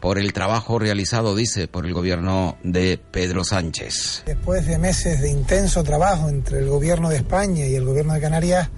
por 0.00 0.18
el 0.18 0.32
trabajo 0.32 0.78
realizado, 0.78 1.34
dice, 1.36 1.68
por 1.68 1.86
el 1.86 1.94
gobierno 1.94 2.56
de 2.64 2.98
Pedro 2.98 3.44
Sánchez. 3.44 4.24
Después 4.26 4.66
de 4.66 4.78
meses 4.78 5.20
de 5.20 5.30
intenso 5.30 5.84
trabajo 5.84 6.28
entre 6.28 6.58
el 6.58 6.68
Gobierno 6.68 7.08
de 7.08 7.16
España 7.16 7.66
y 7.66 7.74
el 7.74 7.84
Gobierno 7.84 8.14
de 8.14 8.20
Canarias, 8.20 8.68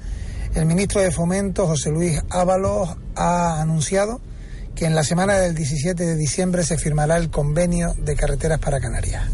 el 0.55 0.67
ministro 0.67 1.01
de 1.01 1.11
Fomento, 1.11 1.67
José 1.67 1.91
Luis 1.91 2.21
Ábalos, 2.29 2.97
ha 3.17 3.61
anunciado 3.61 4.21
que 4.75 4.85
en 4.85 4.95
la 4.95 5.03
semana 5.03 5.39
del 5.39 5.55
17 5.55 6.05
de 6.05 6.17
diciembre 6.17 6.63
se 6.63 6.77
firmará 6.77 7.17
el 7.17 7.31
convenio 7.31 7.95
de 7.99 8.15
carreteras 8.15 8.59
para 8.59 8.81
Canarias. 8.81 9.25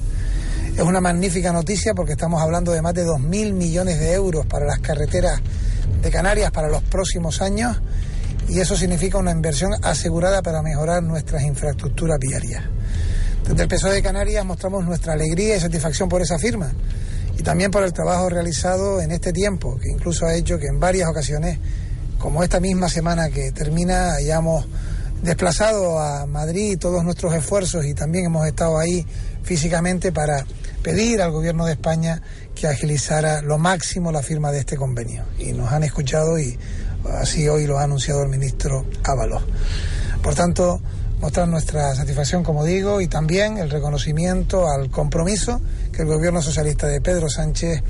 Es 0.77 0.83
una 0.83 1.01
magnífica 1.01 1.53
noticia 1.53 1.95
porque 1.95 2.13
estamos 2.13 2.41
hablando 2.43 2.73
de 2.73 2.83
más 2.83 2.95
de 2.95 3.05
2.000 3.05 3.53
millones 3.53 3.99
de 3.99 4.13
euros 4.13 4.47
para 4.47 4.67
las 4.67 4.79
carreteras 4.79 5.41
de 6.03 6.11
Canarias 6.11 6.51
para 6.51 6.69
los 6.69 6.83
próximos 6.83 7.41
años 7.41 7.81
y 8.49 8.61
eso 8.61 8.77
significa 8.77 9.19
una 9.19 9.33
inversión 9.33 9.73
asegurada 9.83 10.43
para 10.43 10.63
mejorar 10.63 11.03
nuestras 11.03 11.43
infraestructuras 11.43 12.19
viarias. 12.19 12.65
Desde 13.49 13.63
el 13.63 13.69
PSOE 13.69 13.95
de 13.95 14.03
Canarias 14.03 14.45
mostramos 14.45 14.85
nuestra 14.85 15.13
alegría 15.13 15.57
y 15.57 15.61
satisfacción 15.61 16.09
por 16.09 16.23
esa 16.23 16.39
firma 16.39 16.73
y 17.39 17.43
también 17.43 17.71
por 17.71 17.85
el 17.85 17.93
trabajo 17.93 18.29
realizado 18.29 19.01
en 19.01 19.11
este 19.13 19.33
tiempo, 19.33 19.79
que 19.79 19.91
incluso 19.91 20.27
ha 20.27 20.35
hecho 20.35 20.59
que 20.59 20.67
en 20.67 20.81
varias 20.81 21.09
ocasiones, 21.09 21.59
como 22.19 22.43
esta 22.43 22.61
misma 22.61 22.89
semana 22.89 23.29
que 23.31 23.53
termina, 23.53 24.15
hayamos 24.15 24.67
desplazado 25.23 25.99
a 25.99 26.27
Madrid 26.27 26.79
todos 26.79 27.05
nuestros 27.05 27.35
esfuerzos 27.35 27.85
y 27.85 27.95
también 27.95 28.27
hemos 28.27 28.47
estado 28.47 28.79
ahí 28.79 29.07
físicamente 29.43 30.13
para 30.13 30.45
pedir 30.83 31.21
al 31.21 31.31
Gobierno 31.31 31.67
de 31.67 31.73
España 31.73 32.23
que 32.55 32.67
agilizara 32.67 33.43
lo 33.43 33.59
máximo 33.59 34.13
la 34.13 34.23
firma 34.23 34.51
de 34.51 34.61
este 34.61 34.77
convenio. 34.77 35.25
Y 35.39 35.53
nos 35.53 35.73
han 35.73 35.83
escuchado 35.83 36.39
y 36.39 36.59
así 37.13 37.49
hoy 37.49 37.67
lo 37.67 37.79
ha 37.79 37.85
anunciado 37.85 38.23
el 38.23 38.29
ministro 38.29 38.87
Ábalos. 39.05 39.43
Por 40.23 40.35
tanto, 40.35 40.81
mostrar 41.21 41.49
nuestra 41.49 41.95
satisfacción, 41.95 42.43
como 42.43 42.65
digo, 42.65 43.01
y 43.01 43.09
también 43.09 43.59
el 43.59 43.71
reconocimiento 43.71 44.69
al 44.69 44.91
compromiso 44.91 45.61
que 45.93 46.03
el 46.03 46.09
gobierno 46.09 46.43
socialista 46.43 46.87
de 46.87 47.01
Pedro 47.01 47.29
Sánchez 47.29 47.83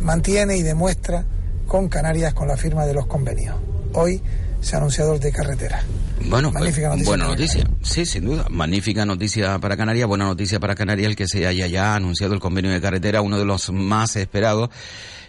mantiene 0.00 0.56
y 0.56 0.62
demuestra 0.62 1.24
con 1.66 1.88
Canarias 1.88 2.34
con 2.34 2.48
la 2.48 2.56
firma 2.56 2.86
de 2.86 2.94
los 2.94 3.06
convenios. 3.06 3.56
Hoy 3.94 4.22
se 4.60 4.76
ha 4.76 4.78
anunciado 4.78 5.14
el 5.14 5.20
de 5.20 5.32
carretera. 5.32 5.82
Bueno, 6.28 6.52
Magnífica 6.52 6.88
pues, 6.88 6.98
noticia 6.98 7.10
buena 7.10 7.26
noticia. 7.26 7.64
Sí, 7.82 8.06
sin 8.06 8.24
duda. 8.24 8.46
Magnífica 8.48 9.04
noticia 9.04 9.58
para 9.58 9.76
Canarias, 9.76 10.06
buena 10.06 10.24
noticia 10.24 10.60
para 10.60 10.74
Canarias 10.74 11.08
el 11.08 11.16
que 11.16 11.26
se 11.26 11.46
haya 11.46 11.66
ya 11.66 11.96
anunciado 11.96 12.32
el 12.34 12.40
convenio 12.40 12.70
de 12.70 12.80
carretera, 12.80 13.22
uno 13.22 13.38
de 13.38 13.44
los 13.44 13.70
más 13.72 14.16
esperados. 14.16 14.70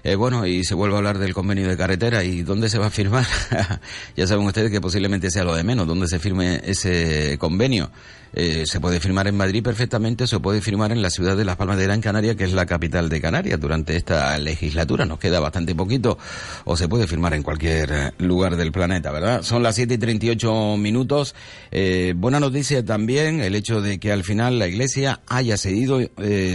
Eh, 0.03 0.15
bueno, 0.15 0.45
y 0.45 0.65
se 0.65 0.75
vuelve 0.75 0.95
a 0.95 0.97
hablar 0.97 1.17
del 1.17 1.33
convenio 1.33 1.67
de 1.67 1.77
carretera 1.77 2.23
y 2.25 2.41
dónde 2.41 2.69
se 2.69 2.77
va 2.77 2.87
a 2.87 2.89
firmar. 2.89 3.25
ya 4.17 4.27
saben 4.27 4.45
ustedes 4.45 4.69
que 4.69 4.81
posiblemente 4.81 5.31
sea 5.31 5.45
lo 5.45 5.55
de 5.55 5.63
menos, 5.63 5.87
dónde 5.87 6.07
se 6.07 6.19
firme 6.19 6.61
ese 6.65 7.37
convenio. 7.39 7.89
Eh, 8.33 8.63
se 8.65 8.79
puede 8.79 8.99
firmar 8.99 9.27
en 9.27 9.37
Madrid 9.37 9.63
perfectamente, 9.63 10.25
se 10.27 10.39
puede 10.39 10.61
firmar 10.61 10.91
en 10.91 11.01
la 11.01 11.09
ciudad 11.09 11.37
de 11.37 11.45
Las 11.45 11.55
Palmas 11.55 11.77
de 11.77 11.83
Gran 11.83 12.01
Canaria, 12.01 12.35
que 12.35 12.45
es 12.45 12.53
la 12.53 12.65
capital 12.65 13.09
de 13.09 13.21
Canarias, 13.21 13.59
durante 13.59 13.95
esta 13.95 14.37
legislatura. 14.39 15.05
Nos 15.05 15.19
queda 15.19 15.39
bastante 15.39 15.75
poquito, 15.75 16.17
o 16.65 16.75
se 16.75 16.87
puede 16.87 17.07
firmar 17.07 17.33
en 17.33 17.43
cualquier 17.43 17.91
eh, 17.91 18.11
lugar 18.17 18.55
del 18.55 18.71
planeta, 18.71 19.11
¿verdad? 19.11 19.43
Son 19.43 19.61
las 19.61 19.75
7 19.75 19.93
y 19.93 19.97
38 19.97 20.77
minutos. 20.77 21.35
Eh, 21.71 22.13
buena 22.15 22.39
noticia 22.39 22.83
también 22.83 23.41
el 23.41 23.55
hecho 23.55 23.81
de 23.81 23.99
que 23.99 24.11
al 24.11 24.23
final 24.23 24.57
la 24.59 24.67
Iglesia 24.67 25.21
haya 25.27 25.57
cedido, 25.57 25.99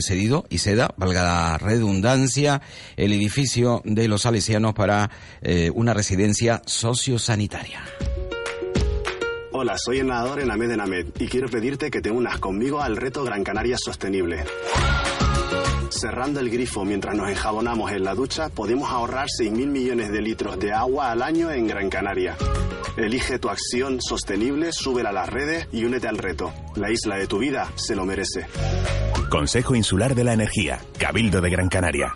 cedido 0.01 0.47
y 0.51 0.59
ceda, 0.59 0.95
valga 0.97 1.22
la 1.22 1.59
redundancia, 1.59 2.61
el 2.97 3.12
edificio 3.12 3.83
de 3.85 4.09
los 4.09 4.22
salesianos 4.22 4.74
para 4.74 5.11
una 5.74 5.95
residencia 5.95 6.62
sociosanitaria. 6.66 7.83
Hola, 9.61 9.76
soy 9.76 9.98
el 9.98 10.06
nadador 10.06 10.38
en 10.38 10.52
Amed 10.52 10.70
en 10.70 10.80
Amed 10.80 11.06
y 11.18 11.26
quiero 11.26 11.48
pedirte 11.48 11.90
que 11.90 12.00
te 12.00 12.12
unas 12.12 12.38
conmigo 12.38 12.80
al 12.80 12.96
reto 12.96 13.24
Gran 13.24 13.42
Canaria 13.42 13.76
Sostenible. 13.76 14.44
Cerrando 15.88 16.38
el 16.38 16.48
grifo 16.48 16.84
mientras 16.84 17.16
nos 17.16 17.28
enjabonamos 17.28 17.90
en 17.90 18.04
la 18.04 18.14
ducha, 18.14 18.50
podemos 18.50 18.88
ahorrar 18.88 19.26
6.000 19.26 19.66
millones 19.66 20.12
de 20.12 20.22
litros 20.22 20.61
de 20.61 20.72
agua 20.72 21.11
al 21.11 21.22
año 21.22 21.50
en 21.50 21.66
Gran 21.66 21.90
Canaria. 21.90 22.36
Elige 22.96 23.40
tu 23.40 23.48
acción 23.48 24.00
sostenible, 24.00 24.70
súbela 24.70 25.09
a 25.09 25.12
las 25.12 25.28
redes 25.28 25.66
y 25.72 25.84
únete 25.84 26.06
al 26.06 26.18
reto. 26.18 26.52
La 26.76 26.92
isla 26.92 27.16
de 27.16 27.26
tu 27.26 27.38
vida 27.38 27.68
se 27.74 27.96
lo 27.96 28.06
merece. 28.06 28.46
Consejo 29.28 29.74
Insular 29.74 30.14
de 30.14 30.22
la 30.22 30.34
Energía, 30.34 30.78
Cabildo 31.00 31.40
de 31.40 31.50
Gran 31.50 31.68
Canaria. 31.68 32.14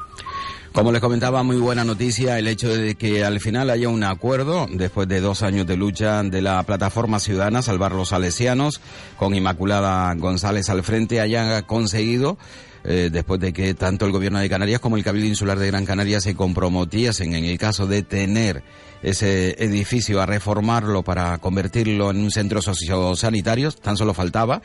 Como 0.73 0.91
les 0.91 1.03
comentaba, 1.03 1.43
muy 1.43 1.59
buena 1.59 1.85
noticia 1.85 2.39
el 2.39 2.49
hecho 2.49 2.75
de 2.75 2.95
que 2.95 3.25
al 3.25 3.41
final 3.41 3.68
haya 3.68 3.91
un 3.91 4.03
acuerdo, 4.05 4.66
después 4.70 5.07
de 5.07 5.20
dos 5.20 5.43
años 5.43 5.66
de 5.66 5.77
lucha 5.77 6.23
de 6.23 6.41
la 6.41 6.62
plataforma 6.62 7.20
ciudadana 7.20 7.61
Salvar 7.61 7.93
los 7.93 8.09
Salesianos, 8.09 8.81
con 9.18 9.35
Inmaculada 9.35 10.14
González 10.14 10.70
al 10.70 10.83
frente, 10.83 11.20
hayan 11.20 11.62
conseguido 11.64 12.39
eh, 12.85 13.11
después 13.12 13.39
de 13.39 13.53
que 13.53 13.75
tanto 13.75 14.07
el 14.07 14.12
gobierno 14.12 14.39
de 14.39 14.49
Canarias 14.49 14.81
como 14.81 14.97
el 14.97 15.05
Cabildo 15.05 15.29
Insular 15.29 15.59
de 15.59 15.66
Gran 15.66 15.85
Canaria 15.85 16.23
se 16.23 16.35
comprometiesen 16.35 17.35
en 17.35 17.45
el 17.45 17.59
caso 17.59 17.87
de 17.87 18.03
tener 18.03 18.64
ese 19.03 19.62
edificio 19.62 20.23
a 20.23 20.27
reformarlo 20.27 21.03
para 21.03 21.37
convertirlo 21.37 22.11
en 22.11 22.18
un 22.18 22.31
centro 22.31 22.62
sociosanitario, 22.62 23.73
tan 23.73 23.99
solo 23.99 24.14
faltaba 24.14 24.62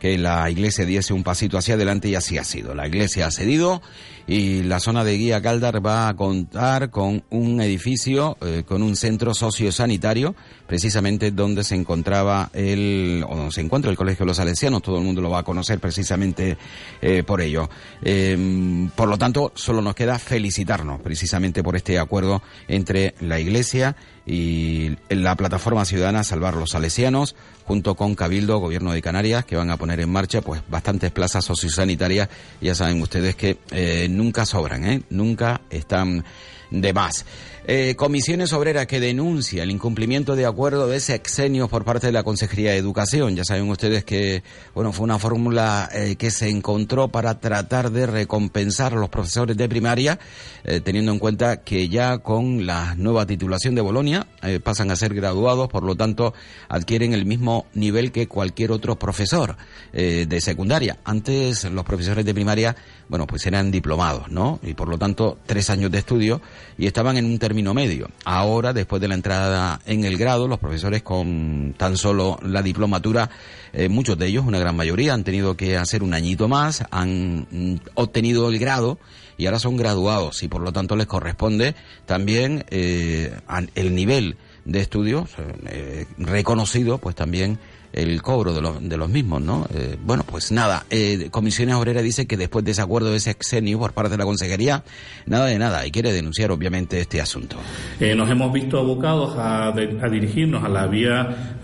que 0.00 0.18
la 0.18 0.50
iglesia 0.50 0.86
diese 0.86 1.12
un 1.12 1.22
pasito 1.22 1.58
hacia 1.58 1.74
adelante 1.74 2.08
y 2.08 2.14
así 2.14 2.38
ha 2.38 2.44
sido. 2.44 2.74
La 2.74 2.88
iglesia 2.88 3.26
ha 3.26 3.30
cedido 3.30 3.82
y 4.26 4.62
la 4.62 4.80
zona 4.80 5.04
de 5.04 5.16
Guía 5.16 5.42
Caldar 5.42 5.84
va 5.84 6.08
a 6.08 6.16
contar 6.16 6.90
con 6.90 7.22
un 7.30 7.60
edificio, 7.60 8.38
eh, 8.40 8.62
con 8.66 8.82
un 8.82 8.96
centro 8.96 9.34
sociosanitario, 9.34 10.34
precisamente 10.66 11.32
donde 11.32 11.64
se 11.64 11.74
encontraba 11.74 12.50
el, 12.54 13.24
o 13.28 13.36
donde 13.36 13.52
se 13.52 13.60
encuentra 13.60 13.90
el 13.90 13.96
Colegio 13.96 14.24
de 14.24 14.28
los 14.28 14.38
Salesianos, 14.38 14.82
todo 14.82 14.98
el 14.98 15.04
mundo 15.04 15.20
lo 15.20 15.30
va 15.30 15.40
a 15.40 15.42
conocer 15.42 15.78
precisamente 15.80 16.56
eh, 17.02 17.22
por 17.22 17.42
ello. 17.42 17.68
Eh, 18.02 18.88
por 18.96 19.08
lo 19.08 19.18
tanto, 19.18 19.52
solo 19.54 19.82
nos 19.82 19.94
queda 19.94 20.18
felicitarnos 20.18 21.00
precisamente 21.00 21.62
por 21.62 21.76
este 21.76 21.98
acuerdo 21.98 22.42
entre 22.68 23.14
la 23.20 23.38
iglesia 23.38 23.96
la 24.26 25.34
plataforma 25.36 25.84
ciudadana 25.84 26.24
Salvar 26.24 26.54
los 26.54 26.70
Salesianos, 26.70 27.34
junto 27.64 27.94
con 27.94 28.14
Cabildo, 28.14 28.58
Gobierno 28.58 28.92
de 28.92 29.02
Canarias, 29.02 29.44
que 29.44 29.56
van 29.56 29.70
a 29.70 29.76
poner 29.76 30.00
en 30.00 30.10
marcha 30.10 30.40
pues 30.40 30.62
bastantes 30.68 31.10
plazas 31.10 31.44
sociosanitarias. 31.44 32.28
Ya 32.60 32.74
saben 32.74 33.00
ustedes 33.00 33.36
que 33.36 33.58
eh, 33.70 34.08
nunca 34.10 34.46
sobran, 34.46 34.84
¿eh? 34.84 35.02
nunca 35.10 35.62
están 35.70 36.24
de 36.70 36.92
más. 36.92 37.24
Eh, 37.66 37.94
comisiones 37.94 38.54
Obreras 38.54 38.86
que 38.86 39.00
denuncia 39.00 39.62
el 39.62 39.70
incumplimiento 39.70 40.34
de 40.34 40.46
acuerdo 40.46 40.88
de 40.88 40.98
sexenios 40.98 41.68
por 41.68 41.84
parte 41.84 42.06
de 42.06 42.12
la 42.12 42.22
Consejería 42.22 42.70
de 42.70 42.78
Educación. 42.78 43.36
Ya 43.36 43.44
saben 43.44 43.68
ustedes 43.68 44.02
que 44.02 44.42
bueno 44.74 44.92
fue 44.92 45.04
una 45.04 45.18
fórmula 45.18 45.88
eh, 45.92 46.16
que 46.16 46.30
se 46.30 46.48
encontró 46.48 47.08
para 47.08 47.38
tratar 47.38 47.90
de 47.90 48.06
recompensar 48.06 48.94
a 48.94 48.96
los 48.96 49.10
profesores 49.10 49.58
de 49.58 49.68
primaria, 49.68 50.18
eh, 50.64 50.80
teniendo 50.80 51.12
en 51.12 51.18
cuenta 51.18 51.62
que 51.62 51.90
ya 51.90 52.18
con 52.18 52.66
la 52.66 52.94
nueva 52.94 53.26
titulación 53.26 53.74
de 53.74 53.82
Bolonia 53.82 54.26
pasan 54.64 54.90
a 54.90 54.96
ser 54.96 55.14
graduados, 55.14 55.68
por 55.68 55.82
lo 55.82 55.94
tanto 55.94 56.32
adquieren 56.68 57.12
el 57.12 57.26
mismo 57.26 57.66
nivel 57.74 58.10
que 58.10 58.26
cualquier 58.26 58.72
otro 58.72 58.98
profesor 58.98 59.56
de 59.92 60.40
secundaria. 60.40 60.98
Antes 61.04 61.64
los 61.64 61.84
profesores 61.84 62.24
de 62.24 62.32
primaria, 62.32 62.74
bueno, 63.10 63.26
pues 63.26 63.44
eran 63.44 63.72
diplomados, 63.72 64.30
¿no? 64.30 64.60
Y 64.62 64.74
por 64.74 64.88
lo 64.88 64.96
tanto 64.96 65.36
tres 65.44 65.68
años 65.68 65.90
de 65.90 65.98
estudio 65.98 66.40
y 66.78 66.86
estaban 66.86 67.16
en 67.16 67.24
un 67.24 67.40
término 67.40 67.74
medio. 67.74 68.08
Ahora, 68.24 68.72
después 68.72 69.02
de 69.02 69.08
la 69.08 69.14
entrada 69.14 69.80
en 69.84 70.04
el 70.04 70.16
grado, 70.16 70.46
los 70.46 70.60
profesores 70.60 71.02
con 71.02 71.74
tan 71.76 71.96
solo 71.96 72.38
la 72.40 72.62
diplomatura, 72.62 73.28
eh, 73.72 73.88
muchos 73.88 74.16
de 74.16 74.28
ellos, 74.28 74.44
una 74.46 74.60
gran 74.60 74.76
mayoría, 74.76 75.12
han 75.12 75.24
tenido 75.24 75.56
que 75.56 75.76
hacer 75.76 76.04
un 76.04 76.14
añito 76.14 76.46
más, 76.46 76.84
han 76.92 77.48
mm, 77.50 77.80
obtenido 77.94 78.48
el 78.48 78.60
grado 78.60 79.00
y 79.36 79.46
ahora 79.46 79.58
son 79.58 79.76
graduados 79.76 80.44
y 80.44 80.48
por 80.48 80.62
lo 80.62 80.72
tanto 80.72 80.94
les 80.94 81.08
corresponde 81.08 81.74
también 82.06 82.64
eh, 82.70 83.36
el 83.74 83.94
nivel 83.96 84.36
de 84.64 84.80
estudios 84.80 85.30
eh, 85.66 86.06
reconocido, 86.16 86.98
pues 86.98 87.16
también 87.16 87.58
el 87.92 88.22
cobro 88.22 88.54
de, 88.54 88.62
los 88.62 88.88
de 88.88 88.96
los 88.96 89.08
mismos, 89.08 89.42
¿no? 89.42 89.66
Eh, 89.74 89.96
bueno, 90.04 90.24
pues 90.24 90.52
nada, 90.52 90.84
eh, 90.90 91.28
Comisiones 91.30 91.74
Obreras 91.74 92.02
dice 92.02 92.26
que 92.26 92.36
después 92.36 92.64
de 92.64 92.70
ese 92.72 92.82
acuerdo 92.82 93.10
de 93.10 93.16
ese 93.16 93.30
exenio 93.30 93.78
por 93.78 93.92
parte 93.92 94.12
de 94.12 94.18
la 94.18 94.24
Consejería, 94.24 94.84
nada 95.26 95.46
de 95.46 95.58
nada, 95.58 95.86
y 95.86 95.90
quiere 95.90 96.12
denunciar 96.12 96.50
obviamente 96.50 97.00
este 97.00 97.20
asunto. 97.20 97.56
Eh, 97.98 98.14
nos 98.14 98.30
hemos 98.30 98.52
visto 98.52 98.78
abocados 98.78 99.36
a, 99.36 99.68
a 99.68 100.08
dirigirnos 100.08 100.64
a 100.64 100.68
la 100.68 100.86
vía 100.86 101.58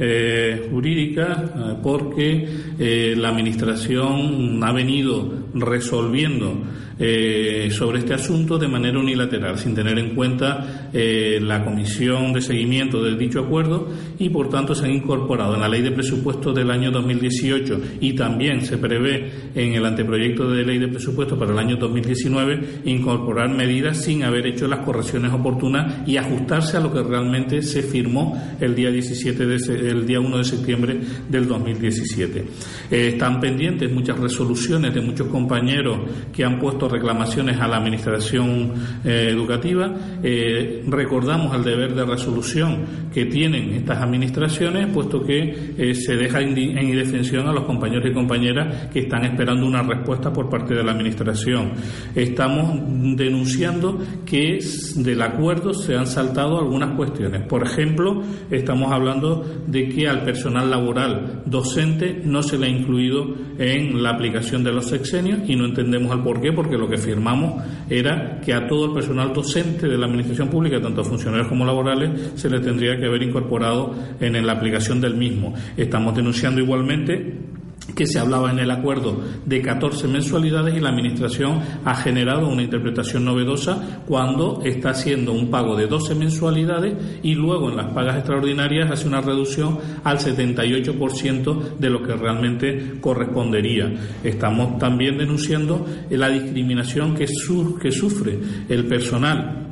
jurídica 0.70 1.76
porque 1.82 3.14
la 3.16 3.28
Administración 3.28 4.62
ha 4.62 4.72
venido 4.72 5.32
resolviendo 5.54 6.62
eh, 6.98 7.68
sobre 7.70 7.98
este 7.98 8.14
asunto 8.14 8.58
de 8.58 8.68
manera 8.68 8.98
unilateral, 8.98 9.58
sin 9.58 9.74
tener 9.74 9.98
en 9.98 10.14
cuenta 10.14 10.88
eh, 10.92 11.38
la 11.42 11.62
comisión 11.64 12.32
de 12.32 12.40
seguimiento 12.40 13.02
del 13.02 13.18
dicho 13.18 13.40
acuerdo 13.40 13.88
y, 14.18 14.30
por 14.30 14.48
tanto, 14.48 14.74
se 14.74 14.86
han 14.86 14.92
incorporado 14.92 15.54
en 15.54 15.60
la 15.60 15.68
ley 15.68 15.82
de 15.82 15.92
presupuestos 15.92 16.54
del 16.54 16.70
año 16.70 16.90
2018 16.90 17.80
y 18.00 18.14
también 18.14 18.64
se 18.64 18.78
prevé 18.78 19.30
en 19.54 19.74
el 19.74 19.84
anteproyecto 19.84 20.48
de 20.50 20.64
ley 20.64 20.78
de 20.78 20.88
presupuestos 20.88 21.38
para 21.38 21.52
el 21.52 21.58
año 21.58 21.76
2019 21.76 22.80
incorporar 22.86 23.50
medidas 23.50 24.02
sin 24.02 24.22
haber 24.22 24.46
hecho 24.46 24.66
las 24.66 24.80
correcciones 24.80 25.32
oportunas 25.32 26.08
y 26.08 26.16
ajustarse 26.16 26.76
a 26.78 26.80
lo 26.80 26.92
que 26.92 27.02
realmente 27.02 27.62
se 27.62 27.82
firmó 27.82 28.56
el 28.60 28.74
día 28.74 28.90
17 28.90 29.46
de 29.46 29.56
el 29.90 30.06
día 30.06 30.20
1 30.20 30.38
de 30.38 30.44
septiembre 30.44 31.00
del 31.28 31.46
2017. 31.46 32.44
Eh, 32.90 33.08
están 33.08 33.40
pendientes 33.40 33.92
muchas 33.92 34.18
resoluciones 34.18 34.94
de 34.94 35.00
muchos 35.00 35.28
compañeros 35.28 35.98
que 36.32 36.44
han 36.44 36.58
puesto 36.58 36.85
reclamaciones 36.90 37.58
a 37.60 37.68
la 37.68 37.76
administración 37.76 38.72
eh, 39.04 39.28
educativa. 39.30 39.92
Eh, 40.22 40.84
recordamos 40.86 41.54
el 41.54 41.64
deber 41.64 41.94
de 41.94 42.04
resolución 42.04 42.84
que 43.12 43.26
tienen 43.26 43.74
estas 43.74 44.02
administraciones, 44.02 44.88
puesto 44.92 45.22
que 45.22 45.74
eh, 45.76 45.94
se 45.94 46.16
deja 46.16 46.40
en, 46.40 46.56
en 46.56 46.88
indefensión 46.88 47.46
a 47.48 47.52
los 47.52 47.64
compañeros 47.64 48.10
y 48.10 48.14
compañeras 48.14 48.88
que 48.92 49.00
están 49.00 49.24
esperando 49.24 49.66
una 49.66 49.82
respuesta 49.82 50.32
por 50.32 50.48
parte 50.48 50.74
de 50.74 50.82
la 50.82 50.92
administración. 50.92 51.72
Estamos 52.14 52.80
denunciando 53.16 53.98
que 54.24 54.58
del 54.96 55.22
acuerdo 55.22 55.74
se 55.74 55.96
han 55.96 56.06
saltado 56.06 56.58
algunas 56.58 56.96
cuestiones. 56.96 57.46
Por 57.46 57.64
ejemplo, 57.64 58.22
estamos 58.50 58.92
hablando 58.92 59.44
de 59.66 59.88
que 59.88 60.08
al 60.08 60.22
personal 60.22 60.70
laboral 60.70 61.42
docente 61.46 62.20
no 62.24 62.42
se 62.42 62.58
le 62.58 62.66
ha 62.66 62.70
incluido 62.70 63.34
en 63.58 64.02
la 64.02 64.10
aplicación 64.10 64.64
de 64.64 64.72
los 64.72 64.86
sexenios 64.86 65.40
y 65.48 65.56
no 65.56 65.66
entendemos 65.66 66.12
el 66.12 66.22
por 66.22 66.40
qué, 66.40 66.52
porque 66.52 66.75
lo 66.78 66.88
que 66.88 66.98
firmamos 66.98 67.62
era 67.88 68.40
que 68.40 68.52
a 68.52 68.66
todo 68.66 68.86
el 68.86 68.92
personal 68.92 69.32
docente 69.32 69.88
de 69.88 69.98
la 69.98 70.06
administración 70.06 70.48
pública, 70.48 70.80
tanto 70.80 71.04
funcionarios 71.04 71.48
como 71.48 71.64
laborales, 71.64 72.32
se 72.36 72.50
le 72.50 72.60
tendría 72.60 72.96
que 72.98 73.06
haber 73.06 73.22
incorporado 73.22 73.94
en 74.20 74.46
la 74.46 74.52
aplicación 74.52 75.00
del 75.00 75.14
mismo. 75.14 75.54
Estamos 75.76 76.14
denunciando 76.14 76.60
igualmente 76.60 77.55
que 77.94 78.06
se 78.06 78.18
hablaba 78.18 78.50
en 78.50 78.58
el 78.58 78.70
acuerdo 78.70 79.20
de 79.44 79.62
14 79.62 80.08
mensualidades 80.08 80.74
y 80.74 80.80
la 80.80 80.88
Administración 80.90 81.60
ha 81.84 81.94
generado 81.94 82.48
una 82.48 82.62
interpretación 82.62 83.24
novedosa 83.24 84.02
cuando 84.06 84.60
está 84.64 84.90
haciendo 84.90 85.32
un 85.32 85.50
pago 85.50 85.76
de 85.76 85.86
12 85.86 86.14
mensualidades 86.16 86.94
y 87.22 87.34
luego 87.34 87.70
en 87.70 87.76
las 87.76 87.92
pagas 87.92 88.16
extraordinarias 88.16 88.90
hace 88.90 89.06
una 89.08 89.20
reducción 89.20 89.78
al 90.04 90.18
78% 90.18 91.78
de 91.78 91.90
lo 91.90 92.02
que 92.02 92.14
realmente 92.14 92.94
correspondería. 93.00 93.92
Estamos 94.24 94.78
también 94.78 95.18
denunciando 95.18 95.86
la 96.10 96.28
discriminación 96.28 97.14
que, 97.14 97.26
su- 97.28 97.78
que 97.78 97.92
sufre 97.92 98.38
el 98.68 98.86
personal 98.86 99.65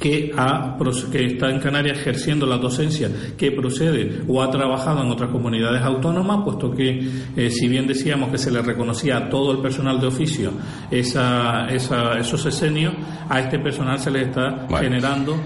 que, 0.00 0.32
ha, 0.36 0.76
que 1.10 1.24
está 1.24 1.50
en 1.50 1.58
Canarias 1.60 1.98
ejerciendo 1.98 2.46
la 2.46 2.58
docencia 2.58 3.10
que 3.36 3.50
procede 3.50 4.22
o 4.28 4.42
ha 4.42 4.50
trabajado 4.50 5.02
en 5.02 5.10
otras 5.10 5.30
comunidades 5.30 5.82
autónomas, 5.82 6.44
puesto 6.44 6.70
que 6.70 7.08
eh, 7.36 7.50
si 7.50 7.68
bien 7.68 7.86
decíamos 7.86 8.30
que 8.30 8.38
se 8.38 8.50
le 8.50 8.62
reconocía 8.62 9.16
a 9.16 9.28
todo 9.28 9.50
el 9.52 9.58
personal 9.58 10.00
de 10.00 10.06
oficio 10.06 10.52
esa, 10.90 11.66
esa- 11.68 12.18
esos 12.18 12.44
esenios, 12.46 12.94
a 13.28 13.40
este 13.40 13.58
personal 13.58 13.98
se 13.98 14.10
le 14.10 14.22
está 14.22 14.66
Bueno. 14.68 14.78
generando 14.78 15.36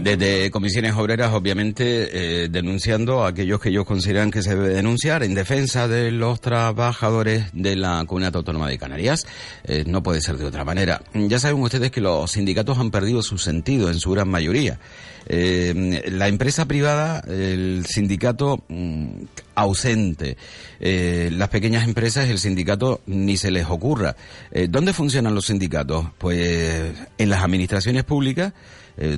Desde 0.00 0.50
comisiones 0.50 0.94
obreras, 0.94 1.32
obviamente, 1.32 2.44
eh, 2.44 2.48
denunciando 2.48 3.24
a 3.24 3.28
aquellos 3.28 3.60
que 3.60 3.70
ellos 3.70 3.84
consideran 3.84 4.30
que 4.30 4.42
se 4.42 4.50
debe 4.54 4.68
denunciar 4.68 5.22
en 5.22 5.34
defensa 5.34 5.88
de 5.88 6.10
los 6.10 6.40
trabajadores 6.40 7.46
de 7.52 7.76
la 7.76 8.04
Comunidad 8.06 8.36
Autónoma 8.36 8.68
de 8.68 8.78
Canarias. 8.78 9.26
Eh, 9.64 9.84
no 9.86 10.02
puede 10.02 10.20
ser 10.20 10.36
de 10.36 10.44
otra 10.46 10.64
manera. 10.64 11.02
Ya 11.14 11.38
saben 11.38 11.60
ustedes 11.62 11.90
que 11.90 12.00
los 12.00 12.30
sindicatos 12.32 12.78
han 12.78 12.90
perdido 12.90 13.22
su 13.22 13.38
sentido 13.38 13.83
en 13.88 13.98
su 13.98 14.10
gran 14.10 14.28
mayoría. 14.28 14.78
Eh, 15.26 16.02
la 16.10 16.28
empresa 16.28 16.66
privada, 16.66 17.22
el 17.26 17.84
sindicato 17.86 18.62
mm, 18.68 19.24
ausente. 19.54 20.36
Eh, 20.80 21.30
las 21.32 21.48
pequeñas 21.48 21.84
empresas, 21.84 22.28
el 22.28 22.38
sindicato 22.38 23.00
ni 23.06 23.36
se 23.36 23.50
les 23.50 23.66
ocurra. 23.66 24.16
Eh, 24.50 24.66
¿Dónde 24.68 24.92
funcionan 24.92 25.34
los 25.34 25.46
sindicatos? 25.46 26.06
Pues 26.18 26.92
en 27.16 27.28
las 27.28 27.42
administraciones 27.42 28.04
públicas, 28.04 28.52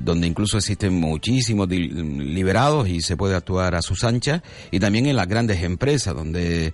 donde 0.00 0.26
incluso 0.26 0.56
existen 0.56 0.94
muchísimos 0.94 1.68
liberados 1.68 2.88
y 2.88 3.02
se 3.02 3.14
puede 3.14 3.34
actuar 3.34 3.74
a 3.74 3.82
sus 3.82 4.04
anchas, 4.04 4.40
y 4.70 4.80
también 4.80 5.04
en 5.04 5.16
las 5.16 5.28
grandes 5.28 5.62
empresas, 5.62 6.14
donde 6.14 6.72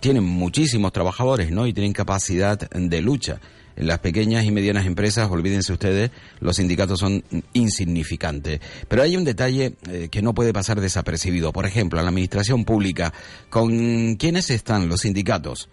tienen 0.00 0.24
muchísimos 0.24 0.90
trabajadores 0.90 1.50
¿no? 1.50 1.66
y 1.66 1.74
tienen 1.74 1.92
capacidad 1.92 2.58
de 2.58 3.02
lucha. 3.02 3.38
Las 3.78 4.00
pequeñas 4.00 4.44
y 4.44 4.50
medianas 4.50 4.86
empresas, 4.86 5.30
olvídense 5.30 5.72
ustedes, 5.72 6.10
los 6.40 6.56
sindicatos 6.56 6.98
son 6.98 7.22
insignificantes. 7.52 8.60
Pero 8.88 9.02
hay 9.02 9.16
un 9.16 9.24
detalle 9.24 9.76
eh, 9.88 10.08
que 10.10 10.20
no 10.20 10.34
puede 10.34 10.52
pasar 10.52 10.80
desapercibido. 10.80 11.52
Por 11.52 11.64
ejemplo, 11.64 11.98
en 11.98 12.04
la 12.04 12.10
administración 12.10 12.64
pública, 12.64 13.12
¿con 13.50 14.16
quiénes 14.16 14.50
están 14.50 14.88
los 14.88 15.02
sindicatos? 15.02 15.68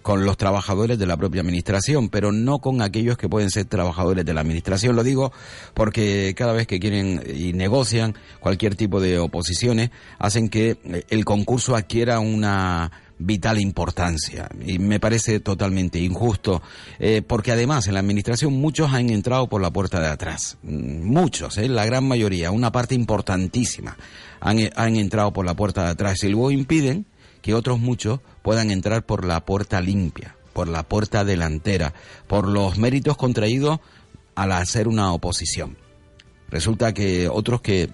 con 0.00 0.24
los 0.24 0.38
trabajadores 0.38 0.98
de 0.98 1.06
la 1.06 1.18
propia 1.18 1.42
administración, 1.42 2.08
pero 2.08 2.32
no 2.32 2.60
con 2.60 2.80
aquellos 2.80 3.18
que 3.18 3.28
pueden 3.28 3.50
ser 3.50 3.66
trabajadores 3.66 4.24
de 4.24 4.32
la 4.32 4.40
administración. 4.40 4.96
Lo 4.96 5.02
digo 5.02 5.32
porque 5.74 6.34
cada 6.34 6.54
vez 6.54 6.66
que 6.66 6.80
quieren 6.80 7.22
y 7.26 7.52
negocian 7.52 8.14
cualquier 8.40 8.74
tipo 8.74 9.02
de 9.02 9.18
oposiciones, 9.18 9.90
hacen 10.18 10.48
que 10.48 10.78
eh, 10.82 11.04
el 11.10 11.26
concurso 11.26 11.76
adquiera 11.76 12.20
una 12.20 12.90
vital 13.18 13.60
importancia. 13.60 14.48
Y 14.64 14.78
me 14.78 15.00
parece 15.00 15.40
totalmente 15.40 15.98
injusto 15.98 16.62
eh, 16.98 17.22
porque 17.26 17.52
además 17.52 17.86
en 17.86 17.94
la 17.94 18.00
administración 18.00 18.52
muchos 18.54 18.92
han 18.92 19.10
entrado 19.10 19.48
por 19.48 19.60
la 19.60 19.70
puerta 19.70 20.00
de 20.00 20.08
atrás. 20.08 20.58
Mm, 20.62 21.04
muchos 21.04 21.58
eh, 21.58 21.68
la 21.68 21.84
gran 21.84 22.06
mayoría 22.06 22.50
una 22.50 22.72
parte 22.72 22.94
importantísima 22.94 23.96
han, 24.40 24.58
han 24.76 24.96
entrado 24.96 25.32
por 25.32 25.44
la 25.44 25.54
puerta 25.54 25.84
de 25.84 25.90
atrás. 25.90 26.22
Y 26.24 26.28
luego 26.28 26.50
impiden 26.50 27.06
que 27.42 27.54
otros 27.54 27.78
muchos 27.78 28.20
puedan 28.42 28.70
entrar 28.70 29.04
por 29.04 29.24
la 29.24 29.44
puerta 29.44 29.80
limpia 29.80 30.34
por 30.58 30.66
la 30.66 30.82
puerta 30.82 31.24
delantera 31.24 31.94
por 32.26 32.48
los 32.48 32.78
méritos 32.78 33.16
contraídos 33.16 33.78
al 34.34 34.50
hacer 34.50 34.88
una 34.88 35.12
oposición. 35.12 35.76
Resulta 36.50 36.92
que 36.92 37.28
otros 37.28 37.60
que 37.60 37.90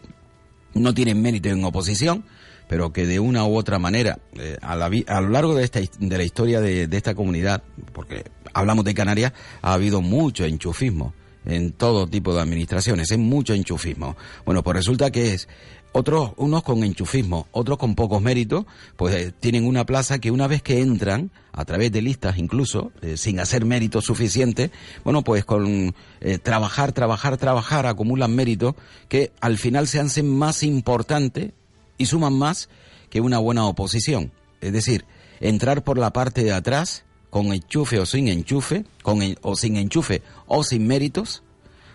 no 0.73 0.95
tienen 0.95 1.21
mérito 1.21 1.51
en 1.51 1.63
oposición 1.63 2.25
pero 2.69 2.93
que 2.93 3.07
de 3.07 3.21
una 3.21 3.45
u 3.45 3.57
otra 3.57 3.79
manera, 3.79 4.19
eh, 4.39 4.57
a, 4.63 4.77
la 4.77 4.87
a 4.87 5.21
lo 5.21 5.29
largo 5.29 5.55
de, 5.55 5.65
esta, 5.65 5.81
de 5.81 6.19
la 6.19 6.25
historia 6.25 6.61
de, 6.61 6.89
esta 6.91 7.15
comunidad, 7.15 7.63
porque 7.93 8.25
hablamos 8.53 8.85
de 8.85 8.95
Canarias, 8.95 9.33
ha 9.63 9.75
habido 9.75 10.01
mucho 10.01 10.45
enchufismo 10.45 11.15
en 11.45 11.73
todo 11.73 12.07
tipo 12.07 12.35
de 12.35 12.41
administraciones, 12.41 13.11
es 13.11 13.19
mucho 13.19 13.53
enchufismo. 13.53 14.17
Bueno, 14.47 14.63
pues 14.63 14.77
resulta 14.77 15.11
que 15.11 15.35
es 15.35 15.47
otros, 15.93 16.33
unos 16.37 16.63
con 16.63 16.83
enchufismo, 16.83 17.47
otros 17.53 17.77
con 17.77 17.95
pocos 17.95 18.23
méritos, 18.23 18.65
pues 18.97 19.15
eh, 19.15 19.33
tienen 19.39 19.67
una 19.67 19.85
plaza 19.85 20.19
que 20.19 20.31
una 20.31 20.47
vez 20.47 20.63
que 20.63 20.81
entran, 20.81 21.31
a 21.53 21.65
través 21.65 21.93
de 21.93 22.03
listas 22.03 22.39
incluso, 22.39 22.93
eh, 23.03 23.17
sin 23.17 23.39
hacer 23.39 23.65
méritos 23.65 24.07
suficientes, 24.07 24.71
bueno, 25.05 25.23
pues 25.23 25.45
con 25.45 25.95
trabajar, 26.43 26.93
trabajar, 26.93 27.37
trabajar, 27.37 27.87
acumulan 27.87 28.35
méritos 28.35 28.75
que 29.09 29.31
al 29.41 29.59
final 29.59 29.87
se 29.87 30.01
hacen 30.01 30.27
más 30.27 30.63
importantes 30.63 31.53
y 31.99 32.07
suman 32.07 32.33
más 32.39 32.69
que 33.11 33.21
una 33.21 33.39
buena 33.39 33.67
oposición. 33.67 34.33
Es 34.61 34.73
decir, 34.73 35.05
entrar 35.41 35.85
por 35.85 35.99
la 35.99 36.13
parte 36.13 36.43
de 36.45 36.53
atrás, 36.53 37.05
con 37.31 37.53
enchufe 37.53 37.99
o 37.99 38.07
sin 38.07 38.29
enchufe, 38.29 38.85
con 39.03 39.23
en- 39.23 39.37
o 39.43 39.57
sin 39.57 39.77
enchufe 39.77 40.23
o 40.47 40.63
sin 40.65 40.87
méritos, 40.87 41.43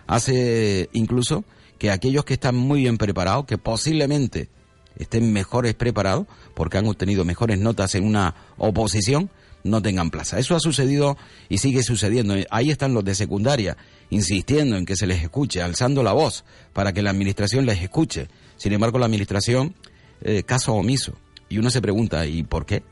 hace 0.06 0.88
incluso 0.92 1.44
que 1.78 1.90
aquellos 1.90 2.24
que 2.24 2.34
están 2.34 2.56
muy 2.56 2.80
bien 2.80 2.98
preparados, 2.98 3.46
que 3.46 3.58
posiblemente 3.58 4.48
estén 4.96 5.32
mejores 5.32 5.74
preparados, 5.74 6.26
porque 6.54 6.76
han 6.78 6.86
obtenido 6.86 7.24
mejores 7.24 7.58
notas 7.58 7.94
en 7.94 8.04
una 8.04 8.34
oposición, 8.58 9.30
no 9.62 9.80
tengan 9.80 10.10
plaza. 10.10 10.38
Eso 10.38 10.54
ha 10.56 10.60
sucedido 10.60 11.16
y 11.48 11.58
sigue 11.58 11.82
sucediendo. 11.82 12.34
Ahí 12.50 12.70
están 12.70 12.92
los 12.92 13.04
de 13.04 13.14
secundaria, 13.14 13.76
insistiendo 14.10 14.76
en 14.76 14.84
que 14.84 14.96
se 14.96 15.06
les 15.06 15.22
escuche, 15.22 15.62
alzando 15.62 16.02
la 16.02 16.12
voz 16.12 16.44
para 16.72 16.92
que 16.92 17.02
la 17.02 17.10
administración 17.10 17.66
les 17.66 17.80
escuche. 17.82 18.28
Sin 18.56 18.72
embargo, 18.72 18.98
la 18.98 19.06
administración, 19.06 19.74
eh, 20.22 20.42
caso 20.42 20.74
omiso. 20.74 21.14
Y 21.48 21.58
uno 21.58 21.70
se 21.70 21.80
pregunta, 21.80 22.26
¿y 22.26 22.42
por 22.42 22.66
qué? 22.66 22.82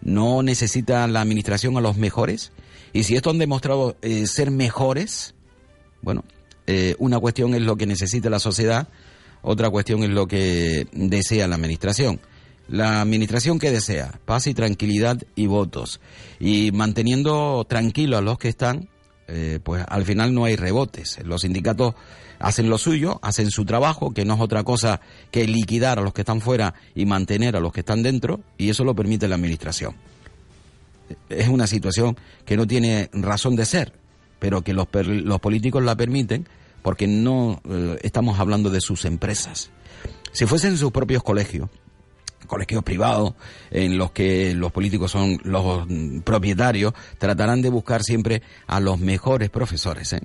¿No 0.00 0.42
necesita 0.42 1.06
la 1.06 1.20
administración 1.20 1.76
a 1.76 1.80
los 1.80 1.96
mejores? 1.96 2.52
Y 2.92 3.04
si 3.04 3.16
estos 3.16 3.32
han 3.32 3.38
demostrado 3.38 3.96
eh, 4.02 4.26
ser 4.26 4.50
mejores, 4.50 5.34
bueno, 6.02 6.24
eh, 6.66 6.94
una 6.98 7.18
cuestión 7.18 7.54
es 7.54 7.62
lo 7.62 7.76
que 7.76 7.86
necesita 7.86 8.30
la 8.30 8.38
sociedad, 8.38 8.88
otra 9.42 9.70
cuestión 9.70 10.02
es 10.02 10.10
lo 10.10 10.26
que 10.26 10.86
desea 10.92 11.48
la 11.48 11.56
administración. 11.56 12.20
La 12.68 13.00
administración 13.00 13.58
que 13.58 13.70
desea, 13.70 14.20
paz 14.26 14.46
y 14.46 14.54
tranquilidad 14.54 15.22
y 15.34 15.46
votos. 15.46 16.00
Y 16.38 16.70
manteniendo 16.72 17.64
tranquilos 17.66 18.18
a 18.18 18.22
los 18.22 18.38
que 18.38 18.48
están, 18.48 18.90
pues 19.62 19.84
al 19.88 20.04
final 20.04 20.34
no 20.34 20.44
hay 20.44 20.56
rebotes. 20.56 21.18
Los 21.24 21.42
sindicatos 21.42 21.94
hacen 22.38 22.68
lo 22.68 22.78
suyo, 22.78 23.18
hacen 23.22 23.50
su 23.50 23.64
trabajo, 23.64 24.12
que 24.12 24.24
no 24.24 24.34
es 24.34 24.40
otra 24.40 24.64
cosa 24.64 25.00
que 25.30 25.46
liquidar 25.46 25.98
a 25.98 26.02
los 26.02 26.12
que 26.12 26.22
están 26.22 26.40
fuera 26.40 26.74
y 26.94 27.06
mantener 27.06 27.56
a 27.56 27.60
los 27.60 27.72
que 27.72 27.80
están 27.80 28.02
dentro, 28.02 28.40
y 28.56 28.70
eso 28.70 28.84
lo 28.84 28.94
permite 28.94 29.28
la 29.28 29.36
administración. 29.36 29.96
Es 31.28 31.48
una 31.48 31.66
situación 31.66 32.16
que 32.44 32.56
no 32.56 32.66
tiene 32.66 33.08
razón 33.12 33.56
de 33.56 33.64
ser, 33.64 33.92
pero 34.38 34.62
que 34.62 34.72
los, 34.72 34.86
los 34.92 35.40
políticos 35.40 35.82
la 35.82 35.96
permiten 35.96 36.46
porque 36.82 37.06
no 37.06 37.60
eh, 37.68 37.98
estamos 38.02 38.38
hablando 38.38 38.70
de 38.70 38.80
sus 38.80 39.04
empresas. 39.04 39.70
Si 40.32 40.46
fuesen 40.46 40.76
sus 40.76 40.92
propios 40.92 41.22
colegios, 41.22 41.68
colegios 42.46 42.82
privados 42.82 43.34
en 43.70 43.98
los 43.98 44.12
que 44.12 44.54
los 44.54 44.72
políticos 44.72 45.10
son 45.10 45.38
los 45.44 45.86
mm, 45.88 46.20
propietarios, 46.20 46.94
tratarán 47.18 47.62
de 47.62 47.70
buscar 47.70 48.02
siempre 48.02 48.42
a 48.66 48.80
los 48.80 48.98
mejores 48.98 49.50
profesores. 49.50 50.12
¿eh? 50.12 50.22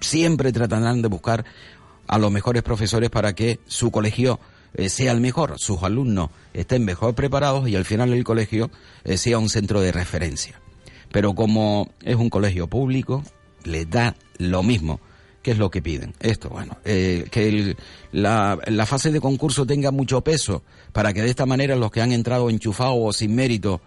Siempre 0.00 0.52
tratarán 0.52 1.02
de 1.02 1.08
buscar 1.08 1.44
a 2.06 2.18
los 2.18 2.32
mejores 2.32 2.62
profesores 2.62 3.10
para 3.10 3.34
que 3.34 3.60
su 3.66 3.90
colegio 3.90 4.40
eh, 4.74 4.88
sea 4.88 5.12
el 5.12 5.20
mejor, 5.20 5.58
sus 5.58 5.82
alumnos 5.82 6.30
estén 6.52 6.84
mejor 6.84 7.14
preparados 7.14 7.68
y 7.68 7.76
al 7.76 7.84
final 7.84 8.12
el 8.12 8.24
colegio 8.24 8.70
eh, 9.04 9.16
sea 9.16 9.38
un 9.38 9.48
centro 9.48 9.80
de 9.80 9.92
referencia. 9.92 10.60
Pero 11.10 11.34
como 11.34 11.90
es 12.02 12.16
un 12.16 12.28
colegio 12.28 12.66
público, 12.66 13.22
les 13.64 13.88
da 13.88 14.14
lo 14.38 14.62
mismo. 14.62 15.00
¿Qué 15.42 15.52
es 15.52 15.58
lo 15.58 15.70
que 15.70 15.80
piden? 15.80 16.14
Esto, 16.20 16.50
bueno, 16.50 16.76
eh, 16.84 17.26
que 17.30 17.76
la, 18.12 18.58
fase 18.86 19.10
de 19.10 19.20
concurso 19.20 19.64
tenga 19.64 19.90
mucho 19.90 20.20
peso 20.20 20.62
para 20.92 21.12
que 21.12 21.22
de 21.22 21.30
esta 21.30 21.46
manera 21.46 21.76
los 21.76 21.90
que 21.90 22.02
han 22.02 22.12
entrado 22.12 22.50
enchufados 22.50 22.96
o 22.98 23.12
sin 23.12 23.34
mérito, 23.34 23.80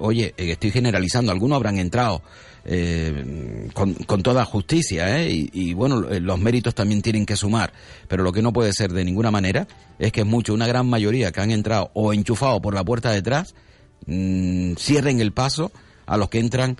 oye, 0.00 0.34
estoy 0.36 0.72
generalizando, 0.72 1.32
algunos 1.32 1.56
habrán 1.56 1.78
entrado 1.78 2.22
eh, 2.64 3.68
con, 3.72 3.94
con 3.94 4.22
toda 4.22 4.44
justicia, 4.44 5.18
¿eh? 5.18 5.28
y, 5.30 5.72
bueno, 5.74 6.08
eh, 6.08 6.20
los 6.20 6.38
méritos 6.38 6.74
también 6.74 7.02
tienen 7.02 7.26
que 7.26 7.36
sumar, 7.36 7.72
pero 8.08 8.22
lo 8.22 8.32
que 8.32 8.42
no 8.42 8.52
puede 8.52 8.72
ser 8.72 8.92
de 8.92 9.04
ninguna 9.04 9.30
manera 9.30 9.66
es 9.98 10.12
que 10.12 10.24
mucho, 10.24 10.54
una 10.54 10.66
gran 10.66 10.88
mayoría 10.88 11.32
que 11.32 11.40
han 11.40 11.50
entrado 11.50 11.90
o 11.94 12.12
enchufado 12.12 12.60
por 12.60 12.74
la 12.74 12.84
puerta 12.84 13.10
de 13.10 13.18
atrás, 13.18 13.54
mm, 14.06 14.74
cierren 14.74 15.20
el 15.20 15.32
paso 15.32 15.72
a 16.06 16.16
los 16.16 16.28
que 16.28 16.38
entran 16.38 16.76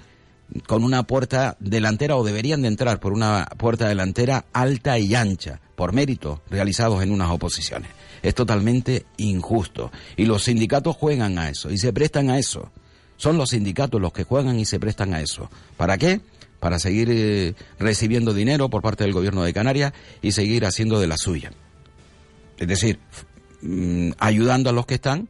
con 0.67 0.85
una 0.85 1.05
puerta 1.05 1.57
delantera 1.61 2.17
o 2.17 2.25
deberían 2.25 2.63
de 2.63 2.69
entrar 2.69 2.99
por 3.01 3.13
una 3.13 3.47
puerta 3.57 3.89
delantera 3.89 4.47
alta 4.53 4.99
y 4.99 5.15
ancha, 5.15 5.61
por 5.77 5.93
méritos 5.93 6.41
realizados 6.51 7.03
en 7.03 7.13
unas 7.13 7.31
oposiciones. 7.31 7.91
Es 8.23 8.35
totalmente 8.35 9.07
injusto. 9.17 9.91
Y 10.17 10.27
los 10.27 10.45
sindicatos 10.45 10.97
juegan 10.97 11.39
a 11.39 11.49
eso 11.49 11.71
y 11.71 11.79
se 11.79 11.93
prestan 11.93 12.31
a 12.31 12.39
eso. 12.39 12.71
Son 13.21 13.37
los 13.37 13.51
sindicatos 13.51 14.01
los 14.01 14.15
que 14.15 14.25
juegan 14.25 14.59
y 14.59 14.65
se 14.65 14.81
prestan 14.81 15.13
a 15.13 15.21
eso. 15.21 15.51
¿Para 15.77 15.99
qué? 15.99 16.23
Para 16.59 16.79
seguir 16.79 17.11
eh, 17.11 17.53
recibiendo 17.79 18.33
dinero 18.33 18.71
por 18.71 18.81
parte 18.81 19.05
del 19.05 19.13
gobierno 19.13 19.43
de 19.43 19.53
Canarias 19.53 19.93
y 20.23 20.33
seguir 20.33 20.65
haciendo 20.65 20.99
de 20.99 21.07
la 21.07 21.19
suya. 21.19 21.53
Es 22.57 22.67
decir, 22.67 22.99
mm, 23.61 24.13
ayudando 24.19 24.71
a 24.71 24.73
los 24.73 24.87
que 24.87 24.95
están, 24.95 25.29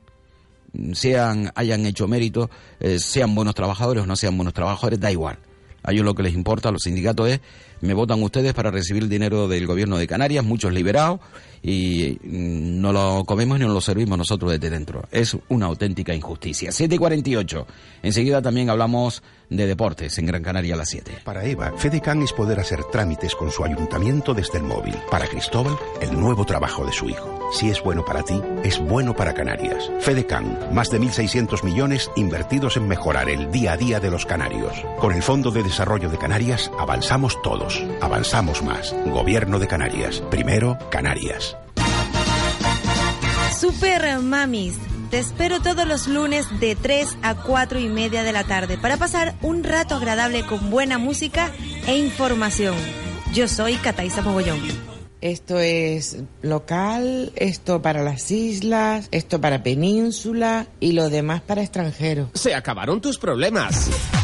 mm, 0.72 0.92
sean, 0.92 1.50
hayan 1.56 1.84
hecho 1.84 2.06
mérito, 2.06 2.48
eh, 2.78 3.00
sean 3.00 3.34
buenos 3.34 3.56
trabajadores 3.56 4.04
o 4.04 4.06
no 4.06 4.14
sean 4.14 4.36
buenos 4.36 4.54
trabajadores, 4.54 5.00
da 5.00 5.10
igual. 5.10 5.40
A 5.82 5.90
ellos 5.90 6.04
lo 6.04 6.14
que 6.14 6.22
les 6.22 6.34
importa 6.34 6.68
a 6.68 6.72
los 6.72 6.82
sindicatos 6.82 7.28
es, 7.28 7.40
me 7.80 7.94
votan 7.94 8.22
ustedes 8.22 8.52
para 8.54 8.70
recibir 8.70 9.02
el 9.02 9.08
dinero 9.08 9.48
del 9.48 9.66
gobierno 9.66 9.98
de 9.98 10.06
Canarias, 10.06 10.44
muchos 10.44 10.72
liberados, 10.72 11.20
y 11.62 12.18
mm, 12.22 12.80
no 12.80 12.92
lo 12.92 13.24
comemos 13.24 13.58
ni 13.58 13.64
nos 13.64 13.74
lo 13.74 13.80
servimos 13.80 14.18
nosotros 14.18 14.52
desde 14.52 14.70
dentro. 14.70 15.04
Es 15.10 15.36
una 15.48 15.66
auténtica 15.66 16.14
injusticia. 16.14 16.72
7 16.72 16.94
y 16.94 16.98
48. 16.98 17.66
Enseguida 18.02 18.42
también 18.42 18.70
hablamos 18.70 19.22
de 19.50 19.66
deportes 19.66 20.16
en 20.18 20.26
Gran 20.26 20.42
Canaria 20.42 20.74
a 20.74 20.78
las 20.78 20.88
7. 20.88 21.18
Para 21.24 21.44
Eva, 21.44 21.72
FedeCan 21.76 22.22
es 22.22 22.32
poder 22.32 22.60
hacer 22.60 22.84
trámites 22.84 23.34
con 23.34 23.50
su 23.50 23.64
ayuntamiento 23.64 24.32
desde 24.32 24.58
el 24.58 24.64
móvil. 24.64 24.94
Para 25.10 25.26
Cristóbal, 25.26 25.76
el 26.00 26.18
nuevo 26.18 26.46
trabajo 26.46 26.86
de 26.86 26.92
su 26.92 27.08
hijo. 27.08 27.38
Si 27.52 27.68
es 27.68 27.82
bueno 27.82 28.04
para 28.04 28.22
ti, 28.22 28.40
es 28.62 28.78
bueno 28.78 29.14
para 29.14 29.34
Canarias. 29.34 29.90
FedeCan, 30.00 30.72
más 30.72 30.88
de 30.90 31.00
1.600 31.00 31.64
millones 31.64 32.10
invertidos 32.16 32.76
en 32.76 32.86
mejorar 32.86 33.28
el 33.28 33.50
día 33.50 33.72
a 33.72 33.76
día 33.76 34.00
de 34.00 34.10
los 34.10 34.24
canarios. 34.24 34.72
Con 35.00 35.12
el 35.12 35.22
Fondo 35.22 35.50
de 35.50 35.64
Desarrollo 35.64 36.08
de 36.08 36.18
Canarias, 36.18 36.70
avanzamos 36.78 37.42
todos. 37.42 37.82
Avanzamos 38.00 38.62
más. 38.62 38.94
Gobierno 39.06 39.58
de 39.58 39.66
Canarias. 39.66 40.22
Primero, 40.30 40.78
Canarias. 40.90 41.56
Super 43.58 44.20
Mamis. 44.20 44.78
Te 45.10 45.18
espero 45.18 45.60
todos 45.60 45.88
los 45.88 46.06
lunes 46.06 46.46
de 46.60 46.76
3 46.76 47.18
a 47.22 47.34
4 47.34 47.80
y 47.80 47.88
media 47.88 48.22
de 48.22 48.30
la 48.32 48.44
tarde 48.44 48.78
para 48.78 48.96
pasar 48.96 49.34
un 49.42 49.64
rato 49.64 49.96
agradable 49.96 50.46
con 50.46 50.70
buena 50.70 50.98
música 50.98 51.50
e 51.88 51.98
información. 51.98 52.76
Yo 53.34 53.48
soy 53.48 53.74
Cataiza 53.74 54.22
Mogollón. 54.22 54.60
Esto 55.20 55.58
es 55.58 56.18
local, 56.42 57.32
esto 57.34 57.82
para 57.82 58.04
las 58.04 58.30
islas, 58.30 59.08
esto 59.10 59.40
para 59.40 59.64
península 59.64 60.68
y 60.78 60.92
lo 60.92 61.10
demás 61.10 61.40
para 61.40 61.62
extranjeros. 61.62 62.28
Se 62.34 62.54
acabaron 62.54 63.00
tus 63.00 63.18
problemas. 63.18 63.90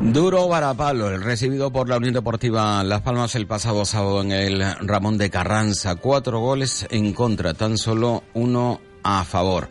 Duro 0.00 0.48
varapalo, 0.48 1.10
el 1.10 1.22
recibido 1.22 1.70
por 1.70 1.88
la 1.88 1.96
Unión 1.96 2.14
Deportiva 2.14 2.82
Las 2.84 3.02
Palmas 3.02 3.34
el 3.34 3.46
pasado 3.46 3.84
sábado 3.84 4.20
en 4.20 4.32
el 4.32 4.62
Ramón 4.80 5.16
de 5.16 5.30
Carranza. 5.30 5.96
Cuatro 5.96 6.40
goles 6.40 6.86
en 6.90 7.12
contra, 7.12 7.54
tan 7.54 7.78
solo 7.78 8.24
uno 8.34 8.80
a 9.02 9.24
favor. 9.24 9.68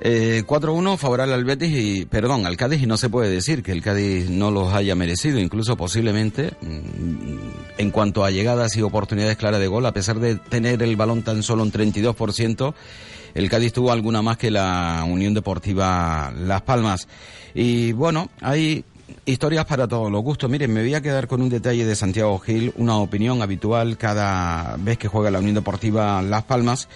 Eh, 0.00 0.42
4-1 0.46 0.96
favorable 0.96 1.34
al 1.34 1.44
Betis 1.44 1.70
y, 1.72 2.04
perdón, 2.06 2.46
al 2.46 2.56
Cádiz 2.56 2.82
y 2.82 2.86
no 2.86 2.96
se 2.96 3.08
puede 3.08 3.30
decir 3.30 3.62
que 3.62 3.72
el 3.72 3.82
Cádiz 3.82 4.28
no 4.28 4.50
los 4.50 4.72
haya 4.72 4.94
merecido, 4.94 5.38
incluso 5.38 5.76
posiblemente 5.76 6.52
mm, 6.60 7.78
en 7.78 7.90
cuanto 7.90 8.24
a 8.24 8.30
llegadas 8.30 8.76
y 8.76 8.82
oportunidades 8.82 9.36
claras 9.36 9.60
de 9.60 9.68
gol, 9.68 9.86
a 9.86 9.92
pesar 9.92 10.18
de 10.18 10.36
tener 10.36 10.82
el 10.82 10.96
balón 10.96 11.22
tan 11.22 11.42
solo 11.42 11.62
un 11.62 11.72
32%, 11.72 12.74
el 13.34 13.48
Cádiz 13.48 13.72
tuvo 13.72 13.92
alguna 13.92 14.22
más 14.22 14.36
que 14.36 14.50
la 14.50 15.04
Unión 15.06 15.34
Deportiva 15.34 16.32
Las 16.36 16.62
Palmas. 16.62 17.08
Y 17.54 17.92
bueno, 17.92 18.30
hay 18.40 18.84
historias 19.24 19.64
para 19.66 19.88
todos 19.88 20.10
los 20.10 20.22
gustos. 20.22 20.50
Miren, 20.50 20.72
me 20.72 20.82
voy 20.82 20.94
a 20.94 21.00
quedar 21.00 21.26
con 21.26 21.42
un 21.42 21.48
detalle 21.48 21.84
de 21.84 21.96
Santiago 21.96 22.38
Gil, 22.38 22.72
una 22.76 22.96
opinión 22.96 23.42
habitual 23.42 23.96
cada 23.96 24.76
vez 24.78 24.98
que 24.98 25.08
juega 25.08 25.30
la 25.30 25.38
Unión 25.38 25.54
Deportiva 25.54 26.20
Las 26.22 26.44
Palmas 26.44 26.88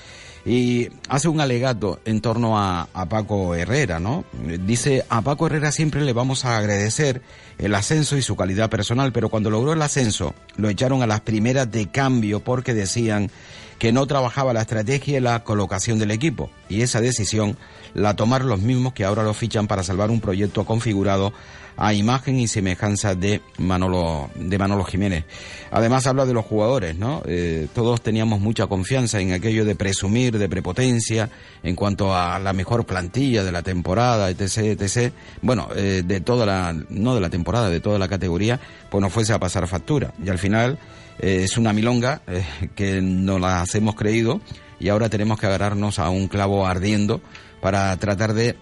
y 0.44 0.88
hace 1.08 1.28
un 1.28 1.40
alegato 1.40 2.00
en 2.04 2.20
torno 2.20 2.58
a, 2.58 2.88
a, 2.94 3.06
Paco 3.06 3.54
Herrera, 3.54 4.00
¿no? 4.00 4.24
Dice, 4.64 5.04
a 5.08 5.20
Paco 5.20 5.46
Herrera 5.46 5.72
siempre 5.72 6.00
le 6.02 6.12
vamos 6.12 6.44
a 6.44 6.56
agradecer 6.56 7.20
el 7.58 7.74
ascenso 7.74 8.16
y 8.16 8.22
su 8.22 8.36
calidad 8.36 8.70
personal, 8.70 9.12
pero 9.12 9.28
cuando 9.28 9.50
logró 9.50 9.72
el 9.72 9.82
ascenso 9.82 10.34
lo 10.56 10.68
echaron 10.70 11.02
a 11.02 11.06
las 11.06 11.20
primeras 11.20 11.70
de 11.70 11.88
cambio 11.88 12.40
porque 12.40 12.72
decían 12.72 13.30
que 13.78 13.92
no 13.92 14.06
trabajaba 14.06 14.52
la 14.52 14.62
estrategia 14.62 15.18
y 15.18 15.20
la 15.20 15.44
colocación 15.44 15.98
del 15.98 16.10
equipo, 16.10 16.50
y 16.68 16.82
esa 16.82 17.00
decisión 17.00 17.56
la 17.94 18.16
tomaron 18.16 18.48
los 18.48 18.60
mismos 18.60 18.92
que 18.92 19.04
ahora 19.04 19.22
lo 19.22 19.34
fichan 19.34 19.66
para 19.66 19.82
salvar 19.82 20.10
un 20.10 20.20
proyecto 20.20 20.64
configurado 20.64 21.32
a 21.78 21.94
imagen 21.94 22.40
y 22.40 22.48
semejanza 22.48 23.14
de 23.14 23.40
Manolo, 23.56 24.30
de 24.34 24.58
Manolo 24.58 24.82
Jiménez. 24.82 25.24
Además 25.70 26.08
habla 26.08 26.26
de 26.26 26.34
los 26.34 26.44
jugadores, 26.44 26.96
¿no? 26.96 27.22
Eh, 27.24 27.68
todos 27.72 28.00
teníamos 28.00 28.40
mucha 28.40 28.66
confianza 28.66 29.20
en 29.20 29.32
aquello 29.32 29.64
de 29.64 29.76
presumir 29.76 30.38
de 30.38 30.48
prepotencia 30.48 31.30
en 31.62 31.76
cuanto 31.76 32.16
a 32.16 32.40
la 32.40 32.52
mejor 32.52 32.84
plantilla 32.84 33.44
de 33.44 33.52
la 33.52 33.62
temporada, 33.62 34.28
etc., 34.28 34.80
etc. 34.80 35.12
Bueno, 35.40 35.68
eh, 35.76 36.02
de 36.04 36.20
toda 36.20 36.44
la, 36.44 36.74
no 36.88 37.14
de 37.14 37.20
la 37.20 37.30
temporada, 37.30 37.70
de 37.70 37.78
toda 37.78 37.98
la 38.00 38.08
categoría, 38.08 38.58
pues 38.90 39.00
nos 39.00 39.12
fuese 39.12 39.32
a 39.32 39.38
pasar 39.38 39.68
factura. 39.68 40.12
Y 40.24 40.28
al 40.30 40.38
final 40.38 40.80
eh, 41.18 41.42
es 41.44 41.56
una 41.56 41.72
milonga 41.72 42.22
eh, 42.26 42.44
que 42.74 43.00
no 43.02 43.38
las 43.38 43.74
hemos 43.74 43.94
creído 43.94 44.40
y 44.80 44.88
ahora 44.88 45.08
tenemos 45.08 45.38
que 45.38 45.46
agarrarnos 45.46 45.98
a 45.98 46.10
un 46.10 46.28
clavo 46.28 46.66
ardiendo 46.66 47.20
para 47.60 47.96
tratar 47.96 48.34
de 48.34 48.56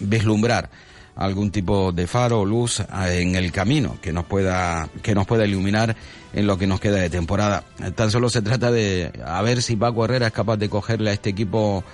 vislumbrar 0.00 0.70
algún 1.16 1.50
tipo 1.50 1.92
de 1.92 2.06
faro 2.06 2.40
o 2.40 2.44
luz 2.44 2.82
en 3.08 3.36
el 3.36 3.52
camino 3.52 3.98
que 4.02 4.12
nos 4.12 4.24
pueda 4.24 4.88
que 5.02 5.14
nos 5.14 5.26
pueda 5.26 5.46
iluminar 5.46 5.94
en 6.32 6.46
lo 6.48 6.58
que 6.58 6.66
nos 6.66 6.80
queda 6.80 6.96
de 6.96 7.08
temporada. 7.08 7.62
Tan 7.94 8.10
solo 8.10 8.28
se 8.28 8.42
trata 8.42 8.72
de 8.72 9.12
a 9.24 9.40
ver 9.42 9.62
si 9.62 9.76
Paco 9.76 10.04
Herrera 10.04 10.26
es 10.26 10.32
capaz 10.32 10.56
de 10.56 10.68
cogerle 10.68 11.10
a 11.10 11.12
este 11.12 11.30
equipo 11.30 11.84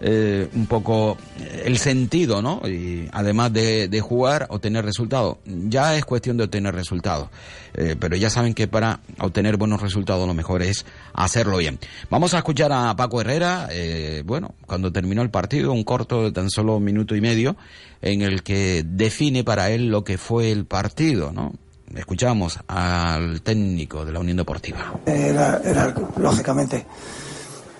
eh, 0.00 0.48
un 0.54 0.66
poco 0.66 1.18
el 1.64 1.76
sentido, 1.78 2.40
¿no? 2.40 2.62
Y 2.66 3.08
además 3.12 3.52
de, 3.52 3.88
de, 3.88 4.00
jugar, 4.00 4.46
obtener 4.48 4.84
resultados. 4.84 5.36
Ya 5.44 5.96
es 5.96 6.04
cuestión 6.04 6.36
de 6.38 6.44
obtener 6.44 6.74
resultados. 6.74 7.28
Eh, 7.74 7.96
pero 7.98 8.16
ya 8.16 8.30
saben 8.30 8.54
que 8.54 8.66
para 8.66 9.00
obtener 9.18 9.56
buenos 9.56 9.80
resultados 9.80 10.26
lo 10.26 10.34
mejor 10.34 10.62
es 10.62 10.84
hacerlo 11.12 11.58
bien. 11.58 11.78
Vamos 12.08 12.34
a 12.34 12.38
escuchar 12.38 12.72
a 12.72 12.94
Paco 12.96 13.20
Herrera, 13.20 13.68
eh, 13.70 14.22
bueno, 14.24 14.54
cuando 14.66 14.90
terminó 14.90 15.22
el 15.22 15.30
partido, 15.30 15.72
un 15.72 15.84
corto 15.84 16.24
de 16.24 16.32
tan 16.32 16.50
solo 16.50 16.76
un 16.76 16.84
minuto 16.84 17.14
y 17.14 17.20
medio, 17.20 17.56
en 18.02 18.22
el 18.22 18.42
que 18.42 18.82
define 18.86 19.44
para 19.44 19.70
él 19.70 19.88
lo 19.88 20.02
que 20.02 20.18
fue 20.18 20.50
el 20.50 20.64
partido, 20.64 21.32
¿no? 21.32 21.52
Escuchamos 21.94 22.58
al 22.68 23.42
técnico 23.42 24.04
de 24.04 24.12
la 24.12 24.20
Unión 24.20 24.36
Deportiva. 24.36 24.94
Era 25.04 25.92
lógicamente, 26.16 26.86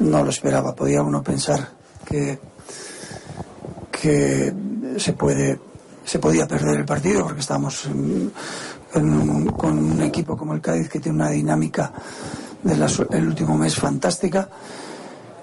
no 0.01 0.25
lo 0.25 0.31
esperaba. 0.31 0.75
Podía 0.75 1.01
uno 1.01 1.23
pensar 1.23 1.80
que, 2.11 2.39
que 3.91 4.53
se 4.99 5.13
puede 5.13 5.59
se 6.05 6.19
podía 6.19 6.49
perder 6.49 6.81
el 6.81 6.85
partido 6.85 7.23
porque 7.23 7.41
un, 7.87 8.33
con 9.57 9.79
un 9.79 10.03
equipo 10.03 10.37
como 10.37 10.55
el 10.55 10.61
Cádiz 10.61 10.89
que 10.89 10.99
tiene 10.99 11.19
una 11.19 11.31
dinámica 11.31 11.93
del 12.63 13.27
último 13.29 13.57
mes 13.57 13.77
fantástica 13.77 14.49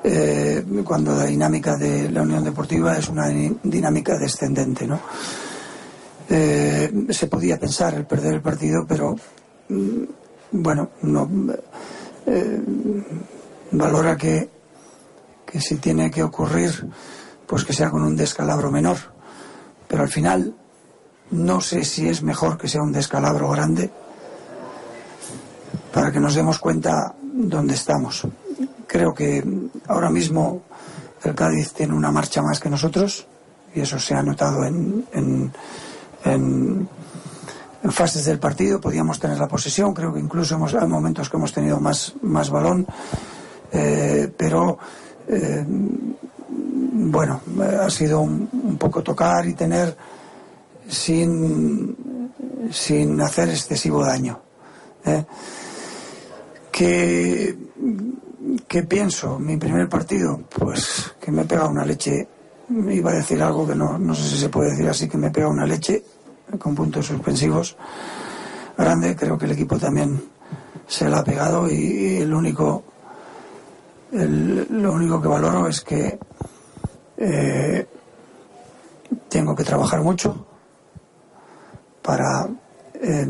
eh, 0.03 0.65
cuando 0.83 1.15
la 1.15 1.25
dinámica 1.25 1.77
de 1.77 2.11
la 2.11 2.21
Unión 2.21 2.43
Deportiva 2.43 2.97
es 2.97 3.07
una 3.07 3.27
dinámica 3.27 4.17
descendente 4.17 4.85
¿no? 4.85 4.99
Eh, 6.29 7.07
se 7.09 7.27
podía 7.27 7.57
pensar 7.57 7.93
el 7.93 8.05
perder 8.05 8.33
el 8.33 8.41
partido 8.41 8.85
pero 8.85 9.15
mm, 9.69 10.03
bueno 10.51 10.89
no 11.03 11.29
eh, 12.25 12.61
valora 13.71 14.17
que 14.17 14.56
que 15.47 15.61
si 15.61 15.77
tiene 15.77 16.11
que 16.11 16.21
ocurrir, 16.21 16.87
pues 17.47 17.63
que 17.63 17.73
sea 17.73 17.89
con 17.89 18.03
un 18.03 18.15
descalabro 18.15 18.69
menor. 18.69 18.97
Pero 19.87 20.03
al 20.03 20.09
final, 20.09 20.53
no 21.31 21.61
sé 21.61 21.83
si 21.83 22.07
es 22.07 22.21
mejor 22.21 22.57
que 22.57 22.67
sea 22.67 22.81
un 22.81 22.91
descalabro 22.91 23.49
grande 23.49 23.89
para 25.93 26.11
que 26.11 26.19
nos 26.19 26.35
demos 26.35 26.59
cuenta 26.59 27.15
dónde 27.23 27.73
estamos. 27.73 28.27
Creo 28.85 29.13
que 29.13 29.43
ahora 29.87 30.09
mismo 30.09 30.61
el 31.23 31.33
Cádiz 31.33 31.73
tiene 31.73 31.93
una 31.93 32.11
marcha 32.11 32.41
más 32.41 32.59
que 32.59 32.69
nosotros 32.69 33.25
y 33.73 33.81
eso 33.81 33.97
se 33.99 34.13
ha 34.13 34.23
notado 34.23 34.65
en, 34.65 35.05
en, 35.13 35.53
en, 36.23 36.89
fases 37.89 38.25
del 38.25 38.39
partido. 38.39 38.81
Podíamos 38.81 39.19
tener 39.19 39.39
la 39.39 39.47
posesión, 39.47 39.93
creo 39.93 40.13
que 40.13 40.19
incluso 40.19 40.55
hemos, 40.55 40.73
hay 40.73 40.87
momentos 40.87 41.29
que 41.29 41.37
hemos 41.37 41.53
tenido 41.53 41.79
más, 41.79 42.13
más 42.21 42.49
balón, 42.49 42.85
eh, 43.71 44.31
pero 44.37 44.77
eh, 45.27 45.65
bueno, 46.49 47.41
ha 47.81 47.89
sido 47.89 48.21
un, 48.21 48.49
un, 48.63 48.77
poco 48.77 49.03
tocar 49.03 49.45
y 49.45 49.53
tener 49.53 49.95
sin, 50.87 52.31
sin 52.71 53.21
hacer 53.21 53.49
excesivo 53.49 54.03
daño. 54.03 54.39
¿eh? 55.05 55.25
¿Qué, 56.71 57.57
¿Qué 58.67 58.83
pienso? 58.83 59.39
Mi 59.39 59.57
primer 59.57 59.89
partido, 59.89 60.41
pues 60.57 61.13
que 61.19 61.31
me 61.31 61.43
he 61.43 61.45
pegado 61.45 61.69
una 61.69 61.85
leche, 61.85 62.27
iba 62.69 63.11
a 63.11 63.15
decir 63.15 63.41
algo 63.41 63.67
que 63.67 63.75
no, 63.75 63.97
no 63.97 64.15
sé 64.15 64.29
si 64.29 64.37
se 64.37 64.49
puede 64.49 64.71
decir 64.71 64.87
así, 64.87 65.07
que 65.07 65.17
me 65.17 65.27
he 65.27 65.31
pegado 65.31 65.51
una 65.51 65.65
leche 65.65 66.03
con 66.59 66.75
puntos 66.75 67.05
suspensivos 67.05 67.75
grande, 68.77 69.15
creo 69.15 69.37
que 69.37 69.45
el 69.45 69.51
equipo 69.51 69.77
también 69.77 70.21
se 70.87 71.09
la 71.09 71.19
ha 71.19 71.23
pegado 71.23 71.69
y 71.69 72.17
el 72.17 72.33
único 72.33 72.83
lo 74.11 74.93
único 74.93 75.21
que 75.21 75.27
valoro 75.27 75.67
es 75.67 75.81
que 75.81 76.19
eh, 77.17 77.87
tengo 79.29 79.55
que 79.55 79.63
trabajar 79.63 80.01
mucho 80.01 80.45
para 82.01 82.47
eh, 82.93 83.27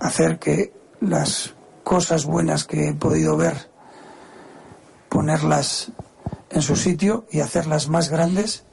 hacer 0.00 0.38
que 0.38 0.72
las 1.00 1.54
cosas 1.84 2.24
buenas 2.24 2.64
que 2.64 2.88
he 2.88 2.94
podido 2.94 3.36
ver, 3.36 3.70
ponerlas 5.08 5.92
en 6.50 6.62
su 6.62 6.76
sitio 6.76 7.26
y 7.30 7.40
hacerlas 7.40 7.88
más 7.88 8.08
grandes 8.08 8.64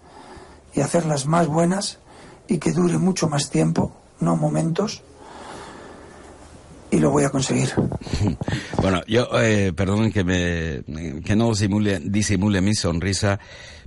y 0.74 0.82
hacerlas 0.82 1.26
más 1.26 1.48
buenas 1.48 2.00
y 2.48 2.58
que 2.58 2.72
dure 2.72 2.98
mucho 2.98 3.28
más 3.28 3.50
tiempo, 3.50 3.94
no 4.20 4.36
momentos, 4.36 5.04
y 6.92 7.00
lo 7.00 7.12
voy 7.12 7.24
a 7.24 7.30
conseguir. 7.30 7.70
Bueno, 8.82 9.02
yo, 9.08 9.28
eh, 9.40 9.74
perdonen 9.76 10.12
que 10.12 10.24
me, 10.24 11.22
que 11.22 11.36
no 11.36 11.54
simule, 11.54 12.00
disimule 12.00 12.62
mi 12.62 12.74
sonrisa, 12.74 13.38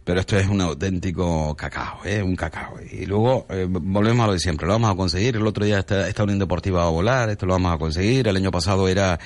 pero 0.04 0.20
esto 0.20 0.36
es 0.36 0.48
un 0.48 0.60
auténtico 0.60 1.54
cacao, 1.56 2.00
¿eh? 2.04 2.22
un 2.22 2.34
cacao. 2.34 2.74
Y 2.90 3.06
luego 3.06 3.46
eh, 3.48 3.66
volvemos 3.68 4.24
a 4.24 4.26
lo 4.28 4.32
de 4.32 4.38
siempre, 4.38 4.66
lo 4.66 4.72
vamos 4.74 4.90
a 4.90 4.96
conseguir. 4.96 5.36
El 5.36 5.46
otro 5.46 5.64
día 5.64 5.78
esta, 5.78 6.08
esta 6.08 6.24
Unión 6.24 6.40
Deportiva 6.40 6.82
va 6.82 6.88
a 6.88 6.90
volar, 6.90 7.30
esto 7.30 7.46
lo 7.46 7.52
vamos 7.52 7.74
a 7.74 7.78
conseguir. 7.78 8.26
El 8.26 8.36
año 8.36 8.50
pasado 8.50 8.88
era 8.88 9.18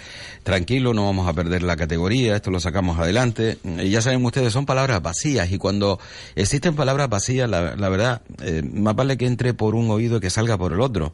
tranquilo, 0.42 0.92
no 0.92 1.06
vamos 1.06 1.28
a 1.28 1.32
perder 1.32 1.62
la 1.62 1.76
categoría, 1.76 2.36
esto 2.36 2.50
lo 2.50 2.60
sacamos 2.60 2.98
adelante. 2.98 3.58
Y 3.64 3.90
ya 3.90 4.02
saben 4.02 4.24
ustedes, 4.24 4.52
son 4.52 4.66
palabras 4.66 5.02
vacías 5.02 5.50
y 5.50 5.58
cuando 5.58 5.98
existen 6.34 6.76
palabras 6.76 7.08
vacías, 7.08 7.48
la, 7.48 7.74
la 7.74 7.88
verdad, 7.88 8.22
eh, 8.42 8.62
más 8.62 8.94
vale 8.94 9.16
que 9.16 9.26
entre 9.26 9.54
por 9.54 9.74
un 9.74 9.90
oído 9.90 10.20
que 10.20 10.30
salga 10.30 10.58
por 10.58 10.72
el 10.72 10.80
otro. 10.80 11.12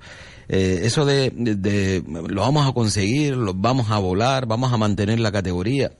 Eh, 0.49 0.81
eso 0.85 1.05
de, 1.05 2.03
lo 2.29 2.41
vamos 2.41 2.69
a 2.69 2.73
conseguir, 2.73 3.37
lo 3.37 3.55
vamos 3.55 3.91
a 3.91 3.99
volar, 3.99 4.47
vamos 4.47 4.73
a 4.73 4.77
mantener 4.77 5.21
la 5.21 5.33
categoría, 5.33 5.93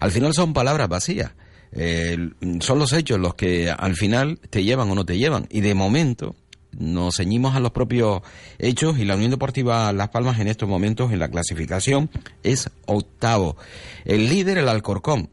al 0.00 0.10
final 0.10 0.34
son 0.34 0.52
palabras 0.52 0.88
vacías. 0.88 1.32
Eh, 1.74 2.18
son 2.60 2.78
los 2.78 2.92
hechos 2.92 3.18
los 3.18 3.34
que 3.34 3.70
al 3.70 3.96
final 3.96 4.38
te 4.50 4.62
llevan 4.62 4.90
o 4.90 4.94
no 4.94 5.06
te 5.06 5.16
llevan. 5.16 5.46
Y 5.50 5.62
de 5.62 5.74
momento 5.74 6.36
nos 6.78 7.16
ceñimos 7.16 7.54
a 7.54 7.60
los 7.60 7.72
propios 7.72 8.22
hechos 8.58 8.98
y 8.98 9.04
la 9.04 9.16
Unión 9.16 9.30
Deportiva 9.30 9.92
Las 9.92 10.08
Palmas 10.08 10.38
en 10.40 10.48
estos 10.48 10.68
momentos 10.68 11.12
en 11.12 11.18
la 11.18 11.28
clasificación 11.28 12.10
es 12.42 12.70
octavo. 12.86 13.56
El 14.04 14.28
líder, 14.28 14.58
el 14.58 14.68
Alcorcón, 14.68 15.30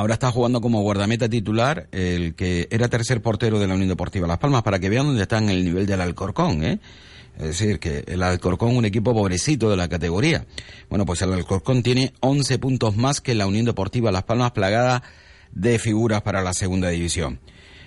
Ahora 0.00 0.14
está 0.14 0.32
jugando 0.32 0.62
como 0.62 0.80
guardameta 0.80 1.28
titular 1.28 1.86
el 1.92 2.34
que 2.34 2.68
era 2.70 2.88
tercer 2.88 3.20
portero 3.20 3.58
de 3.58 3.66
la 3.66 3.74
Unión 3.74 3.90
Deportiva 3.90 4.26
Las 4.26 4.38
Palmas, 4.38 4.62
para 4.62 4.78
que 4.78 4.88
vean 4.88 5.04
dónde 5.04 5.20
está 5.20 5.36
en 5.36 5.50
el 5.50 5.62
nivel 5.62 5.84
del 5.84 6.00
Alcorcón, 6.00 6.64
¿eh? 6.64 6.78
Es 7.36 7.48
decir, 7.48 7.78
que 7.78 8.04
el 8.06 8.22
Alcorcón, 8.22 8.74
un 8.74 8.86
equipo 8.86 9.12
pobrecito 9.12 9.68
de 9.68 9.76
la 9.76 9.88
categoría. 9.88 10.46
Bueno, 10.88 11.04
pues 11.04 11.20
el 11.20 11.34
Alcorcón 11.34 11.82
tiene 11.82 12.14
11 12.20 12.58
puntos 12.58 12.96
más 12.96 13.20
que 13.20 13.34
la 13.34 13.46
Unión 13.46 13.66
Deportiva 13.66 14.10
Las 14.10 14.22
Palmas, 14.22 14.52
plagada 14.52 15.02
de 15.52 15.78
figuras 15.78 16.22
para 16.22 16.40
la 16.40 16.54
segunda 16.54 16.88
división. 16.88 17.38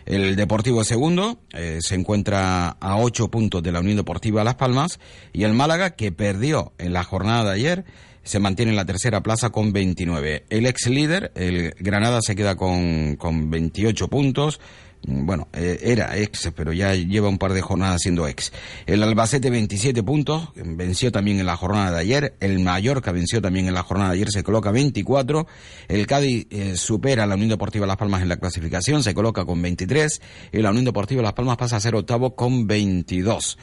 El 0.05 0.36
Deportivo 0.36 0.84
segundo 0.84 1.39
eh, 1.51 1.80
se 1.82 1.95
encuentra 1.95 2.78
a 2.80 2.97
8 2.97 3.30
puntos 3.30 3.64
de 3.64 3.72
la 3.72 3.80
Unión 3.80 3.97
Deportiva 3.97 4.43
Las 4.43 4.53
Palmas 4.53 4.99
y 5.34 5.45
el 5.45 5.53
Málaga, 5.53 5.95
que 5.95 6.11
perdió 6.11 6.74
en 6.78 6.93
la 6.93 7.03
jornada 7.03 7.45
de 7.45 7.51
ayer, 7.55 7.86
se 8.24 8.40
mantiene 8.40 8.72
en 8.72 8.78
la 8.78 8.86
tercera 8.86 9.22
plaza 9.22 9.50
con 9.50 9.74
29. 9.74 10.46
El 10.50 10.66
ex 10.66 10.88
líder, 10.88 11.32
el 11.36 11.76
Granada, 11.80 12.22
se 12.22 12.36
queda 12.36 12.56
con, 12.56 13.16
con 13.18 13.50
28 13.50 14.08
puntos. 14.08 14.60
Mm, 15.06 15.26
Bueno, 15.26 15.50
eh, 15.54 15.80
era 15.84 16.18
ex, 16.18 16.52
pero 16.56 16.72
ya 16.72 16.96
lleva 16.96 17.28
un 17.28 17.38
par 17.38 17.54
de 17.54 17.62
jornadas 17.62 18.02
siendo 18.02 18.28
ex. 18.28 18.54
El 18.86 19.04
Albacete 19.04 19.50
27 19.50 20.02
puntos, 20.04 20.50
venció 20.56 21.12
también 21.12 21.40
en 21.40 21.46
la 21.46 21.58
jornada 21.58 21.92
de 21.92 22.00
ayer. 22.00 22.36
El 22.40 22.60
Mallorca 22.60 23.12
venció 23.12 23.42
también 23.42 23.68
en 23.68 23.74
la 23.74 23.84
jornada 23.84 24.12
de 24.12 24.16
ayer, 24.16 24.32
se 24.32 24.44
coloca 24.44 24.72
24. 24.72 25.46
El 25.90 26.08
Cádiz 26.08 26.48
eh, 26.50 26.78
supera 26.78 27.24
a 27.24 27.28
la 27.28 27.36
Unión 27.36 27.50
Deportiva 27.50 27.86
Las 27.86 27.98
Palmas 27.98 28.22
en 28.22 28.30
la 28.30 28.38
clasificación, 28.38 29.04
se 29.04 29.14
coloca 29.14 29.46
con 29.46 29.62
23. 29.62 30.22
Y 30.54 30.60
la 30.60 30.70
Unión 30.70 30.86
Deportiva 30.86 31.22
Las 31.22 31.34
Palmas 31.34 31.58
pasa 31.58 31.76
a 31.76 31.82
ser 31.82 31.96
octavo 31.96 32.36
con 32.36 32.68
22 32.68 33.58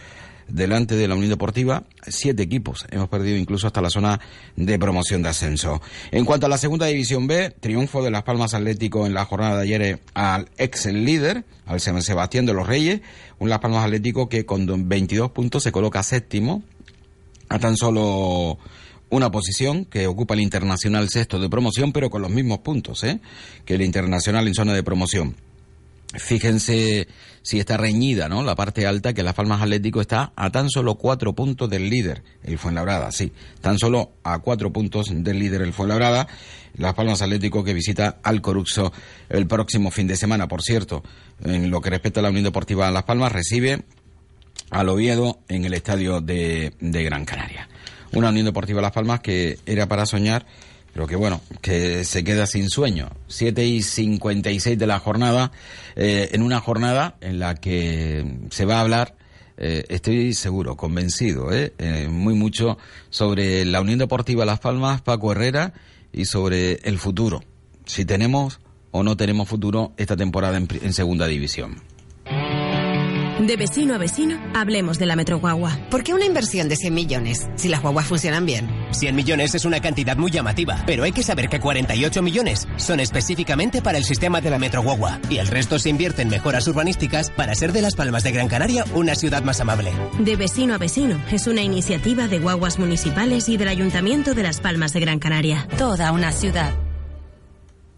delante 0.50 0.96
de 0.96 1.08
la 1.08 1.14
Unión 1.14 1.30
Deportiva, 1.30 1.84
siete 2.06 2.42
equipos. 2.42 2.86
Hemos 2.90 3.08
perdido 3.08 3.36
incluso 3.36 3.66
hasta 3.66 3.80
la 3.80 3.90
zona 3.90 4.20
de 4.56 4.78
promoción 4.78 5.22
de 5.22 5.28
ascenso. 5.28 5.80
En 6.10 6.24
cuanto 6.24 6.46
a 6.46 6.48
la 6.48 6.58
segunda 6.58 6.86
división 6.86 7.26
B, 7.26 7.50
triunfo 7.60 8.02
de 8.02 8.10
Las 8.10 8.22
Palmas 8.22 8.54
Atlético 8.54 9.06
en 9.06 9.14
la 9.14 9.24
jornada 9.24 9.56
de 9.56 9.62
ayer 9.62 9.82
eh, 9.82 9.98
al 10.14 10.48
ex 10.58 10.86
líder, 10.86 11.44
al 11.66 11.80
San 11.80 12.00
Sebastián 12.02 12.46
de 12.46 12.54
los 12.54 12.66
Reyes, 12.66 13.00
un 13.38 13.48
Las 13.48 13.60
Palmas 13.60 13.84
Atlético 13.84 14.28
que 14.28 14.44
con 14.44 14.88
22 14.88 15.30
puntos 15.30 15.62
se 15.62 15.72
coloca 15.72 16.02
séptimo 16.02 16.62
a 17.48 17.58
tan 17.58 17.76
solo 17.76 18.58
una 19.10 19.30
posición 19.30 19.84
que 19.84 20.06
ocupa 20.06 20.34
el 20.34 20.40
Internacional 20.40 21.08
sexto 21.08 21.38
de 21.38 21.48
promoción, 21.50 21.92
pero 21.92 22.10
con 22.10 22.22
los 22.22 22.30
mismos 22.30 22.60
puntos 22.60 23.02
¿eh? 23.04 23.20
que 23.64 23.74
el 23.74 23.82
Internacional 23.82 24.46
en 24.46 24.54
zona 24.54 24.72
de 24.72 24.82
promoción. 24.82 25.36
Fíjense 26.14 27.06
si 27.42 27.60
está 27.60 27.76
reñida, 27.76 28.28
¿no? 28.28 28.42
La 28.42 28.56
parte 28.56 28.84
alta, 28.86 29.12
que 29.12 29.22
Las 29.22 29.34
Palmas 29.34 29.62
Atlético 29.62 30.00
está 30.00 30.32
a 30.34 30.50
tan 30.50 30.68
solo 30.68 30.96
cuatro 30.96 31.34
puntos 31.34 31.70
del 31.70 31.88
líder, 31.88 32.24
el 32.42 32.58
Fuenlabrada, 32.58 33.12
sí. 33.12 33.32
Tan 33.60 33.78
solo 33.78 34.12
a 34.24 34.40
cuatro 34.40 34.72
puntos 34.72 35.06
del 35.10 35.38
líder, 35.38 35.62
el 35.62 35.72
Fuenlabrada. 35.72 36.26
Las 36.76 36.94
Palmas 36.94 37.22
Atlético 37.22 37.62
que 37.62 37.74
visita 37.74 38.18
al 38.22 38.40
Coruxo 38.40 38.92
el 39.28 39.46
próximo 39.46 39.90
fin 39.90 40.06
de 40.06 40.16
semana. 40.16 40.48
Por 40.48 40.62
cierto, 40.62 41.02
en 41.44 41.70
lo 41.70 41.80
que 41.80 41.90
respecta 41.90 42.20
a 42.20 42.22
la 42.22 42.30
Unión 42.30 42.44
Deportiva 42.44 42.90
Las 42.90 43.04
Palmas, 43.04 43.32
recibe 43.32 43.82
al 44.70 44.88
Oviedo 44.88 45.40
en 45.48 45.64
el 45.64 45.74
estadio 45.74 46.20
de, 46.20 46.72
de 46.80 47.04
Gran 47.04 47.24
Canaria. 47.24 47.68
Una 48.12 48.30
Unión 48.30 48.46
Deportiva 48.46 48.80
Las 48.82 48.92
Palmas 48.92 49.20
que 49.20 49.58
era 49.66 49.86
para 49.86 50.06
soñar 50.06 50.44
pero 50.92 51.06
que 51.06 51.16
bueno, 51.16 51.40
que 51.60 52.04
se 52.04 52.24
queda 52.24 52.46
sin 52.46 52.68
sueño. 52.68 53.10
7 53.28 53.64
y 53.64 53.82
56 53.82 54.78
de 54.78 54.86
la 54.86 54.98
jornada, 54.98 55.52
eh, 55.96 56.30
en 56.32 56.42
una 56.42 56.60
jornada 56.60 57.16
en 57.20 57.38
la 57.38 57.54
que 57.54 58.38
se 58.50 58.64
va 58.64 58.76
a 58.76 58.80
hablar, 58.80 59.14
eh, 59.62 59.84
estoy 59.90 60.32
seguro, 60.32 60.74
convencido, 60.74 61.52
eh, 61.52 61.74
eh, 61.76 62.08
muy 62.08 62.32
mucho 62.32 62.78
sobre 63.10 63.66
la 63.66 63.82
Unión 63.82 63.98
Deportiva 63.98 64.46
Las 64.46 64.58
Palmas, 64.58 65.02
Paco 65.02 65.32
Herrera, 65.32 65.74
y 66.14 66.24
sobre 66.24 66.80
el 66.84 66.98
futuro, 66.98 67.42
si 67.84 68.06
tenemos 68.06 68.58
o 68.90 69.02
no 69.02 69.18
tenemos 69.18 69.48
futuro 69.50 69.92
esta 69.98 70.16
temporada 70.16 70.56
en, 70.56 70.92
segunda 70.94 71.26
división. 71.26 71.82
De 73.40 73.56
vecino 73.56 73.94
a 73.94 73.98
vecino, 73.98 74.38
hablemos 74.54 74.98
de 74.98 75.06
la 75.06 75.16
Metro 75.16 75.38
Guagua. 75.38 75.78
¿Por 75.90 76.02
qué 76.02 76.12
una 76.12 76.26
inversión 76.26 76.68
de 76.68 76.76
100 76.76 76.92
millones 76.92 77.48
si 77.56 77.68
las 77.68 77.80
guaguas 77.80 78.06
funcionan 78.06 78.44
bien? 78.44 78.68
100 78.90 79.16
millones 79.16 79.54
es 79.54 79.64
una 79.64 79.80
cantidad 79.80 80.14
muy 80.14 80.30
llamativa, 80.30 80.82
pero 80.86 81.04
hay 81.04 81.12
que 81.12 81.22
saber 81.22 81.48
que 81.48 81.58
48 81.58 82.20
millones 82.20 82.68
son 82.76 83.00
específicamente 83.00 83.80
para 83.80 83.96
el 83.96 84.04
sistema 84.04 84.42
de 84.42 84.50
la 84.50 84.58
Metro 84.58 84.82
Guagua 84.82 85.20
y 85.30 85.38
el 85.38 85.46
resto 85.46 85.78
se 85.78 85.88
invierte 85.88 86.20
en 86.20 86.28
mejoras 86.28 86.68
urbanísticas 86.68 87.30
para 87.30 87.54
ser 87.54 87.72
de 87.72 87.80
Las 87.80 87.94
Palmas 87.94 88.24
de 88.24 88.32
Gran 88.32 88.48
Canaria 88.48 88.84
una 88.94 89.14
ciudad 89.14 89.42
más 89.42 89.58
amable. 89.60 89.90
De 90.18 90.36
vecino 90.36 90.74
a 90.74 90.78
vecino 90.78 91.18
es 91.32 91.46
una 91.46 91.62
iniciativa 91.62 92.28
de 92.28 92.40
guaguas 92.40 92.78
municipales 92.78 93.48
y 93.48 93.56
del 93.56 93.68
Ayuntamiento 93.68 94.34
de 94.34 94.42
Las 94.42 94.60
Palmas 94.60 94.92
de 94.92 95.00
Gran 95.00 95.18
Canaria. 95.18 95.66
Toda 95.78 96.12
una 96.12 96.30
ciudad. 96.32 96.74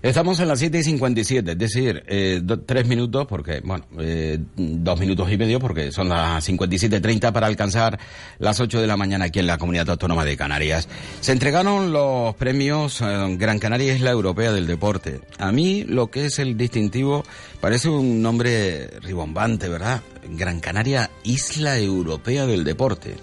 Estamos 0.00 0.38
en 0.38 0.46
las 0.46 0.60
7 0.60 0.78
y 0.78 0.82
57, 0.84 1.52
es 1.52 1.58
decir, 1.58 2.04
eh, 2.06 2.40
tres 2.64 2.86
minutos, 2.86 3.26
porque, 3.26 3.60
bueno, 3.64 3.84
eh, 3.98 4.38
dos 4.56 5.00
minutos 5.00 5.30
y 5.32 5.36
medio, 5.36 5.58
porque 5.58 5.90
son 5.90 6.08
las 6.08 6.48
57.30 6.48 7.32
para 7.32 7.48
alcanzar 7.48 7.98
las 8.38 8.60
8 8.60 8.80
de 8.80 8.86
la 8.86 8.96
mañana 8.96 9.24
aquí 9.24 9.40
en 9.40 9.48
la 9.48 9.58
Comunidad 9.58 9.90
Autónoma 9.90 10.24
de 10.24 10.36
Canarias. 10.36 10.88
Se 11.20 11.32
entregaron 11.32 11.90
los 11.92 12.36
premios 12.36 13.00
eh, 13.00 13.36
Gran 13.36 13.58
Canaria 13.58 13.92
Isla 13.92 14.12
Europea 14.12 14.52
del 14.52 14.68
Deporte. 14.68 15.20
A 15.38 15.50
mí 15.50 15.82
lo 15.82 16.12
que 16.12 16.26
es 16.26 16.38
el 16.38 16.56
distintivo 16.56 17.24
parece 17.60 17.88
un 17.88 18.22
nombre 18.22 18.90
ribombante, 19.02 19.68
¿verdad? 19.68 20.02
Gran 20.30 20.60
Canaria 20.60 21.10
Isla 21.24 21.76
Europea 21.76 22.46
del 22.46 22.62
Deporte. 22.62 23.16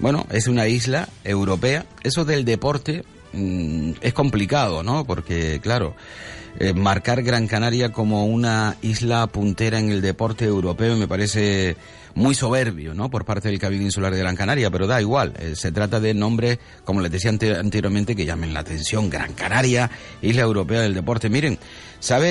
Bueno, 0.00 0.26
es 0.30 0.46
una 0.46 0.68
isla 0.68 1.08
europea. 1.24 1.84
Eso 2.04 2.24
del 2.24 2.44
deporte 2.44 3.04
mm, 3.32 3.92
es 4.00 4.12
complicado, 4.12 4.82
¿no? 4.82 5.04
Porque, 5.04 5.60
claro, 5.62 5.94
eh, 6.58 6.72
marcar 6.72 7.22
Gran 7.22 7.46
Canaria 7.46 7.92
como 7.92 8.26
una 8.26 8.76
isla 8.82 9.26
puntera 9.28 9.78
en 9.78 9.90
el 9.90 10.00
deporte 10.00 10.44
europeo 10.44 10.96
me 10.96 11.06
parece 11.06 11.76
muy 12.14 12.34
soberbio, 12.34 12.94
¿no? 12.94 13.10
Por 13.10 13.24
parte 13.24 13.48
del 13.48 13.60
Cabildo 13.60 13.84
Insular 13.84 14.12
de 14.12 14.18
Gran 14.18 14.34
Canaria, 14.34 14.70
pero 14.70 14.86
da 14.88 15.00
igual. 15.00 15.34
eh, 15.38 15.52
se 15.54 15.70
trata 15.70 16.00
de 16.00 16.14
nombres, 16.14 16.58
como 16.84 17.00
les 17.00 17.12
decía 17.12 17.30
ante- 17.30 17.54
anteriormente, 17.56 18.16
que 18.16 18.24
llamen 18.24 18.52
la 18.54 18.60
atención. 18.60 19.08
Gran 19.08 19.34
Canaria, 19.34 19.88
Isla 20.20 20.42
Europea 20.42 20.80
del 20.80 20.94
Deporte. 20.94 21.28
Miren, 21.28 21.58
¿sabe 22.00 22.28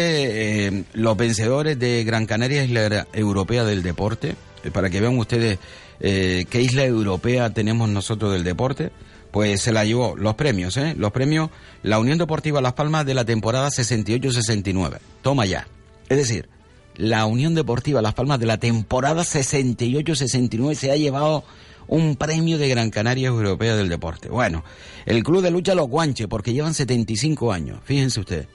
eh, 0.68 0.84
los 0.94 1.16
vencedores 1.16 1.80
de 1.80 2.04
Gran 2.04 2.26
Canaria, 2.26 2.66
Isla 2.66 3.08
Europea 3.14 3.64
del 3.64 3.82
Deporte? 3.82 4.36
Para 4.74 4.90
que 4.90 5.00
vean 5.00 5.18
ustedes 5.18 5.60
qué 6.00 6.62
isla 6.62 6.84
europea 6.84 7.52
tenemos 7.54 7.88
nosotros 7.90 8.34
del 8.34 8.44
deporte, 8.44 8.92
pues 9.32 9.62
se 9.62 9.72
la 9.72 9.86
llevó 9.86 10.16
los 10.16 10.36
premios, 10.36 10.78
¿eh? 10.78 10.96
Los 10.98 11.12
premios 11.12 11.50
la 11.84 12.00
Unión 12.00 12.18
Deportiva 12.18 12.62
Las 12.62 12.74
Palmas 12.74 13.06
de 13.06 13.14
la 13.14 13.26
temporada 13.26 13.70
68-69. 13.70 15.00
Toma 15.22 15.46
ya. 15.46 15.68
Es 16.10 16.18
decir, 16.18 16.50
la 16.96 17.26
Unión 17.26 17.56
Deportiva 17.56 18.02
Las 18.02 18.14
Palmas 18.14 18.40
de 18.40 18.46
la 18.46 18.58
temporada 18.58 19.24
68-69 19.24 20.74
se 20.76 20.92
ha 20.92 20.96
llevado 20.96 21.44
un 21.88 22.16
premio 22.16 22.58
de 22.58 22.68
Gran 22.68 22.90
Canaria 22.90 23.28
Europea 23.28 23.76
del 23.76 23.90
Deporte. 23.90 24.30
Bueno, 24.30 24.64
el 25.06 25.24
Club 25.24 25.42
de 25.42 25.52
Lucha 25.52 25.76
Los 25.76 25.88
Guanches, 25.88 26.28
porque 26.28 26.54
llevan 26.54 26.74
75 26.74 27.52
años, 27.52 27.80
fíjense 27.84 28.20
ustedes. 28.20 28.48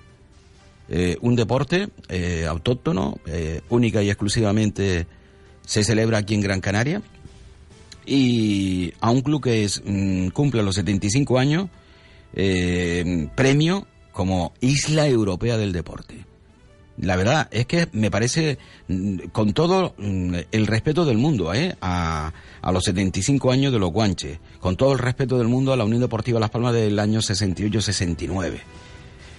Eh, 0.89 1.16
un 1.23 1.37
deporte 1.37 1.89
eh, 2.09 2.45
autóctono, 2.47 3.18
eh, 3.27 3.62
única 3.70 4.03
y 4.03 4.11
exclusivamente 4.11 5.07
se 5.64 5.85
celebra 5.85 6.18
aquí 6.18 6.35
en 6.35 6.43
Gran 6.43 6.61
Canaria 6.61 7.01
y 8.07 8.92
a 9.00 9.11
un 9.11 9.20
club 9.20 9.42
que 9.42 9.64
es, 9.64 9.82
mm, 9.84 10.28
cumple 10.28 10.62
los 10.62 10.74
75 10.76 11.38
años, 11.38 11.68
eh, 12.34 13.28
premio 13.34 13.86
como 14.12 14.53
Isla 14.61 15.07
Europea 15.07 15.57
del 15.57 15.72
Deporte. 15.72 16.26
La 16.98 17.16
verdad 17.16 17.48
es 17.50 17.66
que 17.66 17.88
me 17.92 18.11
parece, 18.11 18.59
mm, 18.88 19.28
con 19.32 19.53
todo 19.53 19.94
mm, 19.96 20.34
el 20.53 20.66
respeto 20.66 21.05
del 21.05 21.18
mundo, 21.18 21.55
¿eh? 21.55 21.74
a, 21.80 22.32
a 22.61 22.72
los 22.72 22.84
75 22.84 23.50
años 23.50 23.72
de 23.72 23.78
los 23.78 23.90
guanches, 23.90 24.38
con 24.61 24.76
todo 24.76 24.92
el 24.92 24.98
respeto 24.98 25.38
del 25.38 25.48
mundo 25.48 25.72
a 25.72 25.76
la 25.76 25.84
Unión 25.84 26.00
Deportiva 26.00 26.38
Las 26.38 26.50
Palmas 26.50 26.74
del 26.74 26.98
año 26.98 27.20
68-69. 27.20 28.61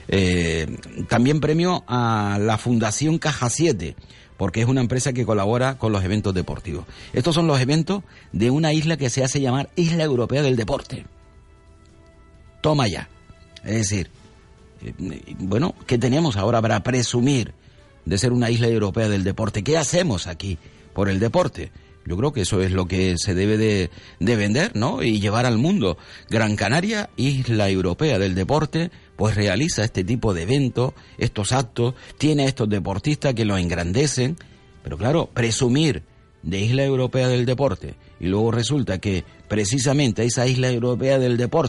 Eh, 0.07 0.67
también 1.07 1.39
premio 1.39 1.83
a 1.87 2.37
la 2.39 2.57
Fundación 2.57 3.17
Caja 3.19 3.49
7, 3.49 3.95
porque 4.37 4.61
es 4.61 4.67
una 4.67 4.81
empresa 4.81 5.13
que 5.13 5.25
colabora 5.25 5.77
con 5.77 5.91
los 5.91 6.03
eventos 6.03 6.33
deportivos. 6.33 6.85
Estos 7.13 7.35
son 7.35 7.47
los 7.47 7.59
eventos 7.59 8.03
de 8.31 8.49
una 8.49 8.73
isla 8.73 8.97
que 8.97 9.09
se 9.09 9.23
hace 9.23 9.41
llamar 9.41 9.69
Isla 9.75 10.03
Europea 10.03 10.41
del 10.41 10.55
Deporte. 10.55 11.05
Toma 12.61 12.87
ya. 12.87 13.09
Es 13.63 13.89
decir, 13.89 14.09
eh, 14.83 14.93
bueno, 15.39 15.75
¿qué 15.85 15.97
tenemos 15.97 16.37
ahora 16.37 16.61
para 16.61 16.81
presumir 16.83 17.53
de 18.05 18.17
ser 18.17 18.31
una 18.31 18.49
isla 18.49 18.67
europea 18.67 19.09
del 19.09 19.23
deporte? 19.23 19.63
¿Qué 19.63 19.77
hacemos 19.77 20.27
aquí 20.27 20.57
por 20.93 21.09
el 21.09 21.19
deporte? 21.19 21.71
Yo 22.05 22.17
creo 22.17 22.33
que 22.33 22.41
eso 22.41 22.61
es 22.61 22.71
lo 22.71 22.85
que 22.85 23.15
se 23.17 23.33
debe 23.33 23.57
de, 23.57 23.89
de 24.19 24.35
vender, 24.35 24.75
¿no? 24.75 25.03
Y 25.03 25.21
llevar 25.21 25.45
al 25.45 25.57
mundo. 25.57 25.97
Gran 26.29 26.57
Canaria, 26.57 27.09
isla 27.15 27.69
europea 27.69 28.19
del 28.19 28.35
deporte, 28.35 28.91
pues 29.15 29.35
realiza 29.35 29.83
este 29.83 30.03
tipo 30.03 30.33
de 30.33 30.43
eventos, 30.43 30.93
estos 31.17 31.51
actos, 31.51 31.95
tiene 32.17 32.43
a 32.43 32.47
estos 32.47 32.69
deportistas 32.69 33.33
que 33.33 33.45
lo 33.45 33.57
engrandecen, 33.57 34.37
pero 34.83 34.97
claro, 34.97 35.29
presumir 35.33 36.03
de 36.41 36.59
isla 36.59 36.83
europea 36.83 37.27
del 37.27 37.45
deporte 37.45 37.95
y 38.19 38.27
luego 38.27 38.51
resulta 38.51 38.99
que 38.99 39.23
precisamente 39.47 40.23
esa 40.25 40.45
isla 40.47 40.69
europea 40.69 41.19
del 41.19 41.37
deporte 41.37 41.53